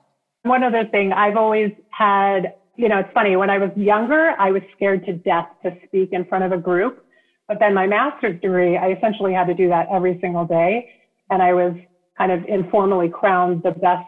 One 0.43 0.63
other 0.63 0.85
thing, 0.85 1.11
I've 1.11 1.35
always 1.35 1.71
had, 1.89 2.53
you 2.77 2.87
know, 2.87 2.99
it's 2.99 3.11
funny, 3.13 3.35
when 3.35 3.49
I 3.49 3.57
was 3.57 3.71
younger, 3.75 4.35
I 4.39 4.51
was 4.51 4.61
scared 4.75 5.05
to 5.05 5.13
death 5.13 5.49
to 5.63 5.75
speak 5.85 6.09
in 6.13 6.23
front 6.25 6.45
of 6.45 6.51
a 6.51 6.57
group. 6.57 7.05
But 7.47 7.57
then 7.59 7.73
my 7.73 7.87
master's 7.87 8.39
degree, 8.39 8.77
I 8.77 8.91
essentially 8.91 9.33
had 9.33 9.47
to 9.47 9.55
do 9.55 9.69
that 9.69 9.87
every 9.91 10.19
single 10.21 10.45
day. 10.45 10.89
And 11.31 11.41
I 11.41 11.53
was 11.53 11.73
kind 12.17 12.31
of 12.31 12.45
informally 12.45 13.09
crowned 13.09 13.63
the 13.63 13.71
best 13.71 14.05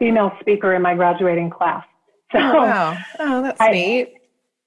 female 0.00 0.32
speaker 0.40 0.74
in 0.74 0.82
my 0.82 0.94
graduating 0.96 1.50
class. 1.50 1.84
So, 2.32 2.38
oh, 2.38 2.54
wow. 2.54 2.98
Oh, 3.18 3.42
that's 3.42 3.60
I, 3.60 3.70
neat. 3.70 4.14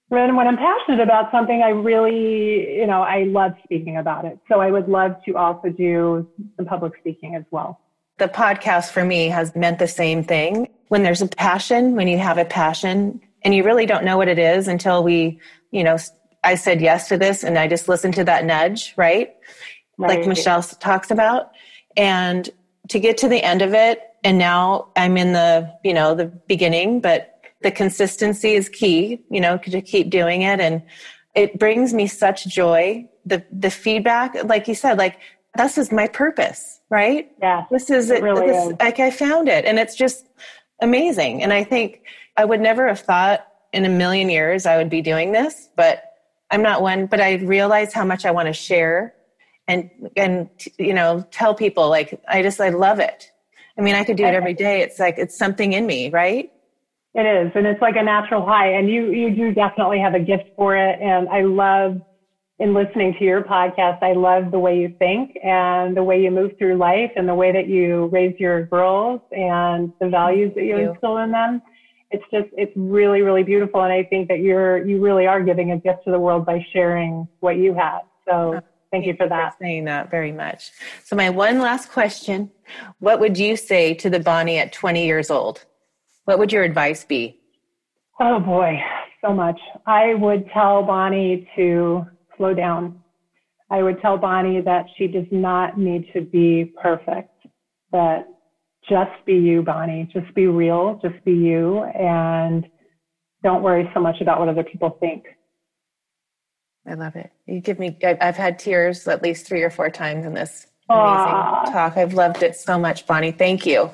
When, 0.10 0.36
when 0.36 0.48
I'm 0.48 0.58
passionate 0.58 1.02
about 1.02 1.32
something, 1.32 1.62
I 1.62 1.70
really, 1.70 2.78
you 2.78 2.86
know, 2.86 3.02
I 3.02 3.24
love 3.24 3.54
speaking 3.64 3.98
about 3.98 4.26
it. 4.26 4.38
So 4.48 4.60
I 4.60 4.70
would 4.70 4.88
love 4.88 5.16
to 5.26 5.36
also 5.36 5.70
do 5.70 6.28
some 6.56 6.66
public 6.66 6.94
speaking 7.00 7.36
as 7.36 7.44
well. 7.52 7.80
The 8.20 8.28
podcast 8.28 8.92
for 8.92 9.04
me 9.04 9.28
has 9.30 9.56
meant 9.56 9.80
the 9.80 9.88
same 9.88 10.24
thing. 10.24 10.68
When 10.90 11.04
there's 11.04 11.22
a 11.22 11.28
passion, 11.28 11.96
when 11.96 12.08
you 12.08 12.20
have 12.20 12.38
a 12.38 12.46
passion, 12.46 13.22
and 13.44 13.56
you 13.56 13.64
really 13.64 13.86
don't 13.86 14.06
know 14.06 14.18
what 14.18 14.28
it 14.28 14.40
is 14.40 14.68
until 14.68 15.04
we, 15.04 15.40
you 15.72 15.84
know, 15.84 15.98
I 16.44 16.56
said 16.56 16.82
yes 16.82 17.08
to 17.10 17.18
this 17.18 17.44
and 17.44 17.58
I 17.58 17.68
just 17.68 17.88
listened 17.88 18.14
to 18.16 18.24
that 18.26 18.46
nudge, 18.46 18.94
right? 18.98 19.34
right. 19.98 20.20
Like 20.20 20.28
Michelle 20.28 20.62
talks 20.62 21.12
about. 21.12 21.52
And 21.98 22.50
to 22.90 23.00
get 23.00 23.18
to 23.18 23.28
the 23.28 23.42
end 23.42 23.62
of 23.62 23.74
it 23.74 24.02
and 24.24 24.38
now 24.38 24.88
i'm 24.96 25.18
in 25.18 25.34
the 25.34 25.72
you 25.84 25.94
know 25.94 26.16
the 26.16 26.26
beginning 26.26 27.00
but 27.02 27.34
the 27.64 27.72
consistency 27.72 28.54
is 28.54 28.70
key 28.70 29.24
you 29.30 29.42
know 29.42 29.58
to 29.58 29.82
keep 29.82 30.10
doing 30.10 30.44
it. 30.44 30.60
And 30.60 30.84
it 31.34 31.58
brings 31.58 31.94
me 31.94 32.06
such 32.08 32.46
joy. 32.46 33.10
The 33.26 33.44
the 33.52 33.72
feedback 33.72 34.36
like 34.44 34.68
you 34.68 34.76
said 34.76 34.98
like 34.98 35.18
this 35.56 35.78
is 35.78 35.92
my 35.92 36.08
purpose 36.08 36.82
right? 36.90 37.32
Yeah 37.42 37.66
this 37.72 37.90
is 37.90 38.12
it 38.12 38.22
really 38.22 38.48
this, 38.48 38.68
is. 38.68 38.80
like 38.80 39.00
i 39.00 39.10
found 39.10 39.48
it. 39.48 39.66
And 39.66 39.80
it's 39.80 39.96
just 39.96 40.28
amazing. 40.82 41.42
And 41.42 41.52
i 41.54 41.64
think 41.64 42.04
i 42.38 42.46
would 42.46 42.62
never 42.62 42.88
have 42.88 43.00
thought 43.00 43.48
in 43.72 43.86
a 43.86 43.90
million 43.90 44.30
years 44.30 44.66
i 44.66 44.78
would 44.78 44.90
be 44.90 45.02
doing 45.02 45.32
this 45.32 45.70
but 45.76 46.10
I'm 46.52 46.62
not 46.62 46.84
one, 46.84 47.08
but 47.08 47.20
I 47.20 47.36
realize 47.38 47.94
how 47.94 48.06
much 48.06 48.26
I 48.26 48.32
want 48.32 48.46
to 48.46 48.54
share 48.54 49.16
and 49.68 49.90
and 50.16 50.50
you 50.78 50.94
know 50.94 51.26
tell 51.32 51.56
people 51.56 51.90
like 51.90 52.22
I 52.28 52.44
just 52.44 52.62
I 52.62 52.70
love 52.70 53.00
it. 53.00 53.32
I 53.78 53.82
mean, 53.82 53.96
I 53.96 54.04
could 54.04 54.18
do 54.18 54.26
it 54.26 54.34
every 54.34 54.54
day. 54.54 54.82
It's 54.82 55.00
like 55.00 55.16
it's 55.18 55.38
something 55.38 55.74
in 55.74 55.86
me, 55.86 56.10
right? 56.10 56.52
It 57.16 57.22
is, 57.22 57.52
and 57.56 57.68
it's 57.68 57.82
like 57.82 57.96
a 57.96 58.04
natural 58.04 58.46
high. 58.46 58.74
And 58.74 58.90
you 58.90 59.12
you 59.12 59.36
do 59.36 59.54
definitely 59.54 60.00
have 60.00 60.14
a 60.14 60.20
gift 60.20 60.50
for 60.56 60.76
it. 60.76 61.00
And 61.02 61.30
I 61.30 61.42
love 61.42 62.02
in 62.60 62.74
listening 62.74 63.16
to 63.20 63.24
your 63.24 63.44
podcast. 63.44 64.02
I 64.02 64.14
love 64.14 64.52
the 64.52 64.60
way 64.60 64.80
you 64.80 64.96
think 65.00 65.38
and 65.44 65.98
the 65.98 66.04
way 66.04 66.22
you 66.22 66.32
move 66.32 66.52
through 66.58 66.78
life 66.78 67.12
and 67.16 67.28
the 67.28 67.34
way 67.34 67.52
that 67.52 67.68
you 67.68 68.10
raise 68.12 68.40
your 68.40 68.66
girls 68.68 69.22
and 69.32 69.92
the 70.00 70.10
values 70.10 70.52
that 70.56 70.64
you, 70.64 70.78
you. 70.78 70.92
instill 70.92 71.18
in 71.18 71.32
them. 71.32 71.62
It's 72.12 72.24
just 72.32 72.48
it's 72.54 72.74
really 72.76 73.22
really 73.22 73.44
beautiful. 73.44 73.82
And 73.82 73.92
I 73.92 74.04
think 74.04 74.28
that 74.28 74.40
you're 74.40 74.86
you 74.86 75.02
really 75.02 75.26
are 75.26 75.42
giving 75.42 75.72
a 75.72 75.78
gift 75.78 76.06
to 76.06 76.12
the 76.12 76.20
world 76.20 76.46
by 76.46 76.64
sharing 76.74 77.28
what 77.40 77.58
you 77.58 77.74
have. 77.74 78.02
So. 78.28 78.62
Thank 78.94 79.08
you 79.08 79.16
for 79.18 79.28
that. 79.28 79.58
For 79.58 79.64
saying 79.64 79.86
that 79.86 80.12
very 80.12 80.32
much. 80.32 80.72
So, 81.04 81.16
my 81.16 81.32
one 81.32 81.58
last 81.58 81.92
question 81.92 82.52
What 83.00 83.20
would 83.20 83.40
you 83.40 83.58
say 83.58 83.96
to 83.96 84.08
the 84.08 84.20
Bonnie 84.20 84.60
at 84.60 84.72
20 84.72 85.04
years 85.04 85.32
old? 85.32 85.66
What 86.26 86.38
would 86.38 86.52
your 86.52 86.64
advice 86.64 87.04
be? 87.04 87.40
Oh 88.20 88.40
boy, 88.40 88.80
so 89.26 89.34
much. 89.34 89.60
I 89.88 90.14
would 90.14 90.48
tell 90.54 90.84
Bonnie 90.84 91.50
to 91.56 92.06
slow 92.38 92.54
down. 92.54 93.02
I 93.72 93.82
would 93.82 94.00
tell 94.00 94.16
Bonnie 94.16 94.62
that 94.62 94.86
she 94.96 95.08
does 95.08 95.26
not 95.32 95.80
need 95.80 96.06
to 96.14 96.22
be 96.22 96.72
perfect, 96.80 97.32
that 97.92 98.28
just 98.88 99.26
be 99.26 99.34
you, 99.34 99.64
Bonnie. 99.64 100.08
Just 100.14 100.32
be 100.36 100.46
real, 100.46 101.00
just 101.02 101.24
be 101.26 101.32
you, 101.32 101.84
and 101.84 102.68
don't 103.42 103.64
worry 103.64 103.90
so 103.96 104.00
much 104.00 104.22
about 104.22 104.40
what 104.40 104.50
other 104.50 104.64
people 104.64 104.98
think. 105.00 105.24
I 106.86 106.96
love 106.96 107.16
it. 107.16 107.32
You 107.46 107.62
give 107.62 107.80
me, 107.80 107.98
I've 108.04 108.36
had 108.36 108.60
tears 108.60 109.08
at 109.08 109.24
least 109.24 109.48
three 109.48 109.62
or 109.62 109.70
four 109.70 109.90
times 109.90 110.26
in 110.26 110.34
this 110.34 110.68
amazing 110.90 111.34
Aww. 111.34 111.72
talk. 111.72 111.98
I've 111.98 112.14
loved 112.14 112.44
it 112.44 112.56
so 112.56 112.78
much, 112.78 113.08
Bonnie. 113.08 113.32
Thank 113.32 113.66
you. 113.66 113.90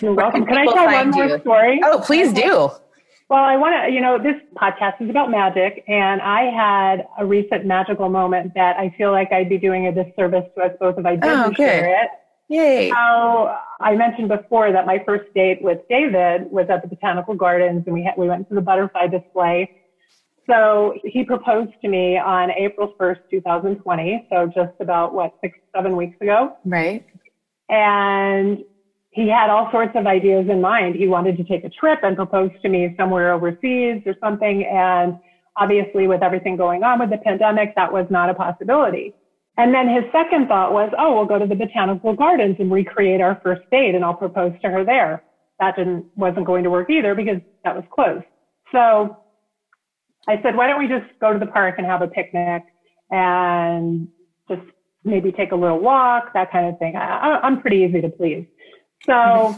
You're 0.00 0.14
welcome. 0.14 0.46
Can 0.46 0.56
I 0.56 0.64
tell 0.64 0.86
one 0.86 1.10
more 1.10 1.26
you? 1.26 1.40
story? 1.40 1.80
Oh, 1.84 2.00
please 2.04 2.32
do. 2.32 2.70
Well, 3.28 3.44
I 3.44 3.56
want 3.56 3.86
to, 3.86 3.92
you 3.92 4.00
know, 4.00 4.18
this 4.18 4.34
podcast 4.56 5.00
is 5.00 5.08
about 5.08 5.30
magic, 5.30 5.84
and 5.86 6.20
I 6.20 6.50
had 6.50 7.06
a 7.18 7.24
recent 7.24 7.64
magical 7.64 8.08
moment 8.08 8.54
that 8.54 8.76
I 8.76 8.92
feel 8.98 9.12
like 9.12 9.30
I'd 9.32 9.48
be 9.48 9.58
doing 9.58 9.86
a 9.86 9.92
disservice 9.92 10.46
to 10.56 10.64
us 10.64 10.72
both 10.80 10.98
if 10.98 11.06
I 11.06 11.14
didn't 11.14 11.38
oh, 11.38 11.52
share 11.52 12.02
it. 12.02 12.10
Yay. 12.48 12.90
So 12.90 13.54
I 13.80 13.94
mentioned 13.94 14.28
before 14.28 14.72
that 14.72 14.84
my 14.84 15.00
first 15.06 15.32
date 15.32 15.62
with 15.62 15.78
David 15.88 16.50
was 16.50 16.66
at 16.68 16.82
the 16.82 16.88
Botanical 16.88 17.34
Gardens, 17.34 17.84
and 17.86 17.94
we 17.94 18.02
had, 18.02 18.14
we 18.16 18.28
went 18.28 18.48
to 18.48 18.54
the 18.56 18.60
butterfly 18.60 19.06
display 19.06 19.79
so 20.50 20.94
he 21.04 21.24
proposed 21.24 21.72
to 21.82 21.88
me 21.88 22.18
on 22.18 22.50
April 22.50 22.94
1st, 22.98 23.20
2020. 23.30 24.26
So 24.30 24.46
just 24.46 24.72
about 24.80 25.14
what, 25.14 25.34
six, 25.40 25.58
seven 25.74 25.96
weeks 25.96 26.20
ago. 26.20 26.56
Right. 26.64 27.06
And 27.68 28.64
he 29.10 29.28
had 29.28 29.50
all 29.50 29.70
sorts 29.70 29.92
of 29.94 30.06
ideas 30.06 30.46
in 30.48 30.60
mind. 30.60 30.96
He 30.96 31.06
wanted 31.06 31.36
to 31.36 31.44
take 31.44 31.64
a 31.64 31.68
trip 31.68 32.00
and 32.02 32.16
propose 32.16 32.50
to 32.62 32.68
me 32.68 32.94
somewhere 32.96 33.32
overseas 33.32 34.02
or 34.06 34.14
something. 34.20 34.64
And 34.64 35.18
obviously 35.56 36.08
with 36.08 36.22
everything 36.22 36.56
going 36.56 36.82
on 36.82 36.98
with 36.98 37.10
the 37.10 37.18
pandemic, 37.18 37.74
that 37.76 37.92
was 37.92 38.06
not 38.10 38.30
a 38.30 38.34
possibility. 38.34 39.14
And 39.56 39.74
then 39.74 39.88
his 39.88 40.04
second 40.12 40.48
thought 40.48 40.72
was, 40.72 40.92
oh, 40.98 41.14
we'll 41.14 41.26
go 41.26 41.38
to 41.38 41.46
the 41.46 41.54
botanical 41.54 42.14
gardens 42.14 42.56
and 42.58 42.72
recreate 42.72 43.20
our 43.20 43.40
first 43.42 43.62
date 43.70 43.94
and 43.94 44.04
I'll 44.04 44.14
propose 44.14 44.52
to 44.62 44.70
her 44.70 44.84
there. 44.84 45.22
That 45.58 45.76
didn't, 45.76 46.06
wasn't 46.16 46.46
going 46.46 46.64
to 46.64 46.70
work 46.70 46.88
either 46.88 47.14
because 47.14 47.40
that 47.64 47.76
was 47.76 47.84
closed. 47.92 48.24
So 48.72 49.16
I 50.28 50.40
said, 50.42 50.56
why 50.56 50.66
don't 50.66 50.78
we 50.78 50.88
just 50.88 51.06
go 51.20 51.32
to 51.32 51.38
the 51.38 51.46
park 51.46 51.76
and 51.78 51.86
have 51.86 52.02
a 52.02 52.08
picnic 52.08 52.64
and 53.10 54.08
just 54.48 54.62
maybe 55.04 55.32
take 55.32 55.52
a 55.52 55.56
little 55.56 55.78
walk, 55.78 56.32
that 56.34 56.52
kind 56.52 56.66
of 56.66 56.78
thing. 56.78 56.96
I, 56.96 57.46
am 57.46 57.60
pretty 57.60 57.78
easy 57.78 58.00
to 58.00 58.08
please. 58.08 58.46
So 59.06 59.56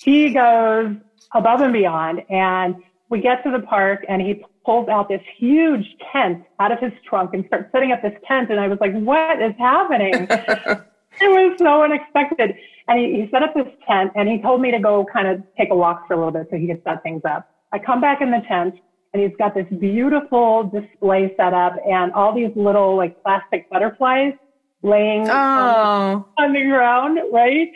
he 0.00 0.30
goes 0.30 0.96
above 1.34 1.60
and 1.60 1.72
beyond 1.72 2.22
and 2.28 2.76
we 3.08 3.20
get 3.20 3.42
to 3.44 3.50
the 3.50 3.60
park 3.60 4.04
and 4.08 4.20
he 4.20 4.44
pulls 4.64 4.88
out 4.88 5.08
this 5.08 5.20
huge 5.36 5.96
tent 6.12 6.44
out 6.58 6.72
of 6.72 6.78
his 6.80 6.92
trunk 7.08 7.34
and 7.34 7.44
starts 7.46 7.70
setting 7.70 7.92
up 7.92 8.02
this 8.02 8.14
tent. 8.26 8.50
And 8.50 8.58
I 8.58 8.68
was 8.68 8.78
like, 8.80 8.92
what 8.94 9.40
is 9.40 9.52
happening? 9.58 10.12
it 10.30 10.88
was 11.20 11.56
so 11.58 11.82
unexpected. 11.82 12.54
And 12.88 12.98
he, 12.98 13.22
he 13.22 13.28
set 13.30 13.42
up 13.42 13.54
this 13.54 13.68
tent 13.86 14.12
and 14.16 14.28
he 14.28 14.40
told 14.40 14.60
me 14.60 14.70
to 14.70 14.78
go 14.78 15.06
kind 15.12 15.28
of 15.28 15.42
take 15.56 15.70
a 15.70 15.76
walk 15.76 16.06
for 16.06 16.14
a 16.14 16.16
little 16.16 16.32
bit 16.32 16.48
so 16.50 16.56
he 16.56 16.66
could 16.66 16.82
set 16.84 17.02
things 17.02 17.22
up. 17.24 17.50
I 17.72 17.78
come 17.78 18.00
back 18.00 18.20
in 18.20 18.30
the 18.30 18.42
tent 18.48 18.74
and 19.14 19.22
he's 19.22 19.36
got 19.38 19.54
this 19.54 19.66
beautiful 19.78 20.64
display 20.64 21.32
set 21.36 21.54
up 21.54 21.74
and 21.88 22.12
all 22.12 22.34
these 22.34 22.50
little 22.56 22.96
like 22.96 23.22
plastic 23.22 23.70
butterflies 23.70 24.34
laying 24.82 25.30
oh. 25.30 25.32
on, 25.32 26.24
on 26.36 26.52
the 26.52 26.62
ground, 26.64 27.18
right? 27.32 27.70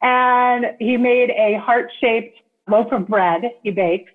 And 0.00 0.66
he 0.80 0.96
made 0.96 1.30
a 1.30 1.58
heart 1.60 1.90
shaped 2.00 2.38
loaf 2.68 2.90
of 2.90 3.06
bread 3.06 3.42
he 3.62 3.70
bakes. 3.70 4.10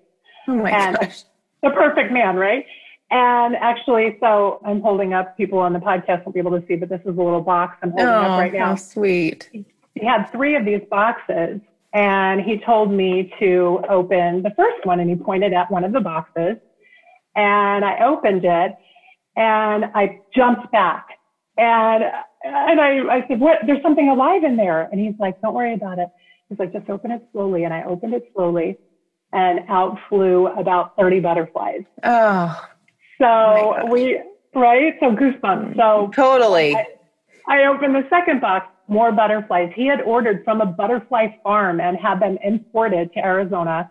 Oh 0.48 0.56
my 0.56 0.70
and 0.70 0.96
gosh. 0.98 1.22
The 1.62 1.70
perfect 1.70 2.12
man, 2.12 2.36
right? 2.36 2.66
And 3.10 3.54
actually, 3.56 4.16
so 4.18 4.60
I'm 4.66 4.80
holding 4.80 5.14
up, 5.14 5.36
people 5.36 5.60
on 5.60 5.72
the 5.72 5.78
podcast 5.78 6.24
won't 6.26 6.34
be 6.34 6.40
able 6.40 6.60
to 6.60 6.66
see, 6.66 6.74
but 6.74 6.88
this 6.88 7.00
is 7.02 7.16
a 7.16 7.22
little 7.22 7.40
box 7.40 7.78
I'm 7.82 7.90
holding 7.90 8.06
oh, 8.06 8.12
up 8.12 8.40
right 8.40 8.52
now. 8.52 8.66
How 8.66 8.74
sweet. 8.74 9.48
He 9.52 10.04
had 10.04 10.26
three 10.32 10.56
of 10.56 10.64
these 10.64 10.80
boxes 10.90 11.60
and 11.94 12.40
he 12.40 12.58
told 12.58 12.90
me 12.90 13.32
to 13.38 13.80
open 13.88 14.42
the 14.42 14.50
first 14.56 14.84
one 14.84 14.98
and 14.98 15.08
he 15.08 15.16
pointed 15.16 15.52
at 15.52 15.70
one 15.70 15.84
of 15.84 15.92
the 15.92 16.00
boxes 16.00 16.56
and 17.36 17.84
I 17.84 18.04
opened 18.04 18.44
it 18.44 18.72
and 19.36 19.84
I 19.94 20.20
jumped 20.34 20.70
back 20.72 21.06
and, 21.56 22.04
and 22.42 22.80
I, 22.80 22.98
I 23.10 23.24
said, 23.28 23.38
what, 23.38 23.58
there's 23.64 23.82
something 23.82 24.08
alive 24.08 24.42
in 24.42 24.56
there. 24.56 24.88
And 24.90 25.00
he's 25.00 25.14
like, 25.20 25.40
don't 25.40 25.54
worry 25.54 25.74
about 25.74 26.00
it. 26.00 26.08
He's 26.48 26.58
like, 26.58 26.72
just 26.72 26.90
open 26.90 27.12
it 27.12 27.22
slowly. 27.32 27.62
And 27.62 27.72
I 27.72 27.84
opened 27.84 28.14
it 28.14 28.28
slowly 28.34 28.76
and 29.32 29.60
out 29.68 29.98
flew 30.08 30.48
about 30.48 30.96
30 30.96 31.20
butterflies. 31.20 31.82
Oh, 32.02 32.60
so 33.18 33.26
oh 33.26 33.86
we, 33.86 34.20
right? 34.54 34.94
So 34.98 35.12
goosebumps. 35.12 35.76
So 35.76 36.10
totally. 36.14 36.74
I, 36.74 36.86
I 37.48 37.66
opened 37.66 37.94
the 37.94 38.06
second 38.10 38.40
box 38.40 38.66
more 38.88 39.12
butterflies. 39.12 39.72
He 39.74 39.86
had 39.86 40.00
ordered 40.02 40.44
from 40.44 40.60
a 40.60 40.66
butterfly 40.66 41.28
farm 41.42 41.80
and 41.80 41.96
had 41.96 42.20
them 42.20 42.38
imported 42.44 43.12
to 43.14 43.24
Arizona 43.24 43.90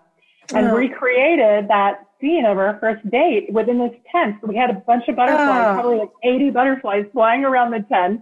and 0.53 0.67
oh. 0.67 0.75
recreated 0.75 1.67
that 1.69 2.07
scene 2.19 2.45
of 2.45 2.57
our 2.57 2.77
first 2.79 3.09
date 3.09 3.51
within 3.51 3.79
this 3.79 3.93
tent. 4.11 4.37
So 4.41 4.47
we 4.47 4.55
had 4.55 4.69
a 4.69 4.73
bunch 4.73 5.07
of 5.07 5.15
butterflies, 5.15 5.65
oh. 5.67 5.73
probably 5.73 5.99
like 5.99 6.11
80 6.23 6.49
butterflies 6.51 7.05
flying 7.11 7.43
around 7.43 7.71
the 7.71 7.85
tent. 7.89 8.21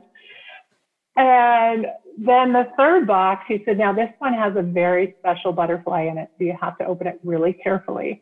And 1.16 1.86
then 2.18 2.54
the 2.54 2.68
third 2.78 3.06
box, 3.06 3.46
he 3.48 3.62
said, 3.66 3.78
now 3.78 3.94
this 3.94 4.10
one 4.20 4.34
has 4.34 4.54
a 4.56 4.62
very 4.62 5.16
special 5.20 5.52
butterfly 5.52 6.04
in 6.04 6.18
it. 6.18 6.30
So 6.38 6.46
you 6.46 6.58
have 6.60 6.78
to 6.78 6.86
open 6.86 7.08
it 7.08 7.20
really 7.24 7.54
carefully. 7.54 8.22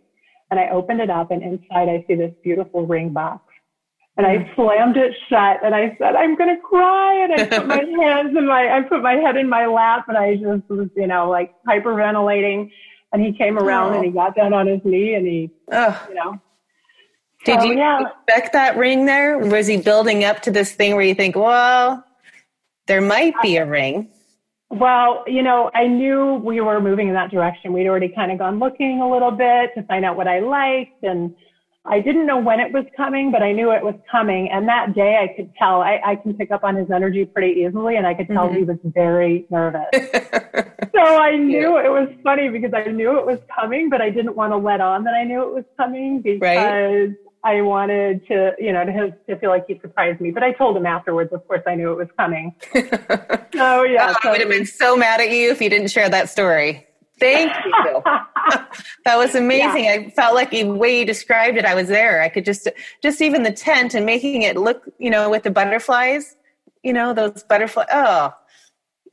And 0.51 0.59
I 0.59 0.69
opened 0.69 0.99
it 0.99 1.09
up 1.09 1.31
and 1.31 1.43
inside 1.43 1.89
I 1.89 2.03
see 2.07 2.15
this 2.15 2.33
beautiful 2.43 2.85
ring 2.85 3.09
box. 3.09 3.43
And 4.19 4.27
I 4.27 4.39
mm. 4.39 4.53
slammed 4.55 4.97
it 4.97 5.15
shut 5.29 5.63
and 5.63 5.73
I 5.73 5.95
said, 5.97 6.13
I'm 6.13 6.35
going 6.35 6.53
to 6.53 6.61
cry. 6.61 7.23
And 7.23 7.31
I 7.31 7.45
put 7.45 7.67
my 7.67 7.75
hands 8.03 8.35
in 8.37 8.45
my, 8.45 8.67
I 8.67 8.81
put 8.81 9.01
my 9.01 9.13
head 9.13 9.37
in 9.37 9.47
my 9.47 9.65
lap 9.65 10.09
and 10.09 10.17
I 10.17 10.35
just 10.35 10.69
was, 10.69 10.89
you 10.97 11.07
know, 11.07 11.29
like 11.29 11.53
hyperventilating. 11.65 12.69
And 13.13 13.25
he 13.25 13.31
came 13.31 13.57
around 13.57 13.93
oh. 13.93 13.95
and 13.95 14.03
he 14.03 14.11
got 14.11 14.35
down 14.35 14.53
on 14.53 14.67
his 14.67 14.81
knee 14.83 15.13
and 15.13 15.25
he, 15.25 15.51
oh. 15.71 16.05
you 16.09 16.15
know. 16.15 16.37
Did 17.45 17.61
so, 17.61 17.67
you 17.67 17.77
yeah. 17.77 18.01
expect 18.01 18.51
that 18.51 18.75
ring 18.75 19.05
there? 19.05 19.37
Was 19.37 19.67
he 19.67 19.77
building 19.77 20.25
up 20.25 20.41
to 20.41 20.51
this 20.51 20.73
thing 20.73 20.95
where 20.95 21.05
you 21.05 21.15
think, 21.15 21.37
well, 21.37 22.03
there 22.87 22.99
might 22.99 23.35
be 23.41 23.55
a 23.55 23.65
ring? 23.65 24.09
Well, 24.69 25.23
you 25.27 25.41
know, 25.41 25.71
I 25.73 25.87
knew 25.87 26.41
we 26.43 26.59
were 26.59 26.81
moving 26.81 27.07
in 27.07 27.13
that 27.13 27.31
direction. 27.31 27.71
We'd 27.71 27.87
already 27.87 28.09
kind 28.09 28.33
of 28.33 28.37
gone 28.37 28.59
looking 28.59 28.99
a 28.99 29.09
little 29.09 29.31
bit 29.31 29.73
to 29.75 29.83
find 29.83 30.03
out 30.03 30.17
what 30.17 30.27
I 30.27 30.39
liked 30.39 31.03
and 31.03 31.33
I 31.89 31.99
didn't 31.99 32.27
know 32.27 32.37
when 32.37 32.59
it 32.59 32.71
was 32.71 32.85
coming, 32.95 33.31
but 33.31 33.41
I 33.41 33.51
knew 33.51 33.71
it 33.71 33.83
was 33.83 33.95
coming. 34.09 34.49
And 34.51 34.67
that 34.67 34.93
day 34.93 35.17
I 35.17 35.33
could 35.35 35.51
tell, 35.55 35.81
I, 35.81 35.99
I 36.05 36.15
can 36.15 36.35
pick 36.35 36.51
up 36.51 36.63
on 36.63 36.75
his 36.75 36.91
energy 36.91 37.25
pretty 37.25 37.61
easily 37.61 37.95
and 37.95 38.05
I 38.05 38.13
could 38.13 38.27
tell 38.27 38.47
mm-hmm. 38.47 38.57
he 38.57 38.63
was 38.63 38.77
very 38.83 39.47
nervous. 39.49 39.87
so 39.93 41.01
I 41.01 41.35
knew 41.35 41.77
yeah. 41.77 41.85
it 41.85 41.89
was 41.89 42.09
funny 42.23 42.49
because 42.49 42.73
I 42.75 42.89
knew 42.91 43.17
it 43.17 43.25
was 43.25 43.39
coming, 43.53 43.89
but 43.89 44.01
I 44.01 44.11
didn't 44.11 44.35
want 44.35 44.53
to 44.53 44.57
let 44.57 44.81
on 44.81 45.03
that 45.05 45.15
I 45.15 45.23
knew 45.23 45.41
it 45.41 45.53
was 45.53 45.65
coming 45.77 46.21
because 46.21 46.41
right. 46.41 47.15
I 47.43 47.61
wanted 47.61 48.27
to, 48.27 48.53
you 48.59 48.71
know, 48.71 48.85
to, 48.85 49.15
to 49.27 49.39
feel 49.39 49.49
like 49.49 49.65
he 49.67 49.79
surprised 49.79 50.21
me. 50.21 50.29
But 50.29 50.43
I 50.43 50.51
told 50.51 50.77
him 50.77 50.85
afterwards, 50.85 51.33
of 51.33 51.47
course, 51.47 51.63
I 51.65 51.73
knew 51.73 51.91
it 51.91 51.97
was 51.97 52.09
coming. 52.17 52.53
so 52.73 53.83
yeah. 53.83 54.13
Oh, 54.13 54.19
so, 54.21 54.29
I 54.29 54.31
would 54.31 54.41
have 54.41 54.49
been 54.49 54.65
so 54.65 54.95
mad 54.95 55.21
at 55.21 55.31
you 55.31 55.49
if 55.49 55.59
you 55.59 55.69
didn't 55.69 55.89
share 55.89 56.09
that 56.09 56.29
story. 56.29 56.85
Thank 57.19 57.51
you. 57.65 58.01
that 59.05 59.17
was 59.17 59.35
amazing. 59.35 59.85
Yeah. 59.85 59.91
I 59.91 60.09
felt 60.11 60.35
like 60.35 60.51
the 60.51 60.63
way 60.65 60.99
you 60.99 61.05
described 61.05 61.57
it, 61.57 61.65
I 61.65 61.75
was 61.75 61.87
there. 61.87 62.21
I 62.21 62.29
could 62.29 62.45
just, 62.45 62.67
just 63.03 63.21
even 63.21 63.43
the 63.43 63.51
tent 63.51 63.93
and 63.93 64.05
making 64.05 64.43
it 64.43 64.57
look, 64.57 64.87
you 64.99 65.09
know, 65.09 65.29
with 65.29 65.43
the 65.43 65.51
butterflies, 65.51 66.35
you 66.83 66.93
know, 66.93 67.13
those 67.13 67.43
butterflies. 67.43 67.87
Oh, 67.91 68.33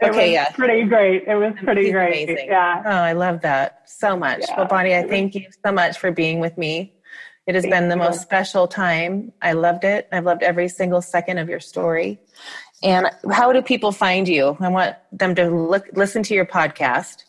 okay. 0.03 0.33
yeah. 0.33 0.51
Pretty 0.53 0.85
great. 0.85 1.25
It 1.27 1.37
was 1.37 1.55
pretty 1.63 1.91
great. 1.91 2.29
Amazing. 2.29 2.49
Yeah. 2.49 2.83
Oh, 2.85 2.91
I 2.91 3.13
love 3.13 3.43
that 3.43 3.83
so 3.87 4.17
much. 4.17 4.43
Yeah. 4.49 4.57
Well, 4.59 4.67
Bonnie, 4.67 4.95
I 4.95 5.03
thank 5.03 5.35
you 5.35 5.47
so 5.65 5.73
much 5.73 5.99
for 5.99 6.11
being 6.13 6.41
with 6.41 6.57
me 6.59 6.93
It 7.47 7.55
has 7.55 7.63
Thank 7.65 7.75
been 7.75 7.89
the 7.89 7.95
you. 7.97 8.01
most 8.03 8.23
special 8.23 8.67
time. 8.69 9.33
I 9.41 9.53
loved 9.53 9.85
it. 9.85 10.09
I've 10.13 10.25
loved 10.25 10.43
every 10.43 10.69
single 10.69 11.01
second 11.03 11.39
of 11.39 11.49
your 11.49 11.61
story. 11.61 12.21
And 12.83 13.09
how 13.33 13.53
do 13.53 13.63
people 13.63 13.93
find 13.93 14.29
you? 14.29 14.57
I 14.61 14.69
want 14.69 14.97
them 15.13 15.35
to 15.37 15.49
look, 15.49 15.87
listen 15.95 16.23
to 16.25 16.35
your 16.35 16.45
podcast. 16.45 17.25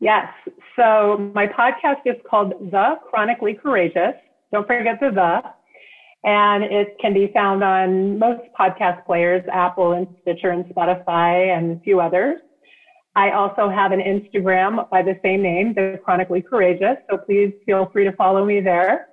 Yes. 0.00 0.26
So 0.76 1.30
my 1.34 1.46
podcast 1.46 2.00
is 2.04 2.16
called 2.28 2.52
The 2.70 2.96
Chronically 3.08 3.54
Courageous. 3.54 4.14
Don't 4.52 4.66
forget 4.66 4.98
the 5.00 5.10
the. 5.10 5.42
And 6.28 6.64
it 6.64 6.96
can 7.00 7.14
be 7.14 7.30
found 7.32 7.62
on 7.62 8.18
most 8.18 8.42
podcast 8.58 9.04
players, 9.06 9.44
Apple 9.50 9.92
and 9.92 10.06
Stitcher 10.22 10.50
and 10.50 10.64
Spotify 10.66 11.56
and 11.56 11.76
a 11.76 11.80
few 11.80 12.00
others. 12.00 12.38
I 13.14 13.30
also 13.30 13.70
have 13.70 13.92
an 13.92 14.00
Instagram 14.00 14.88
by 14.90 15.02
the 15.02 15.16
same 15.24 15.42
name, 15.42 15.72
The 15.72 15.98
Chronically 16.04 16.42
Courageous. 16.42 16.96
So 17.08 17.16
please 17.16 17.52
feel 17.64 17.88
free 17.92 18.04
to 18.04 18.12
follow 18.12 18.44
me 18.44 18.60
there. 18.60 19.06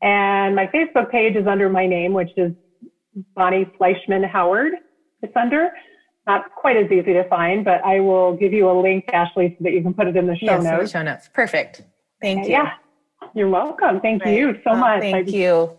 And 0.00 0.54
my 0.54 0.66
Facebook 0.68 1.10
page 1.10 1.36
is 1.36 1.46
under 1.46 1.68
my 1.68 1.86
name, 1.86 2.14
which 2.14 2.30
is 2.36 2.52
Bonnie 3.34 3.66
Fleischman 3.78 4.26
Howard. 4.26 4.72
It's 5.22 5.32
under. 5.36 5.70
Not 6.26 6.54
quite 6.54 6.76
as 6.76 6.90
easy 6.90 7.12
to 7.12 7.28
find, 7.28 7.64
but 7.64 7.84
I 7.84 8.00
will 8.00 8.34
give 8.36 8.52
you 8.52 8.70
a 8.70 8.72
link, 8.80 9.04
Ashley, 9.12 9.54
so 9.58 9.64
that 9.64 9.72
you 9.72 9.82
can 9.82 9.92
put 9.92 10.06
it 10.06 10.16
in 10.16 10.26
the 10.26 10.36
show 10.36 10.46
yes, 10.46 10.64
notes. 10.64 10.90
show 10.92 11.02
notes. 11.02 11.28
Perfect. 11.32 11.82
Thank 12.22 12.46
you. 12.46 12.52
Yeah, 12.52 12.70
you're 13.34 13.50
welcome. 13.50 14.00
Thank 14.00 14.24
Right. 14.24 14.38
you 14.38 14.54
so 14.64 14.70
Oh, 14.70 14.76
much. 14.76 15.00
Thank 15.00 15.28
I- 15.28 15.30
you. 15.30 15.78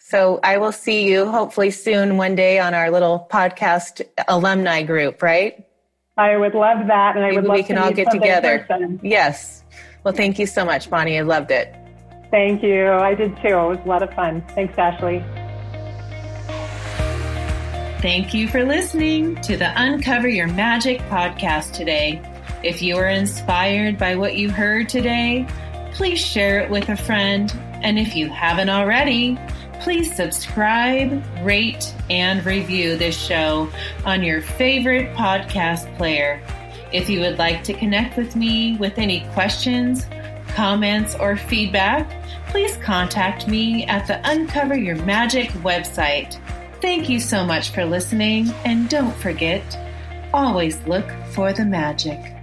So 0.00 0.40
I 0.42 0.56
will 0.56 0.72
see 0.72 1.08
you 1.08 1.26
hopefully 1.30 1.70
soon 1.70 2.16
one 2.16 2.34
day 2.34 2.58
on 2.58 2.74
our 2.74 2.90
little 2.90 3.28
podcast 3.30 4.02
alumni 4.26 4.82
group, 4.82 5.22
right? 5.22 5.64
I 6.16 6.36
would 6.36 6.54
love 6.54 6.88
that, 6.88 7.14
and 7.14 7.24
I 7.24 7.28
Maybe 7.28 7.36
would 7.36 7.44
love 7.46 7.56
we 7.58 7.62
can 7.62 7.76
to 7.76 7.84
all 7.84 7.92
get 7.92 8.10
together. 8.10 8.66
Yes. 9.02 9.62
Well, 10.02 10.12
thank 10.12 10.38
you 10.40 10.46
so 10.46 10.64
much, 10.64 10.90
Bonnie. 10.90 11.16
I 11.18 11.22
loved 11.22 11.52
it. 11.52 11.72
Thank 12.32 12.62
you. 12.64 12.88
I 12.90 13.14
did 13.14 13.36
too. 13.36 13.48
It 13.48 13.68
was 13.68 13.78
a 13.84 13.88
lot 13.88 14.02
of 14.02 14.12
fun. 14.14 14.42
Thanks, 14.54 14.76
Ashley. 14.76 15.22
Thank 18.00 18.32
you 18.32 18.48
for 18.48 18.64
listening 18.64 19.36
to 19.42 19.58
the 19.58 19.74
Uncover 19.76 20.26
Your 20.26 20.46
Magic 20.46 21.00
podcast 21.10 21.72
today. 21.72 22.22
If 22.64 22.80
you 22.80 22.96
were 22.96 23.08
inspired 23.08 23.98
by 23.98 24.14
what 24.14 24.36
you 24.36 24.50
heard 24.50 24.88
today, 24.88 25.46
please 25.92 26.18
share 26.18 26.60
it 26.60 26.70
with 26.70 26.88
a 26.88 26.96
friend. 26.96 27.54
And 27.82 27.98
if 27.98 28.16
you 28.16 28.30
haven't 28.30 28.70
already, 28.70 29.38
please 29.80 30.16
subscribe, 30.16 31.22
rate, 31.42 31.94
and 32.08 32.42
review 32.46 32.96
this 32.96 33.18
show 33.18 33.68
on 34.06 34.22
your 34.22 34.40
favorite 34.40 35.14
podcast 35.14 35.94
player. 35.98 36.42
If 36.94 37.10
you 37.10 37.20
would 37.20 37.36
like 37.36 37.62
to 37.64 37.74
connect 37.74 38.16
with 38.16 38.34
me 38.34 38.78
with 38.78 38.96
any 38.96 39.28
questions, 39.34 40.06
comments, 40.54 41.14
or 41.16 41.36
feedback, 41.36 42.08
please 42.48 42.78
contact 42.78 43.46
me 43.46 43.84
at 43.84 44.06
the 44.06 44.26
Uncover 44.26 44.74
Your 44.74 44.96
Magic 45.04 45.50
website. 45.50 46.40
Thank 46.80 47.10
you 47.10 47.20
so 47.20 47.44
much 47.44 47.70
for 47.70 47.84
listening, 47.84 48.50
and 48.64 48.88
don't 48.88 49.14
forget, 49.16 49.62
always 50.32 50.80
look 50.86 51.04
for 51.32 51.52
the 51.52 51.66
magic. 51.66 52.39